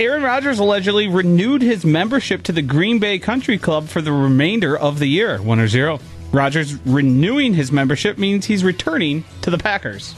Aaron 0.00 0.22
Rodgers 0.22 0.60
allegedly 0.60 1.08
renewed 1.08 1.60
his 1.60 1.84
membership 1.84 2.44
to 2.44 2.52
the 2.52 2.62
Green 2.62 3.00
Bay 3.00 3.18
Country 3.18 3.58
Club 3.58 3.88
for 3.88 4.00
the 4.00 4.12
remainder 4.12 4.78
of 4.78 5.00
the 5.00 5.06
year. 5.06 5.42
One 5.42 5.58
or 5.58 5.66
zero. 5.66 5.98
Rodgers 6.30 6.76
renewing 6.86 7.54
his 7.54 7.72
membership 7.72 8.16
means 8.16 8.46
he's 8.46 8.62
returning 8.62 9.24
to 9.42 9.50
the 9.50 9.58
Packers. 9.58 10.14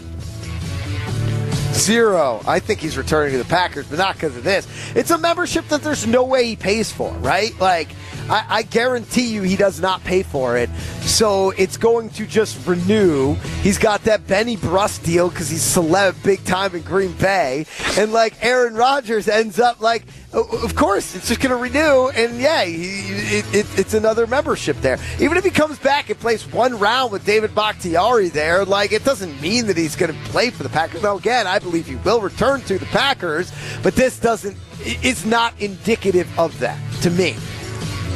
Zero. 1.73 2.43
I 2.47 2.61
think 2.61 2.81
he's 2.81 2.99
returning 2.99 3.33
to 3.33 3.39
the 3.39 3.45
Packers, 3.47 3.87
but 3.87 3.97
not 3.97 4.17
because 4.17 4.37
of 4.37 4.45
this. 4.45 4.69
It's 4.95 5.13
a 5.13 5.17
membership 5.17 5.67
that 5.69 5.81
there's 5.81 6.07
no 6.07 6.25
way 6.25 6.45
he 6.45 6.57
pays 6.57 6.93
for, 6.93 7.11
right? 7.15 7.59
Like, 7.59 7.89
I, 8.31 8.47
I 8.49 8.63
guarantee 8.63 9.27
you 9.27 9.43
he 9.43 9.57
does 9.57 9.81
not 9.81 10.05
pay 10.05 10.23
for 10.23 10.57
it. 10.57 10.71
So 11.01 11.51
it's 11.51 11.77
going 11.77 12.11
to 12.11 12.27
just 12.27 12.65
renew. 12.67 13.35
He's 13.63 13.77
got 13.77 14.05
that 14.05 14.27
Benny 14.29 14.57
Brust 14.57 15.03
deal 15.03 15.29
because 15.29 15.51
he's 15.51 15.63
celeb 15.63 16.23
big 16.23 16.45
time 16.45 16.77
in 16.77 16.83
Green 16.83 17.13
Bay. 17.15 17.67
And, 17.99 18.13
like, 18.13 18.35
Aaron 18.41 18.75
Rodgers 18.75 19.27
ends 19.27 19.59
up, 19.59 19.81
like, 19.81 20.05
of 20.33 20.77
course, 20.77 21.17
it's 21.17 21.27
just 21.27 21.41
going 21.41 21.51
to 21.51 21.57
renew. 21.57 22.09
And, 22.11 22.41
yeah, 22.41 22.65
he, 22.65 23.39
it, 23.39 23.55
it, 23.55 23.79
it's 23.79 23.95
another 23.95 24.29
membership 24.29 24.77
there. 24.81 24.99
Even 25.19 25.37
if 25.37 25.43
he 25.43 25.51
comes 25.51 25.81
back 25.81 26.09
and 26.09 26.19
plays 26.21 26.47
one 26.53 26.79
round 26.79 27.11
with 27.11 27.25
David 27.27 27.53
Bakhtiari 27.53 28.29
there, 28.29 28.65
like, 28.65 28.93
it 28.93 29.05
doesn't 29.05 29.41
mean 29.41 29.67
that 29.67 29.77
he's 29.77 29.97
going 29.97 30.13
to 30.13 30.31
play 30.31 30.51
for 30.51 30.63
the 30.63 30.69
Packers. 30.69 31.03
Now, 31.03 31.17
again, 31.17 31.49
I 31.49 31.59
believe 31.59 31.89
he 31.89 31.97
will 31.97 32.21
return 32.21 32.61
to 32.63 32.79
the 32.79 32.87
Packers, 32.87 33.51
but 33.83 33.97
this 33.97 34.21
doesn't, 34.21 34.57
it's 34.83 35.25
not 35.25 35.61
indicative 35.61 36.29
of 36.39 36.57
that 36.61 36.79
to 37.03 37.11
me. 37.11 37.35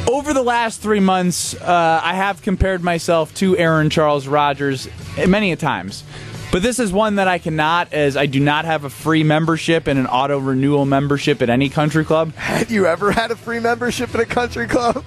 Over 0.07 0.33
the 0.33 0.43
last 0.43 0.81
three 0.81 0.99
months, 0.99 1.55
uh, 1.55 1.99
I 2.03 2.13
have 2.13 2.41
compared 2.41 2.83
myself 2.83 3.33
to 3.35 3.57
Aaron 3.57 3.89
Charles 3.89 4.27
Rodgers 4.27 4.87
many 5.27 5.51
a 5.51 5.55
times. 5.55 6.03
But 6.51 6.61
this 6.61 6.79
is 6.79 6.93
one 6.93 7.15
that 7.15 7.27
I 7.27 7.39
cannot, 7.39 7.91
as 7.91 8.15
I 8.15 8.27
do 8.27 8.39
not 8.39 8.65
have 8.65 8.83
a 8.85 8.89
free 8.89 9.23
membership 9.23 9.87
and 9.87 9.99
an 9.99 10.05
auto 10.05 10.37
renewal 10.37 10.85
membership 10.85 11.41
at 11.41 11.49
any 11.49 11.69
country 11.69 12.05
club. 12.05 12.33
Had 12.35 12.69
you 12.69 12.85
ever 12.85 13.11
had 13.11 13.31
a 13.31 13.35
free 13.35 13.59
membership 13.59 14.13
in 14.13 14.21
a 14.21 14.25
country 14.25 14.67
club? 14.67 15.03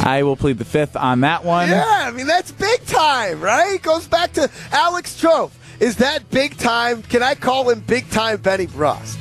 I 0.00 0.22
will 0.22 0.36
plead 0.36 0.58
the 0.58 0.64
fifth 0.64 0.96
on 0.96 1.20
that 1.20 1.44
one. 1.44 1.68
Yeah, 1.68 1.84
I 1.86 2.10
mean, 2.10 2.26
that's 2.26 2.50
big 2.50 2.84
time, 2.86 3.40
right? 3.40 3.80
Goes 3.82 4.08
back 4.08 4.32
to 4.32 4.50
Alex 4.72 5.20
Strofe. 5.20 5.50
Is 5.78 5.96
that 5.96 6.28
big 6.30 6.56
time? 6.56 7.02
Can 7.02 7.22
I 7.22 7.34
call 7.34 7.68
him 7.68 7.80
big 7.80 8.08
time 8.10 8.40
Benny 8.40 8.66
Brust? 8.66 9.17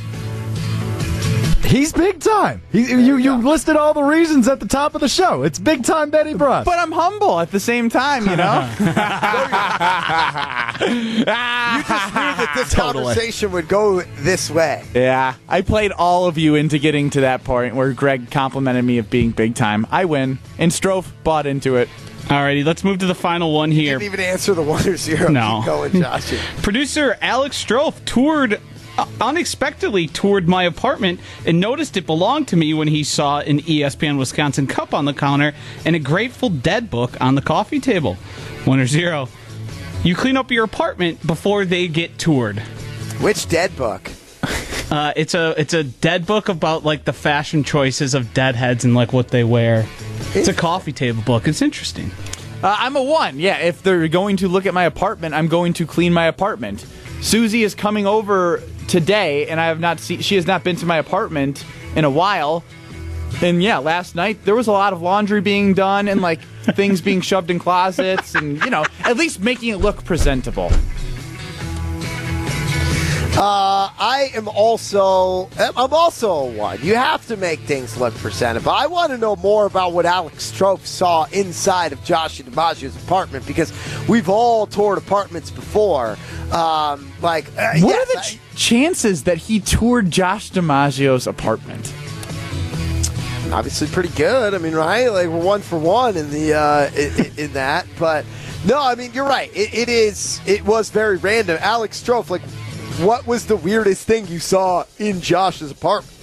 He's 1.67 1.91
big 1.91 2.19
time. 2.21 2.61
He, 2.71 2.79
you 2.89 3.17
you 3.17 3.35
listed 3.35 3.75
all 3.75 3.93
the 3.93 4.01
reasons 4.03 4.47
at 4.47 4.59
the 4.61 4.67
top 4.67 4.95
of 4.95 5.01
the 5.01 5.09
show. 5.09 5.43
It's 5.43 5.59
big 5.59 5.83
time 5.83 6.09
Benny 6.09 6.33
Brust. 6.33 6.65
But 6.65 6.79
I'm 6.79 6.91
humble 6.93 7.39
at 7.41 7.51
the 7.51 7.59
same 7.59 7.89
time, 7.89 8.25
you 8.27 8.35
know? 8.37 8.69
You 10.79 11.23
just 11.25 11.25
knew 11.25 11.25
that 11.25 12.53
this 12.55 12.71
Totally. 12.73 13.03
conversation 13.05 13.51
would 13.51 13.67
go 13.67 14.01
this 14.01 14.49
way. 14.49 14.83
yeah. 14.93 15.33
I 15.49 15.61
played 15.61 15.91
all 15.91 16.27
of 16.27 16.37
you 16.37 16.55
into 16.55 16.77
getting 16.79 17.09
to 17.11 17.21
that 17.21 17.43
point 17.43 17.75
where 17.75 17.91
Greg 17.93 18.29
complimented 18.31 18.85
me 18.85 18.97
of 18.99 19.09
being 19.09 19.31
big 19.31 19.55
time. 19.55 19.85
I 19.91 20.05
win. 20.05 20.39
And 20.57 20.71
Strofe 20.71 21.07
bought 21.23 21.45
into 21.47 21.75
it. 21.77 21.89
Alrighty, 22.25 22.63
let's 22.65 22.83
move 22.83 22.99
to 22.99 23.05
the 23.05 23.15
final 23.15 23.53
one 23.53 23.71
here. 23.71 23.97
Didn't 23.97 24.13
even 24.13 24.25
answer 24.25 24.53
the 24.53 24.61
one 24.61 24.87
or 24.87 24.97
zero. 24.97 25.29
No. 25.29 25.57
Keep 25.59 25.65
going, 25.65 25.91
Josh. 26.01 26.33
Producer 26.61 27.17
Alex 27.21 27.63
Strofe 27.63 28.03
toured 28.05 28.61
unexpectedly 29.21 30.07
toured 30.07 30.47
my 30.47 30.63
apartment 30.63 31.19
and 31.45 31.59
noticed 31.59 31.97
it 31.97 32.05
belonged 32.05 32.47
to 32.49 32.55
me 32.55 32.73
when 32.73 32.87
he 32.87 33.03
saw 33.03 33.39
an 33.39 33.59
ESPN 33.59 34.17
Wisconsin 34.17 34.67
cup 34.67 34.93
on 34.93 35.05
the 35.05 35.13
counter 35.13 35.53
and 35.85 35.95
a 35.95 35.99
Grateful 35.99 36.49
Dead 36.49 36.89
book 36.89 37.19
on 37.21 37.35
the 37.35 37.41
coffee 37.41 37.79
table. 37.79 38.15
One 38.65 38.79
or 38.79 38.87
zero. 38.87 39.29
You 40.03 40.15
clean 40.15 40.37
up 40.37 40.51
your 40.51 40.63
apartment 40.63 41.25
before 41.25 41.65
they 41.65 41.87
get 41.87 42.17
toured. 42.17 42.59
Which 43.19 43.49
dead 43.49 43.75
book? 43.75 44.11
Uh, 44.89 45.11
it's 45.17 45.33
a 45.33 45.53
it's 45.59 45.73
a 45.73 45.83
dead 45.83 46.25
book 46.25 46.47
about 46.47 46.85
like 46.85 47.03
the 47.03 47.11
fashion 47.11 47.63
choices 47.63 48.13
of 48.13 48.33
deadheads 48.33 48.85
and 48.85 48.95
like 48.95 49.11
what 49.11 49.27
they 49.29 49.43
wear. 49.43 49.85
It's 50.33 50.47
a 50.47 50.53
coffee 50.53 50.93
table 50.93 51.21
book. 51.23 51.47
It's 51.47 51.61
interesting. 51.61 52.11
Uh, 52.63 52.75
I'm 52.79 52.95
a 52.95 53.03
one. 53.03 53.39
Yeah, 53.39 53.57
if 53.57 53.83
they're 53.83 54.07
going 54.07 54.37
to 54.37 54.47
look 54.47 54.65
at 54.65 54.73
my 54.73 54.85
apartment, 54.85 55.35
I'm 55.35 55.47
going 55.47 55.73
to 55.73 55.85
clean 55.85 56.13
my 56.13 56.25
apartment. 56.25 56.85
Susie 57.21 57.63
is 57.63 57.75
coming 57.75 58.07
over 58.07 58.61
today, 58.87 59.47
and 59.47 59.59
I 59.59 59.67
have 59.67 59.79
not 59.79 59.99
seen. 59.99 60.21
She 60.21 60.35
has 60.35 60.47
not 60.47 60.63
been 60.63 60.75
to 60.77 60.85
my 60.85 60.97
apartment 60.97 61.65
in 61.95 62.05
a 62.05 62.09
while. 62.09 62.63
And 63.41 63.61
yeah, 63.61 63.77
last 63.77 64.15
night 64.15 64.45
there 64.45 64.55
was 64.55 64.67
a 64.67 64.71
lot 64.71 64.93
of 64.93 65.01
laundry 65.01 65.41
being 65.41 65.73
done 65.73 66.07
and 66.07 66.21
like 66.21 66.41
things 66.63 67.01
being 67.01 67.21
shoved 67.21 67.51
in 67.51 67.59
closets, 67.59 68.35
and 68.35 68.63
you 68.63 68.69
know, 68.69 68.85
at 69.03 69.17
least 69.17 69.41
making 69.41 69.69
it 69.69 69.77
look 69.77 70.03
presentable. 70.03 70.71
Uh, 73.37 73.91
I 73.99 74.31
am 74.33 74.47
also 74.47 75.47
I'm 75.59 75.93
also 75.93 76.31
a 76.31 76.45
one. 76.51 76.79
You 76.81 76.95
have 76.95 77.27
to 77.27 77.37
make 77.37 77.59
things 77.59 77.95
look 77.95 78.15
presentable. 78.15 78.71
I 78.71 78.87
want 78.87 79.11
to 79.11 79.17
know 79.19 79.35
more 79.35 79.67
about 79.67 79.93
what 79.93 80.07
Alex 80.07 80.51
Strofe 80.51 80.83
saw 80.87 81.25
inside 81.31 81.93
of 81.93 82.03
Josh 82.03 82.41
DiMaggio's 82.41 82.95
apartment 83.03 83.45
because 83.45 83.71
we've 84.09 84.27
all 84.27 84.65
toured 84.65 84.97
apartments 84.97 85.51
before. 85.51 86.17
Um, 86.51 87.11
like, 87.21 87.45
uh, 87.59 87.73
What 87.79 87.93
yes, 87.93 88.09
are 88.09 88.13
the 88.15 88.21
ch- 88.23 88.39
chances 88.55 89.25
that 89.25 89.37
he 89.37 89.59
toured 89.59 90.09
Josh 90.09 90.49
DiMaggio's 90.51 91.27
apartment? 91.27 91.93
Obviously 93.53 93.87
pretty 93.87 94.09
good. 94.15 94.55
I 94.55 94.57
mean, 94.57 94.73
right? 94.73 95.09
Like 95.09 95.27
we're 95.27 95.43
one 95.45 95.61
for 95.61 95.77
one 95.77 96.17
in 96.17 96.31
the 96.31 96.55
uh, 96.55 96.89
in, 96.95 97.31
in 97.37 97.53
that, 97.53 97.85
but 97.99 98.25
no, 98.65 98.81
I 98.81 98.95
mean 98.95 99.13
you're 99.13 99.27
right. 99.27 99.55
It, 99.55 99.73
it 99.75 99.89
is. 99.89 100.41
It 100.47 100.65
was 100.65 100.89
very 100.89 101.17
random. 101.17 101.59
Alex 101.61 102.01
Strofe, 102.01 102.31
like, 102.31 102.41
what 102.99 103.27
was 103.27 103.45
the 103.45 103.55
weirdest 103.55 104.05
thing 104.07 104.27
you 104.27 104.39
saw 104.39 104.83
in 104.97 105.21
Josh's 105.21 105.71
apartment? 105.71 106.13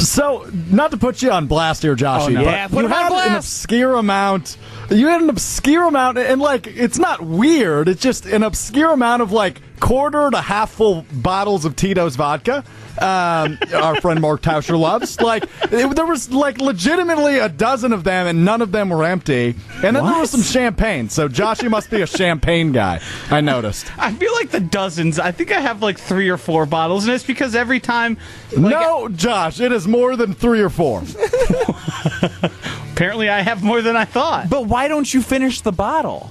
So, 0.00 0.48
not 0.70 0.90
to 0.92 0.96
put 0.96 1.20
you 1.20 1.30
on 1.30 1.46
blast 1.46 1.82
here, 1.82 1.94
Joshy, 1.94 2.26
Oh, 2.26 2.28
no. 2.28 2.44
but 2.44 2.50
Yeah, 2.50 2.68
put 2.68 2.78
you 2.80 2.86
him 2.86 2.92
on 2.92 3.12
had 3.12 3.30
an 3.32 3.36
obscure 3.36 3.96
amount. 3.96 4.56
You 4.90 5.06
had 5.06 5.22
an 5.22 5.30
obscure 5.30 5.84
amount, 5.84 6.18
and 6.18 6.40
like, 6.40 6.66
it's 6.66 6.98
not 6.98 7.22
weird. 7.22 7.88
It's 7.88 8.02
just 8.02 8.26
an 8.26 8.42
obscure 8.42 8.92
amount 8.92 9.22
of 9.22 9.30
like 9.30 9.60
quarter 9.78 10.30
to 10.30 10.40
half 10.40 10.72
full 10.72 11.06
bottles 11.12 11.64
of 11.64 11.76
Tito's 11.76 12.16
vodka. 12.16 12.64
Um, 13.00 13.58
our 13.74 14.00
friend 14.00 14.20
Mark 14.20 14.42
Tauscher 14.42 14.78
loves. 14.78 15.20
Like, 15.20 15.44
it, 15.70 15.94
there 15.94 16.06
was 16.06 16.32
like 16.32 16.58
legitimately 16.58 17.38
a 17.38 17.48
dozen 17.48 17.92
of 17.92 18.02
them, 18.02 18.26
and 18.26 18.44
none 18.44 18.62
of 18.62 18.72
them 18.72 18.90
were 18.90 19.04
empty. 19.04 19.54
And 19.74 19.94
then 19.96 20.04
there 20.04 20.18
was 20.18 20.30
some 20.30 20.42
champagne. 20.42 21.08
So, 21.08 21.28
Joshy 21.28 21.70
must 21.70 21.88
be 21.88 22.02
a 22.02 22.06
champagne 22.06 22.72
guy. 22.72 23.00
I 23.30 23.40
noticed. 23.40 23.96
I 23.96 24.12
feel 24.12 24.32
like 24.32 24.50
the 24.50 24.60
dozens. 24.60 25.20
I 25.20 25.30
think 25.30 25.52
I 25.52 25.60
have 25.60 25.82
like 25.82 25.98
three 25.98 26.28
or 26.28 26.36
four 26.36 26.66
bottles, 26.66 27.04
and 27.04 27.14
it's 27.14 27.24
because 27.24 27.54
every 27.54 27.78
time. 27.78 28.18
no, 28.56 29.08
Josh, 29.08 29.60
it 29.60 29.70
is 29.70 29.86
more 29.86 30.16
than 30.16 30.34
three 30.34 30.60
or 30.60 30.68
four. 30.68 31.02
Apparently, 33.00 33.30
I 33.30 33.40
have 33.40 33.62
more 33.62 33.80
than 33.80 33.96
I 33.96 34.04
thought. 34.04 34.50
But 34.50 34.66
why 34.66 34.86
don't 34.86 35.14
you 35.14 35.22
finish 35.22 35.62
the 35.62 35.72
bottle? 35.72 36.30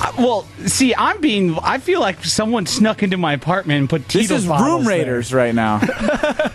Uh, 0.00 0.10
Well, 0.16 0.46
see, 0.64 0.94
I'm 0.94 1.20
being. 1.20 1.58
I 1.62 1.76
feel 1.80 2.00
like 2.00 2.24
someone 2.24 2.64
snuck 2.64 3.02
into 3.02 3.18
my 3.18 3.34
apartment 3.34 3.78
and 3.80 3.90
put 3.90 4.08
This 4.08 4.30
is 4.30 4.46
room 4.46 4.84
there. 4.84 4.88
raiders 4.98 5.34
right 5.34 5.54
now. 5.54 5.82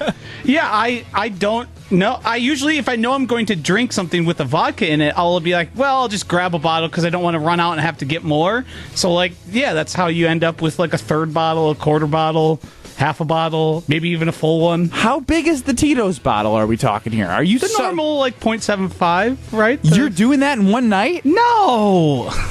Yeah, 0.44 0.66
I 0.66 1.04
I 1.14 1.30
don't 1.30 1.68
know. 1.92 2.20
I 2.24 2.38
usually, 2.38 2.78
if 2.78 2.88
I 2.88 2.96
know 2.96 3.12
I'm 3.14 3.26
going 3.26 3.48
to 3.48 3.56
drink 3.56 3.92
something 3.92 4.24
with 4.26 4.40
a 4.40 4.46
vodka 4.46 4.90
in 4.90 5.02
it, 5.02 5.14
I'll 5.18 5.40
be 5.42 5.52
like, 5.52 5.70
well, 5.76 5.98
I'll 5.98 6.08
just 6.08 6.28
grab 6.28 6.56
a 6.56 6.60
bottle 6.60 6.88
because 6.88 7.04
I 7.06 7.10
don't 7.10 7.22
want 7.24 7.36
to 7.36 7.40
run 7.40 7.60
out 7.60 7.74
and 7.74 7.82
have 7.82 7.98
to 7.98 8.06
get 8.06 8.24
more. 8.24 8.64
So, 8.96 9.14
like, 9.14 9.34
yeah, 9.52 9.74
that's 9.74 9.94
how 9.94 10.08
you 10.08 10.26
end 10.28 10.44
up 10.46 10.62
with 10.62 10.80
like 10.80 10.94
a 10.94 10.98
third 10.98 11.34
bottle, 11.34 11.70
a 11.70 11.76
quarter 11.76 12.08
bottle, 12.08 12.62
half 12.98 13.22
a 13.22 13.26
bottle, 13.26 13.84
maybe 13.88 14.10
even 14.10 14.28
a 14.28 14.32
full 14.32 14.60
one. 14.60 14.90
How 14.90 15.20
big 15.22 15.48
is 15.48 15.64
the 15.64 15.74
Tito's 15.74 16.20
bottle? 16.20 16.54
Are 16.54 16.68
we 16.68 16.76
talking 16.78 17.14
here? 17.14 17.28
Are 17.28 17.44
you 17.44 17.60
The 17.60 17.68
so- 17.70 17.84
normal 17.84 18.18
like 18.18 18.40
0.75, 18.40 19.38
right? 19.58 19.82
The- 19.82 19.96
You're 19.96 20.10
doing 20.10 20.42
that 20.42 20.58
in 20.58 20.68
one 20.70 20.90
night? 20.90 21.24
no. 21.26 22.32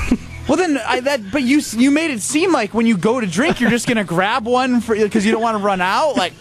Well, 0.49 0.57
then 0.57 0.79
I, 0.79 1.01
that. 1.01 1.33
But 1.33 1.43
you 1.43 1.61
you 1.73 1.91
made 1.91 2.13
it 2.13 2.23
seem 2.23 2.53
like 2.53 2.73
when 2.73 2.87
you 2.87 2.97
go 2.97 3.19
to 3.19 3.27
drink, 3.27 3.61
you're 3.61 3.69
just 3.69 3.89
gonna 3.89 4.05
grab 4.05 4.47
one 4.47 4.81
for 4.81 4.95
because 4.95 5.27
you 5.27 5.33
don't 5.33 5.43
want 5.43 5.59
to 5.59 5.65
run 5.65 5.81
out, 5.81 6.15
like, 6.15 6.35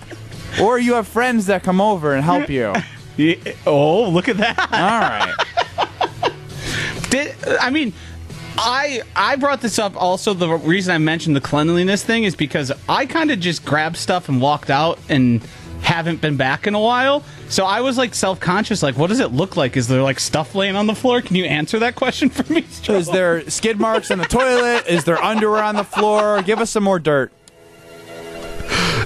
or 0.62 0.78
you 0.78 0.94
have 0.94 1.08
friends 1.08 1.48
that 1.48 1.64
come 1.64 1.82
over 1.82 2.14
and 2.14 2.24
help 2.24 2.48
you. 2.48 2.72
Yeah, 3.18 3.36
oh, 3.66 4.10
look 4.10 4.28
at 4.30 4.38
that. 4.38 4.60
All 4.60 5.00
right. 5.00 6.32
Did, 7.10 7.34
I 7.60 7.70
mean, 7.72 7.94
I 8.58 9.02
I 9.16 9.36
brought 9.36 9.62
this 9.62 9.80
up. 9.80 9.96
Also, 10.02 10.34
the 10.34 10.50
reason 10.50 10.94
I 10.94 10.98
mentioned 10.98 11.36
the 11.36 11.42
cleanliness 11.42 12.04
thing 12.04 12.24
is 12.24 12.36
because 12.36 12.72
I 12.88 13.06
kind 13.06 13.32
of 13.32 13.40
just 13.40 13.66
grabbed 13.66 13.98
stuff 13.98 14.30
and 14.30 14.42
walked 14.42 14.70
out 14.70 15.00
and 15.10 15.42
haven't 15.82 16.20
been 16.20 16.36
back 16.36 16.66
in 16.68 16.74
a 16.74 16.80
while. 16.80 17.24
So 17.48 17.66
I 17.66 17.82
was 17.82 17.98
like 17.98 18.16
self 18.16 18.40
conscious. 18.40 18.82
Like, 18.82 18.98
what 18.98 19.08
does 19.08 19.20
it 19.20 19.32
look 19.32 19.56
like? 19.56 19.78
Is 19.78 19.88
there 19.88 20.02
like 20.02 20.20
stuff 20.20 20.56
laying 20.56 20.76
on 20.76 20.88
the 20.88 20.96
floor? 20.96 21.22
Can 21.22 21.36
you 21.36 21.46
answer 21.46 21.80
that 21.80 21.96
question 21.96 22.30
for 22.30 22.52
me? 22.52 22.66
Is 22.88 23.08
there 23.08 23.48
skid 23.50 23.80
marks 23.80 24.10
on 24.12 24.18
the 24.18 24.26
toilet? 24.26 24.88
Is 24.88 25.04
there 25.04 25.22
underwear 25.22 25.64
on 25.64 25.76
the 25.76 25.84
floor? 25.84 26.42
Give 26.42 26.60
us 26.60 26.72
some 26.72 26.84
more 26.84 27.00
dirt. 27.00 27.32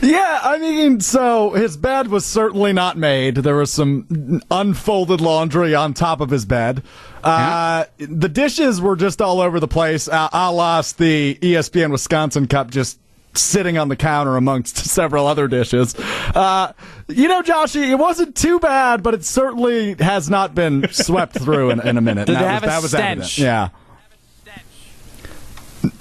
Yeah, 0.02 0.40
I 0.44 0.58
mean, 0.60 1.00
so 1.02 1.52
his 1.52 1.76
bed 1.78 2.08
was 2.08 2.26
certainly 2.26 2.74
not 2.74 2.98
made. 2.98 3.36
There 3.36 3.56
was 3.56 3.72
some 3.72 4.42
unfolded 4.50 5.20
laundry 5.22 5.76
on 5.76 5.94
top 5.94 6.22
of 6.22 6.30
his 6.30 6.46
bed. 6.46 6.84
Uh, 7.24 7.86
The 7.98 8.30
dishes 8.30 8.80
were 8.80 8.96
just 8.96 9.22
all 9.22 9.42
over 9.42 9.60
the 9.60 9.68
place. 9.68 10.08
Uh, 10.08 10.30
I 10.32 10.50
lost 10.50 10.98
the 10.98 11.36
ESPN 11.42 11.92
Wisconsin 11.92 12.48
Cup 12.48 12.72
just 12.72 12.98
sitting 13.36 13.78
on 13.78 13.90
the 13.90 13.96
counter 13.96 14.38
amongst 14.38 14.78
several 14.86 15.28
other 15.28 15.48
dishes. 15.48 15.96
Uh, 15.96 16.72
you 17.08 17.28
know, 17.28 17.42
Joshy, 17.42 17.90
it 17.92 17.96
wasn't 17.96 18.36
too 18.36 18.60
bad, 18.60 19.04
but 19.04 19.14
it 19.14 19.24
certainly 19.26 19.96
has 20.00 20.30
not 20.30 20.56
been 20.56 20.88
swept 20.92 21.38
through 21.38 21.72
in, 21.72 21.80
in 21.86 21.98
a 21.98 22.02
minute. 22.02 22.26
Did 22.28 22.36
that 22.38 22.64
have 22.64 22.64
was, 22.64 22.68
a 22.68 22.68
that 22.68 22.82
was 22.82 22.94
evident. 22.96 23.26
stench? 23.28 23.40
Yeah. 23.40 23.70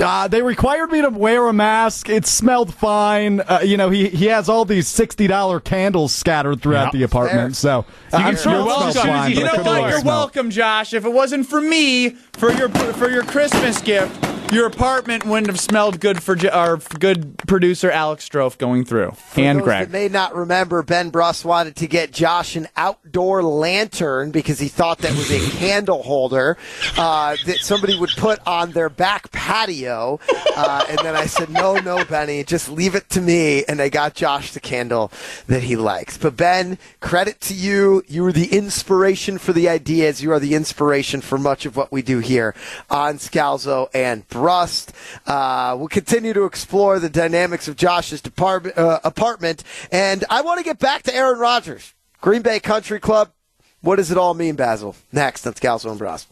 Uh, 0.00 0.28
they 0.28 0.42
required 0.42 0.90
me 0.90 1.00
to 1.02 1.08
wear 1.10 1.48
a 1.48 1.52
mask. 1.52 2.08
It 2.08 2.26
smelled 2.26 2.74
fine. 2.74 3.40
Uh, 3.40 3.60
you 3.64 3.76
know, 3.76 3.90
he 3.90 4.08
he 4.08 4.26
has 4.26 4.48
all 4.48 4.64
these 4.64 4.88
sixty 4.88 5.26
dollar 5.26 5.60
candles 5.60 6.14
scattered 6.14 6.62
throughout 6.62 6.92
Yeah. 6.94 6.98
the 6.98 7.02
apartment. 7.04 7.56
So 7.56 7.84
uh, 8.12 8.16
I'm 8.16 8.36
sure 8.36 8.52
you're 8.52 8.64
welcome. 8.64 9.02
fine. 9.02 9.30
You 9.32 9.38
You 9.38 9.44
know 9.44 9.62
what? 9.62 9.90
You're 9.90 10.02
welcome, 10.04 10.50
Josh. 10.50 10.92
If 10.94 11.04
it 11.04 11.12
wasn't 11.12 11.46
for 11.46 11.60
me, 11.60 12.10
for 12.34 12.50
your 12.52 12.68
for 12.68 13.08
your 13.08 13.24
Christmas 13.24 13.80
gift, 13.80 14.14
your 14.50 14.66
apartment 14.66 15.26
wouldn't 15.26 15.48
have 15.48 15.60
smelled 15.60 16.00
good 16.00 16.22
for 16.22 16.36
our 16.50 16.78
good 16.98 17.36
producer 17.46 17.90
Alex 17.90 18.28
Strofe 18.28 18.56
going 18.56 18.84
through. 18.84 19.10
For 19.12 19.40
and 19.40 19.62
Greg. 19.62 19.90
may 19.90 20.08
not 20.08 20.34
remember, 20.34 20.82
Ben 20.82 21.10
Brust 21.10 21.44
wanted 21.44 21.76
to 21.76 21.86
get 21.86 22.12
Josh 22.12 22.56
an 22.56 22.68
outdoor 22.76 23.42
lantern 23.42 24.30
because 24.30 24.58
he 24.58 24.68
thought 24.68 24.98
that 24.98 25.10
was 25.12 25.30
a 25.30 25.50
candle 25.58 26.02
holder 26.02 26.56
uh, 26.96 27.36
that 27.46 27.58
somebody 27.58 27.98
would 27.98 28.10
put 28.16 28.38
on 28.46 28.72
their 28.72 28.88
back 28.88 29.30
patio. 29.32 30.18
Uh, 30.56 30.84
and 30.88 30.98
then 30.98 31.14
I 31.14 31.26
said, 31.26 31.50
no, 31.50 31.78
no, 31.78 32.04
Benny, 32.04 32.42
just 32.44 32.70
leave 32.70 32.94
it 32.94 33.08
to 33.10 33.20
me. 33.20 33.64
And 33.64 33.80
I 33.80 33.88
got 33.88 34.14
Josh 34.14 34.52
the 34.52 34.60
candle 34.60 35.12
that 35.46 35.62
he 35.62 35.76
likes. 35.76 36.16
But 36.16 36.36
Ben, 36.36 36.78
credit 37.00 37.40
to 37.42 37.54
you. 37.54 38.02
You 38.08 38.22
were 38.22 38.32
the 38.32 38.52
inspiration 38.56 39.38
for 39.38 39.52
the 39.52 39.68
ideas. 39.68 40.22
You 40.22 40.32
are 40.32 40.40
the 40.40 40.54
inspiration 40.54 41.20
for 41.20 41.38
much 41.38 41.66
of 41.66 41.76
what 41.76 41.92
we 41.92 42.02
do 42.02 42.18
here 42.20 42.54
on 42.90 43.18
Scalzo 43.18 43.88
and 43.92 44.26
Brust. 44.38 44.92
Uh, 45.26 45.74
we'll 45.78 45.88
continue 45.88 46.32
to 46.32 46.44
explore 46.44 46.98
the 47.00 47.10
dynamics 47.10 47.66
of 47.66 47.76
Josh's 47.76 48.20
department, 48.20 48.78
uh, 48.78 49.00
apartment. 49.02 49.64
And 49.90 50.24
I 50.30 50.42
want 50.42 50.58
to 50.58 50.64
get 50.64 50.78
back 50.78 51.02
to 51.04 51.14
Aaron 51.14 51.40
Rodgers, 51.40 51.92
Green 52.20 52.42
Bay 52.42 52.60
Country 52.60 53.00
Club. 53.00 53.32
What 53.80 53.96
does 53.96 54.10
it 54.10 54.16
all 54.18 54.34
mean, 54.34 54.54
Basil? 54.54 54.94
Next 55.12 55.46
on 55.46 55.54
Scalzo 55.54 55.90
and 55.90 55.98
Brust. 55.98 56.28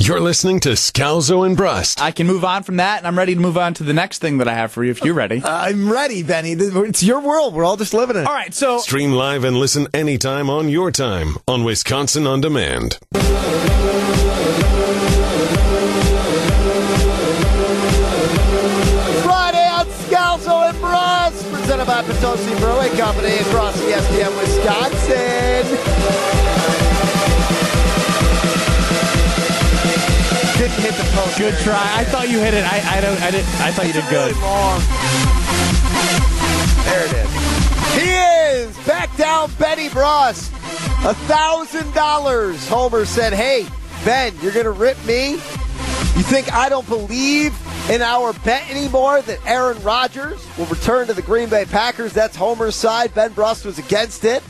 You're 0.00 0.20
listening 0.20 0.60
to 0.60 0.70
Scalzo 0.70 1.44
and 1.44 1.56
Brust. 1.56 2.00
I 2.00 2.12
can 2.12 2.28
move 2.28 2.44
on 2.44 2.62
from 2.62 2.76
that, 2.76 2.98
and 2.98 3.06
I'm 3.06 3.18
ready 3.18 3.34
to 3.34 3.40
move 3.40 3.58
on 3.58 3.74
to 3.74 3.82
the 3.82 3.92
next 3.92 4.20
thing 4.20 4.38
that 4.38 4.46
I 4.46 4.54
have 4.54 4.70
for 4.70 4.84
you 4.84 4.92
if 4.92 5.02
you're 5.04 5.12
ready. 5.12 5.42
I'm 5.44 5.90
ready, 5.90 6.22
Benny. 6.22 6.52
It's 6.52 7.02
your 7.02 7.20
world. 7.20 7.52
We're 7.52 7.64
all 7.64 7.76
just 7.76 7.92
living 7.92 8.14
in 8.14 8.22
it. 8.22 8.28
All 8.28 8.32
right, 8.32 8.54
so 8.54 8.78
Stream 8.78 9.12
live 9.12 9.42
and 9.42 9.56
listen 9.56 9.88
anytime 9.92 10.48
on 10.50 10.68
your 10.68 10.92
time 10.92 11.36
on 11.48 11.64
Wisconsin 11.64 12.28
On 12.28 12.40
Demand. 12.40 12.98
By 21.98 22.04
Potosi 22.04 22.54
Brewing 22.60 22.92
Company 22.96 23.38
across 23.38 23.76
the 23.76 23.86
ESPN 23.86 24.30
Wisconsin. 24.38 25.66
Didn't 30.56 30.80
hit 30.80 30.94
the 30.94 31.10
post. 31.16 31.38
good 31.38 31.54
try. 31.64 31.96
I 31.96 32.04
thought 32.04 32.28
you 32.28 32.38
hit 32.38 32.54
it. 32.54 32.62
I 32.62 32.98
I 32.98 33.00
don't. 33.00 33.20
I 33.20 33.32
didn't. 33.32 33.48
I 33.60 33.72
thought 33.72 33.86
you 33.88 33.92
did 33.92 34.04
good. 34.10 34.30
Really 34.30 34.40
long. 34.42 34.80
There 36.84 37.04
it 37.04 37.12
is. 37.16 37.30
He 38.00 38.78
is 38.78 38.86
back 38.86 39.16
down, 39.16 39.50
Benny 39.58 39.88
Brust. 39.88 40.52
A 41.04 41.14
thousand 41.26 41.92
dollars. 41.94 42.68
Homer 42.68 43.06
said, 43.06 43.32
"Hey, 43.32 43.66
Ben, 44.04 44.32
you're 44.40 44.52
gonna 44.52 44.70
rip 44.70 45.04
me? 45.04 45.32
You 45.32 46.22
think 46.22 46.52
I 46.52 46.68
don't 46.68 46.86
believe 46.86 47.52
in 47.88 48.02
our 48.02 48.34
bet 48.44 48.68
anymore 48.70 49.22
that 49.22 49.38
Aaron 49.46 49.82
Rodgers 49.82 50.46
will 50.58 50.66
return 50.66 51.06
to 51.06 51.14
the 51.14 51.22
Green 51.22 51.48
Bay 51.48 51.64
Packers? 51.64 52.12
That's 52.12 52.36
Homer's 52.36 52.76
side. 52.76 53.14
Ben 53.14 53.32
Brust 53.32 53.64
was 53.64 53.78
against 53.78 54.24
it. 54.24 54.42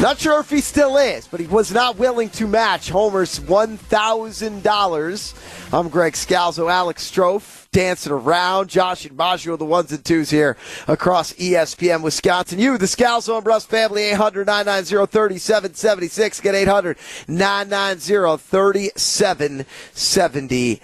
Not 0.00 0.18
sure 0.18 0.40
if 0.40 0.48
he 0.48 0.62
still 0.62 0.96
is, 0.96 1.28
but 1.28 1.40
he 1.40 1.46
was 1.46 1.70
not 1.70 1.98
willing 1.98 2.30
to 2.30 2.46
match 2.46 2.88
Homer's 2.88 3.38
$1,000. 3.38 5.74
I'm 5.74 5.90
Greg 5.90 6.14
Scalzo, 6.14 6.72
Alex 6.72 7.10
Strofe 7.10 7.70
dancing 7.70 8.12
around. 8.12 8.70
Josh 8.70 9.06
DiMaggio, 9.06 9.58
the 9.58 9.66
ones 9.66 9.92
and 9.92 10.02
twos 10.02 10.30
here 10.30 10.56
across 10.88 11.34
ESPN 11.34 12.00
Wisconsin. 12.00 12.58
You, 12.58 12.78
the 12.78 12.86
Scalzo 12.86 13.34
and 13.34 13.44
Brust 13.44 13.68
family, 13.68 14.04
800 14.04 14.46
990 14.46 15.12
3776. 15.12 16.40
Get 16.40 16.54
800 16.54 16.96
990 17.28 18.38
3776. 18.38 20.80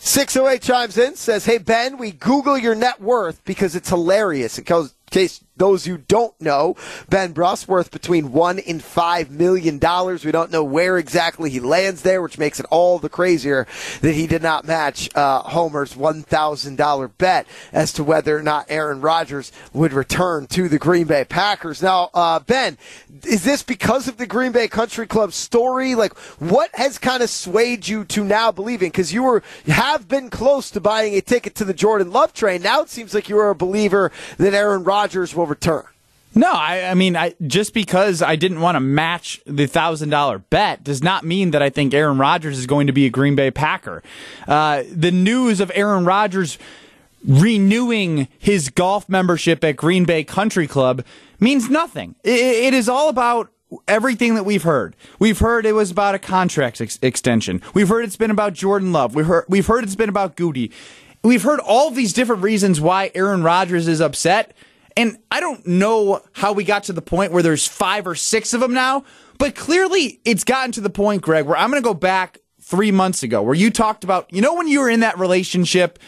608 0.00 0.62
chimes 0.62 0.96
in, 0.96 1.16
says, 1.16 1.44
Hey, 1.44 1.58
Ben, 1.58 1.98
we 1.98 2.12
Google 2.12 2.56
your 2.56 2.74
net 2.74 3.00
worth 3.00 3.44
because 3.44 3.74
it's 3.74 3.88
hilarious. 3.88 4.58
In 4.58 4.64
case 5.10 5.44
those 5.60 5.84
who 5.84 5.98
don't 5.98 6.34
know, 6.40 6.74
Ben 7.08 7.32
Brust 7.32 7.68
worth 7.68 7.92
between 7.92 8.32
one 8.32 8.58
and 8.58 8.82
five 8.82 9.30
million 9.30 9.78
dollars. 9.78 10.24
We 10.24 10.32
don't 10.32 10.50
know 10.50 10.64
where 10.64 10.98
exactly 10.98 11.50
he 11.50 11.60
lands 11.60 12.02
there, 12.02 12.22
which 12.22 12.38
makes 12.38 12.58
it 12.58 12.66
all 12.70 12.98
the 12.98 13.08
crazier 13.08 13.68
that 14.00 14.14
he 14.14 14.26
did 14.26 14.42
not 14.42 14.64
match 14.64 15.08
uh, 15.14 15.42
Homer's 15.42 15.94
one 15.94 16.22
thousand 16.22 16.76
dollar 16.76 17.06
bet 17.06 17.46
as 17.72 17.92
to 17.92 18.02
whether 18.02 18.36
or 18.36 18.42
not 18.42 18.66
Aaron 18.68 19.00
Rodgers 19.00 19.52
would 19.72 19.92
return 19.92 20.46
to 20.48 20.68
the 20.68 20.78
Green 20.78 21.06
Bay 21.06 21.24
Packers. 21.24 21.82
Now, 21.82 22.08
uh, 22.14 22.40
Ben, 22.40 22.78
is 23.24 23.44
this 23.44 23.62
because 23.62 24.08
of 24.08 24.16
the 24.16 24.26
Green 24.26 24.52
Bay 24.52 24.66
Country 24.66 25.06
Club 25.06 25.32
story? 25.34 25.94
Like, 25.94 26.16
what 26.38 26.70
has 26.74 26.98
kind 26.98 27.22
of 27.22 27.28
swayed 27.28 27.86
you 27.86 28.04
to 28.06 28.24
now 28.24 28.50
believing? 28.50 28.90
Because 28.90 29.12
you 29.12 29.24
were 29.24 29.42
have 29.66 30.08
been 30.08 30.30
close 30.30 30.70
to 30.70 30.80
buying 30.80 31.14
a 31.14 31.20
ticket 31.20 31.54
to 31.56 31.66
the 31.66 31.74
Jordan 31.74 32.10
Love 32.10 32.32
train. 32.32 32.62
Now 32.62 32.80
it 32.80 32.88
seems 32.88 33.12
like 33.12 33.28
you 33.28 33.38
are 33.38 33.50
a 33.50 33.54
believer 33.54 34.10
that 34.38 34.54
Aaron 34.54 34.84
Rodgers 34.84 35.34
will 35.34 35.49
return. 35.50 35.84
No, 36.32 36.50
I, 36.52 36.84
I 36.90 36.94
mean, 36.94 37.16
I, 37.16 37.34
just 37.44 37.74
because 37.74 38.22
I 38.22 38.36
didn't 38.36 38.60
want 38.60 38.76
to 38.76 38.80
match 38.80 39.40
the 39.46 39.66
thousand 39.66 40.10
dollar 40.10 40.38
bet 40.38 40.84
does 40.84 41.02
not 41.02 41.24
mean 41.24 41.50
that 41.50 41.60
I 41.60 41.70
think 41.70 41.92
Aaron 41.92 42.18
Rodgers 42.18 42.56
is 42.56 42.66
going 42.66 42.86
to 42.86 42.92
be 42.92 43.04
a 43.04 43.10
Green 43.10 43.34
Bay 43.34 43.50
Packer. 43.50 44.00
Uh, 44.46 44.84
the 44.92 45.10
news 45.10 45.58
of 45.60 45.72
Aaron 45.74 46.04
Rodgers 46.04 46.56
renewing 47.26 48.28
his 48.38 48.68
golf 48.68 49.08
membership 49.08 49.62
at 49.64 49.76
Green 49.76 50.04
Bay 50.04 50.24
Country 50.24 50.66
Club 50.66 51.04
means 51.38 51.68
nothing. 51.68 52.14
I- 52.24 52.28
it 52.28 52.74
is 52.74 52.88
all 52.88 53.08
about 53.08 53.50
everything 53.86 54.34
that 54.36 54.44
we've 54.44 54.62
heard. 54.62 54.96
We've 55.18 55.38
heard 55.38 55.66
it 55.66 55.72
was 55.74 55.90
about 55.90 56.14
a 56.14 56.18
contract 56.18 56.80
ex- 56.80 56.98
extension. 57.02 57.60
We've 57.74 57.88
heard 57.88 58.04
it's 58.04 58.16
been 58.16 58.30
about 58.30 58.54
Jordan 58.54 58.92
Love. 58.92 59.14
We've 59.14 59.26
heard 59.26 59.44
we've 59.48 59.66
heard 59.66 59.84
it's 59.84 59.96
been 59.96 60.08
about 60.08 60.36
Gute. 60.36 60.72
We've 61.22 61.42
heard 61.42 61.60
all 61.60 61.90
these 61.90 62.12
different 62.12 62.42
reasons 62.42 62.80
why 62.80 63.10
Aaron 63.14 63.42
Rodgers 63.42 63.86
is 63.88 64.00
upset. 64.00 64.54
And 65.00 65.16
I 65.30 65.40
don't 65.40 65.66
know 65.66 66.20
how 66.32 66.52
we 66.52 66.62
got 66.62 66.84
to 66.84 66.92
the 66.92 67.00
point 67.00 67.32
where 67.32 67.42
there's 67.42 67.66
five 67.66 68.06
or 68.06 68.14
six 68.14 68.52
of 68.52 68.60
them 68.60 68.74
now, 68.74 69.04
but 69.38 69.54
clearly 69.54 70.20
it's 70.26 70.44
gotten 70.44 70.72
to 70.72 70.82
the 70.82 70.90
point, 70.90 71.22
Greg, 71.22 71.46
where 71.46 71.56
I'm 71.56 71.70
going 71.70 71.82
to 71.82 71.88
go 71.88 71.94
back 71.94 72.36
three 72.60 72.92
months 72.92 73.22
ago 73.22 73.40
where 73.40 73.54
you 73.54 73.70
talked 73.70 74.04
about, 74.04 74.30
you 74.30 74.42
know, 74.42 74.52
when 74.52 74.68
you 74.68 74.80
were 74.80 74.90
in 74.90 75.00
that 75.00 75.18
relationship 75.18 75.98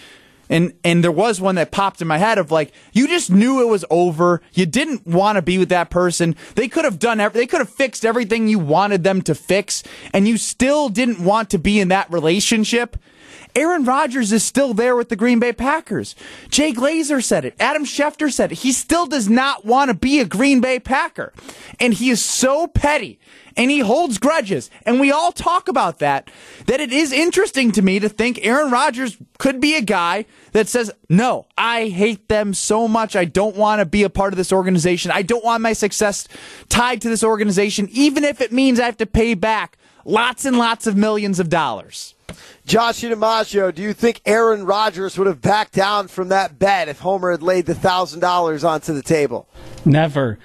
and 0.51 0.75
and 0.85 1.03
there 1.03 1.11
was 1.11 1.41
one 1.41 1.55
that 1.55 1.71
popped 1.71 2.03
in 2.03 2.07
my 2.07 2.19
head 2.19 2.37
of 2.37 2.51
like 2.51 2.75
you 2.93 3.09
just 3.09 3.31
knew 3.31 3.63
it 3.63 3.71
was 3.71 3.87
over. 3.89 4.43
You 4.53 4.67
didn't 4.67 5.07
want 5.07 5.37
to 5.37 5.43
be 5.43 5.57
with 5.57 5.71
that 5.71 5.89
person. 5.89 6.37
They 6.57 6.69
could 6.69 6.85
have 6.85 6.99
done 6.99 7.19
every, 7.19 7.41
they 7.41 7.47
could 7.47 7.61
have 7.61 7.71
fixed 7.71 8.05
everything 8.05 8.47
you 8.47 8.59
wanted 8.59 9.05
them 9.05 9.23
to 9.23 9.35
fix 9.35 9.83
and 10.13 10.29
you 10.29 10.37
still 10.37 10.91
didn't 10.91 11.25
want 11.25 11.49
to 11.51 11.59
be 11.59 11.81
in 11.81 11.89
that 11.89 12.13
relationship. 12.13 12.99
Aaron 13.55 13.85
Rodgers 13.85 14.33
is 14.33 14.43
still 14.43 14.75
there 14.75 14.97
with 14.97 15.09
the 15.09 15.17
Green 15.17 15.39
Bay 15.39 15.53
Packers. 15.53 16.15
Jay 16.49 16.73
Glazer 16.73 17.23
said 17.23 17.45
it. 17.45 17.55
Adam 17.61 17.85
Schefter 17.85 18.33
said 18.33 18.53
it. 18.53 18.59
He 18.59 18.73
still 18.73 19.07
does 19.07 19.29
not 19.29 19.65
want 19.65 19.89
to 19.89 19.95
be 19.95 20.21
a 20.21 20.25
Green 20.25 20.61
Bay 20.61 20.79
Packer. 20.79 21.33
And 21.79 21.95
he 21.95 22.11
is 22.11 22.25
so 22.25 22.67
petty 22.67 23.19
and 23.57 23.71
he 23.71 23.81
holds 23.81 24.19
grudges. 24.19 24.71
And 24.87 25.01
we 25.01 25.11
all 25.11 25.33
talk 25.33 25.69
about 25.69 25.99
that, 25.99 26.31
that 26.67 26.81
it 26.81 26.93
is 26.93 27.13
interesting 27.13 27.73
to 27.73 27.83
me 27.83 27.99
to 28.01 28.09
think 28.09 28.39
Aaron 28.43 28.71
Rodgers 28.71 29.17
could 29.39 29.61
be 29.61 29.77
a 29.77 29.83
guy 29.83 30.25
that 30.53 30.69
says, 30.69 30.91
no, 31.09 31.47
I 31.57 31.89
hate 31.89 32.29
them 32.29 32.55
so 32.55 32.89
much. 32.89 33.17
I 33.17 33.25
don't 33.25 33.57
want 33.57 33.81
to 33.81 33.87
be 33.87 34.03
a 34.03 34.11
part 34.11 34.33
of 34.33 34.37
this 34.37 34.53
organization. 34.53 35.11
I 35.11 35.23
don't 35.23 35.45
want 35.45 35.63
my 35.63 35.73
success 35.73 36.27
tied 36.69 37.03
to 37.03 37.09
this 37.09 37.25
organization, 37.25 37.89
even 37.91 38.25
if 38.25 38.41
it 38.41 38.53
means 38.53 38.81
I 38.81 38.87
have 38.87 38.97
to 38.99 39.07
pay 39.07 39.35
back 39.35 39.77
lots 40.05 40.45
and 40.45 40.59
lots 40.59 40.87
of 40.87 40.97
millions 40.97 41.39
of 41.39 41.49
dollars. 41.49 42.15
Josh 42.67 43.03
DiMaggio, 43.03 43.75
do 43.75 43.83
you 43.83 43.93
think 43.93 44.21
Aaron 44.25 44.65
Rodgers 44.65 45.19
would 45.19 45.27
have 45.27 45.41
backed 45.41 45.73
down 45.73 46.09
from 46.09 46.29
that 46.29 46.59
bet 46.59 46.89
if 46.89 47.01
Homer 47.01 47.31
had 47.31 47.43
laid 47.43 47.67
the 47.67 47.75
thousand 47.75 48.21
dollars 48.21 48.65
onto 48.65 48.93
the 48.93 49.03
table? 49.03 49.49
Never. 49.85 50.39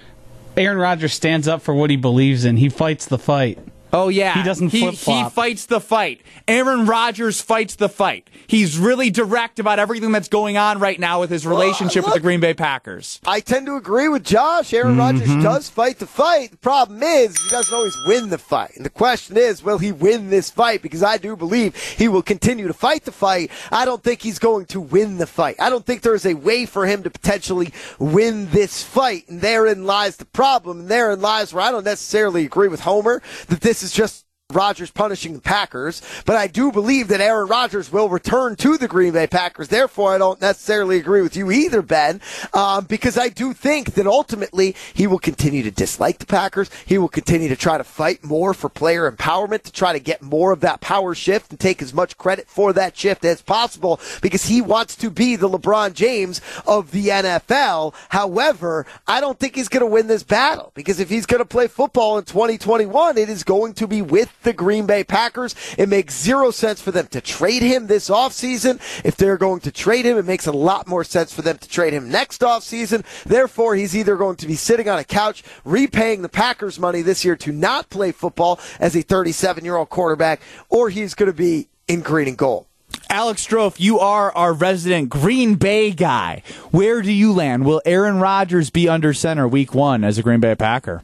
Aaron 0.56 0.78
Rodgers 0.78 1.14
stands 1.14 1.48
up 1.48 1.62
for 1.62 1.74
what 1.74 1.90
he 1.90 1.98
believes 1.98 2.44
in. 2.44 2.58
He 2.58 2.70
fights 2.70 3.06
the 3.06 3.20
fight. 3.20 3.60
Oh 3.94 4.10
yeah, 4.10 4.34
He 4.34 4.44
doesn't 4.44 4.70
He, 4.70 4.82
flip 4.82 4.94
he 4.94 4.98
flop. 4.98 5.34
fights 5.34 5.66
the 5.66 5.80
fight. 5.80 6.22
Aaron 6.48 6.86
Rodgers 6.86 7.42
fights 7.42 7.76
the 7.76 7.90
fight. 7.90 8.30
He's 8.48 8.78
really 8.78 9.10
direct 9.10 9.60
about 9.60 9.80
everything 9.80 10.12
that's 10.12 10.28
going 10.28 10.58
on 10.58 10.80
right 10.80 11.00
now 11.00 11.20
with 11.20 11.30
his 11.30 11.46
relationship 11.46 12.06
with 12.06 12.14
the 12.14 12.20
Green 12.20 12.40
Bay 12.40 12.54
Packers. 12.54 13.20
I 13.26 13.40
tend 13.40 13.66
to 13.68 13.76
agree 13.76 14.08
with 14.08 14.24
Josh. 14.24 14.74
Aaron 14.74 14.96
mm-hmm. 14.96 15.00
Rodgers 15.00 15.44
does 15.44 15.70
fight 15.70 16.00
the 16.00 16.08
fight. 16.08 16.52
The 16.52 16.58
problem 16.58 17.02
is 17.02 17.38
he 17.38 17.50
doesn't 17.50 17.74
always 17.74 17.96
win 18.06 18.30
the 18.30 18.38
fight. 18.38 18.72
And 18.76 18.86
the 18.86 18.90
question 18.90 19.38
is, 19.38 19.64
will 19.64 19.78
he 19.78 19.92
win 19.92 20.30
this 20.30 20.50
fight? 20.50 20.82
Because 20.82 21.04
I 21.04 21.18
do 21.18 21.36
believe 21.36 21.76
he 21.76 22.08
will 22.08 22.22
continue 22.22 22.68
to 22.68 22.74
fight 22.74 23.06
the 23.06 23.12
fight. 23.12 23.52
I 23.72 23.86
don't 23.86 24.04
think 24.04 24.22
he's 24.22 24.40
going 24.40 24.66
to 24.68 24.82
win 24.82 25.18
the 25.18 25.28
fight. 25.28 25.56
I 25.60 25.70
don't 25.70 25.86
think 25.86 26.02
there's 26.02 26.26
a 26.26 26.34
way 26.34 26.66
for 26.66 26.86
him 26.86 27.04
to 27.04 27.10
potentially 27.10 27.74
win 28.00 28.50
this 28.52 28.84
fight. 28.84 29.28
And 29.30 29.42
therein 29.42 29.86
lies 29.86 30.18
the 30.18 30.26
problem. 30.26 30.82
And 30.82 30.90
therein 30.90 31.22
lies 31.22 31.54
where 31.54 31.64
I 31.64 31.72
don't 31.72 31.86
necessarily 31.86 32.46
agree 32.46 32.68
with 32.68 32.82
Homer 32.82 33.22
that 33.48 33.62
this 33.62 33.77
is 33.84 33.92
just 33.92 34.27
Rodgers 34.54 34.90
punishing 34.90 35.34
the 35.34 35.42
Packers, 35.42 36.02
but 36.26 36.38
I 36.38 36.48
do 36.48 36.72
believe 36.72 37.10
that 37.10 37.20
Aaron 37.20 37.50
Rodgers 37.50 37.92
will 37.92 38.08
return 38.08 38.56
to 38.56 38.78
the 38.78 38.88
Green 38.88 39.12
Bay 39.12 39.28
Packers. 39.28 39.68
Therefore, 39.68 40.16
I 40.16 40.18
don't 40.18 40.40
necessarily 40.40 40.96
agree 40.96 41.22
with 41.22 41.36
you 41.36 41.52
either, 41.52 41.82
Ben, 41.82 42.22
um, 42.54 42.86
because 42.86 43.18
I 43.18 43.28
do 43.28 43.52
think 43.52 43.96
that 43.96 44.08
ultimately 44.08 44.74
he 44.94 45.06
will 45.06 45.20
continue 45.20 45.64
to 45.64 45.72
dislike 45.72 46.20
the 46.20 46.26
Packers. 46.26 46.70
He 46.86 46.98
will 46.98 47.10
continue 47.10 47.50
to 47.50 47.58
try 47.58 47.78
to 47.78 47.84
fight 47.84 48.24
more 48.24 48.54
for 48.54 48.70
player 48.70 49.12
empowerment 49.12 49.64
to 49.64 49.72
try 49.74 49.92
to 49.92 50.00
get 50.00 50.22
more 50.22 50.54
of 50.54 50.62
that 50.62 50.80
power 50.80 51.14
shift 51.14 51.52
and 51.52 51.60
take 51.60 51.82
as 51.82 51.94
much 51.94 52.18
credit 52.18 52.48
for 52.48 52.72
that 52.72 52.96
shift 52.96 53.26
as 53.26 53.42
possible 53.42 54.00
because 54.22 54.46
he 54.46 54.62
wants 54.62 54.96
to 54.96 55.10
be 55.10 55.36
the 55.36 55.50
LeBron 55.50 55.94
James 55.94 56.40
of 56.66 56.92
the 56.92 57.10
NFL. 57.10 57.94
However, 58.08 58.86
I 59.10 59.20
don't 59.20 59.38
think 59.38 59.58
he's 59.58 59.68
going 59.68 59.82
to 59.82 59.88
win 59.88 60.08
this 60.08 60.24
battle 60.24 60.72
because 60.74 61.02
if 61.02 61.10
he's 61.10 61.26
going 61.26 61.42
to 61.42 61.46
play 61.46 61.68
football 61.68 62.18
in 62.18 62.24
2021, 62.24 63.18
it 63.18 63.28
is 63.28 63.44
going 63.44 63.74
to 63.74 63.88
be 63.88 64.02
with 64.02 64.32
the 64.44 64.54
Green 64.54 64.86
Bay 64.86 65.04
Packers. 65.04 65.56
It 65.78 65.90
makes 65.90 66.18
zero 66.20 66.52
sense 66.52 66.82
for 66.82 66.92
them 66.92 67.08
to 67.08 67.22
trade 67.22 67.62
him 67.62 67.88
this 67.88 68.10
offseason. 68.10 68.80
If 69.04 69.16
they're 69.18 69.38
going 69.38 69.62
to 69.62 69.72
trade 69.72 70.06
him, 70.06 70.18
it 70.18 70.26
makes 70.26 70.48
a 70.48 70.52
lot 70.52 70.88
more 70.88 71.04
sense 71.04 71.34
for 71.34 71.42
them 71.42 71.58
to 71.58 71.70
trade 71.70 71.94
him 71.94 72.10
next 72.10 72.42
offseason. 72.42 73.04
Therefore, 73.24 73.76
he's 73.76 73.96
either 73.96 74.16
going 74.16 74.38
to 74.38 74.48
be 74.48 74.56
sitting 74.56 74.90
on 74.90 75.00
a 75.00 75.04
couch 75.04 75.44
repaying 75.66 76.22
the 76.22 76.30
Packers 76.30 76.80
money 76.80 77.02
this 77.02 77.24
year 77.26 77.36
to 77.38 77.52
not 77.52 77.90
play 77.90 78.12
football 78.12 78.60
as 78.80 78.96
a 78.96 79.02
37 79.02 79.64
year 79.66 79.76
old 79.76 79.90
quarterback, 79.90 80.42
or 80.70 80.90
he's 80.90 81.14
going 81.14 81.32
to 81.32 81.38
be 81.38 81.68
in 81.88 82.02
green 82.02 82.28
and 82.28 82.38
gold. 82.38 82.68
Alex 83.10 83.46
Strofe, 83.46 83.80
you 83.80 84.00
are 84.00 84.36
our 84.36 84.54
resident 84.54 85.10
Green 85.10 85.56
Bay 85.56 85.92
guy. 85.92 86.42
Where 86.72 87.02
do 87.02 87.12
you 87.12 87.32
land? 87.32 87.66
Will 87.66 87.82
Aaron 87.86 88.20
Rodgers 88.20 88.70
be 88.70 88.90
under 88.90 89.14
center 89.14 89.48
week 89.48 89.74
one 89.74 90.04
as 90.04 90.18
a 90.18 90.24
Green 90.24 90.40
Bay 90.40 90.56
Packer? 90.56 91.04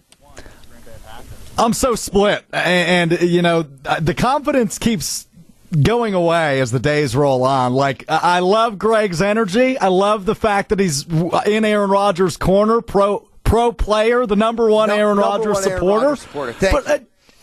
I'm 1.58 1.74
so 1.74 1.96
split, 1.96 2.44
A- 2.54 2.58
and, 2.58 3.12
you 3.22 3.42
know 3.42 3.64
the 3.64 4.14
confidence 4.14 4.78
keeps 4.80 5.28
going 5.82 6.14
away 6.14 6.60
as 6.62 6.72
the 6.72 6.80
days 6.80 7.16
roll 7.16 7.44
on. 7.44 7.74
Like 7.74 8.06
I 8.08 8.40
love 8.40 8.78
Greg's 8.78 9.22
energy. 9.22 9.78
I 9.78 9.88
love 9.88 10.26
the 10.26 10.36
fact 10.36 10.70
that 10.70 10.80
he's 10.80 11.06
in 11.46 11.66
Aaron 11.66 11.90
Rodgers' 11.90 12.38
corner, 12.38 12.82
pro 12.82 13.28
pro 13.44 13.72
player, 13.72 14.26
the 14.26 14.36
number 14.36 14.70
one 14.70 14.90
No- 14.90 14.96
Aaron 14.96 15.18
Rodgers 15.18 15.56
one 15.56 15.64
Aaron 15.68 15.80
supporter. 15.80 16.16
Supporter. 16.16 16.56
But 16.72 16.88
uh, 16.90 17.00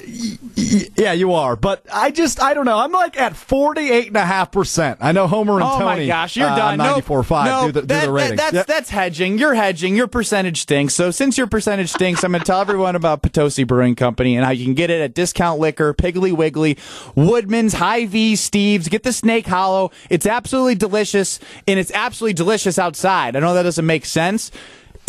Yeah, 0.07 1.13
you 1.13 1.33
are. 1.35 1.57
But 1.57 1.85
I 1.93 2.11
just, 2.11 2.41
I 2.43 2.55
don't 2.55 2.65
know. 2.65 2.79
I'm 2.79 2.93
like 2.93 3.19
at 3.19 3.33
48.5%. 3.33 4.99
I 5.01 5.13
know 5.13 5.27
Homer 5.27 5.55
and 5.55 5.63
oh 5.65 5.79
Tony. 5.79 5.85
my 6.03 6.07
gosh, 6.07 6.37
you're 6.37 6.49
uh, 6.49 6.57
done. 6.57 6.79
Nope. 6.79 7.05
94.5 7.05 7.45
Nope. 7.45 7.67
do 7.67 7.73
the, 7.73 7.81
do 7.83 7.87
That- 7.87 8.07
the 8.07 8.13
that- 8.13 8.37
that's 8.37 8.55
Yep. 8.55 8.67
that's 8.67 8.91
hedging. 8.91 9.39
You're 9.39 9.55
hedging. 9.55 9.97
Your 9.97 10.07
percentage 10.07 10.61
stinks. 10.63 10.95
So 10.95 11.11
since 11.11 11.39
your 11.39 11.47
percentage 11.47 11.91
stinks, 11.91 12.23
I'm 12.25 12.33
going 12.33 12.41
to 12.41 12.47
tell 12.47 12.61
everyone 12.61 12.97
about 12.97 13.23
Potosi 13.23 13.65
Brewing 13.65 13.95
Company 13.95 14.37
and 14.37 14.45
how 14.45 14.51
you 14.53 14.65
can 14.65 14.75
get 14.75 14.91
it 14.91 15.01
at 15.01 15.15
Discount 15.15 15.61
Liquor, 15.61 15.95
Piggly 15.95 16.33
Wiggly, 16.33 16.77
Woodman's, 17.15 17.75
Hy-Vee, 17.75 18.37
Steve's. 18.37 18.89
Get 18.89 19.03
the 19.03 19.13
Snake 19.13 19.47
Hollow. 19.47 19.91
It's 20.09 20.27
absolutely 20.27 20.75
delicious, 20.75 21.39
and 21.67 21.79
it's 21.79 21.93
absolutely 21.93 22.35
delicious 22.35 22.79
outside. 22.79 23.37
I 23.37 23.41
know 23.41 23.55
that 23.55 23.63
doesn't 23.65 23.87
make 23.87 24.05
sense. 24.05 24.51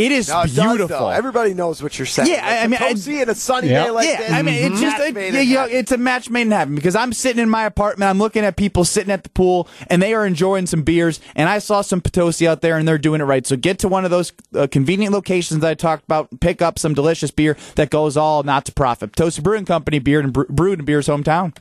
It 0.01 0.11
is 0.11 0.29
No, 0.29 0.41
it 0.41 0.53
beautiful. 0.53 0.87
though. 0.87 1.09
Everybody 1.09 1.53
knows 1.53 1.81
what 1.83 1.97
you're 1.99 2.05
saying. 2.05 2.29
Yeah, 2.29 2.45
I- 2.45 2.63
I 2.63 2.67
mean, 2.67 2.79
I- 2.81 2.89
Potosi 2.93 3.21
in 3.21 3.29
a 3.29 3.35
sunny 3.35 3.67
day 3.69 3.89
like 3.89 4.07
yeah, 4.07 4.17
this. 4.17 4.31
I 4.31 4.41
mean, 4.41 4.55
it's 4.71 4.81
just 4.81 4.99
a, 4.99 5.11
yeah, 5.13 5.39
you 5.41 5.55
know, 5.55 5.65
it's 5.65 5.91
a 5.91 5.97
match 5.97 6.29
made 6.29 6.41
in 6.43 6.51
heaven 6.51 6.75
because 6.75 6.95
I'm 6.95 7.13
sitting 7.13 7.41
in 7.41 7.49
my 7.49 7.65
apartment, 7.65 8.09
I'm 8.09 8.17
looking 8.19 8.43
at 8.43 8.55
people 8.57 8.83
sitting 8.85 9.11
at 9.11 9.23
the 9.23 9.29
pool, 9.29 9.67
and 9.87 10.01
they 10.01 10.13
are 10.13 10.25
enjoying 10.25 10.65
some 10.67 10.81
beers, 10.83 11.19
and 11.35 11.47
I 11.49 11.59
saw 11.59 11.81
some 11.81 12.01
Potosi 12.01 12.47
out 12.47 12.61
there, 12.61 12.77
and 12.77 12.87
they're 12.87 12.97
doing 12.97 13.21
it 13.21 13.25
right. 13.25 13.45
So 13.45 13.55
get 13.55 13.79
to 13.79 13.87
one 13.87 14.05
of 14.05 14.11
those 14.11 14.31
uh, 14.55 14.67
convenient 14.71 15.13
locations 15.13 15.61
that 15.61 15.69
I 15.69 15.73
talked 15.73 16.03
about, 16.03 16.29
pick 16.39 16.61
up 16.61 16.79
some 16.79 16.93
delicious 16.93 17.31
beer 17.31 17.57
that 17.75 17.89
goes 17.89 18.17
all 18.17 18.43
not 18.43 18.65
to 18.65 18.71
profit. 18.71 19.11
Potosi 19.13 19.41
Brewing 19.41 19.65
Company, 19.65 19.99
beer 19.99 20.19
and 20.19 20.33
bre- 20.33 20.43
brewed 20.49 20.79
in 20.79 20.85
beer's 20.85 21.07
hometown. 21.07 21.55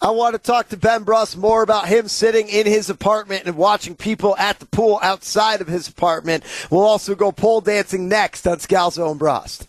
I 0.00 0.10
want 0.10 0.34
to 0.34 0.38
talk 0.38 0.68
to 0.68 0.76
Ben 0.76 1.02
Brust 1.02 1.36
more 1.36 1.62
about 1.62 1.88
him 1.88 2.06
sitting 2.06 2.48
in 2.48 2.66
his 2.66 2.88
apartment 2.88 3.46
and 3.46 3.56
watching 3.56 3.96
people 3.96 4.36
at 4.36 4.60
the 4.60 4.66
pool 4.66 5.00
outside 5.02 5.60
of 5.60 5.66
his 5.66 5.88
apartment. 5.88 6.44
We'll 6.70 6.84
also 6.84 7.16
go 7.16 7.32
pole 7.32 7.60
dancing 7.60 8.08
next 8.08 8.46
on 8.46 8.58
Scalzo 8.58 9.10
and 9.10 9.18
Brust. 9.18 9.66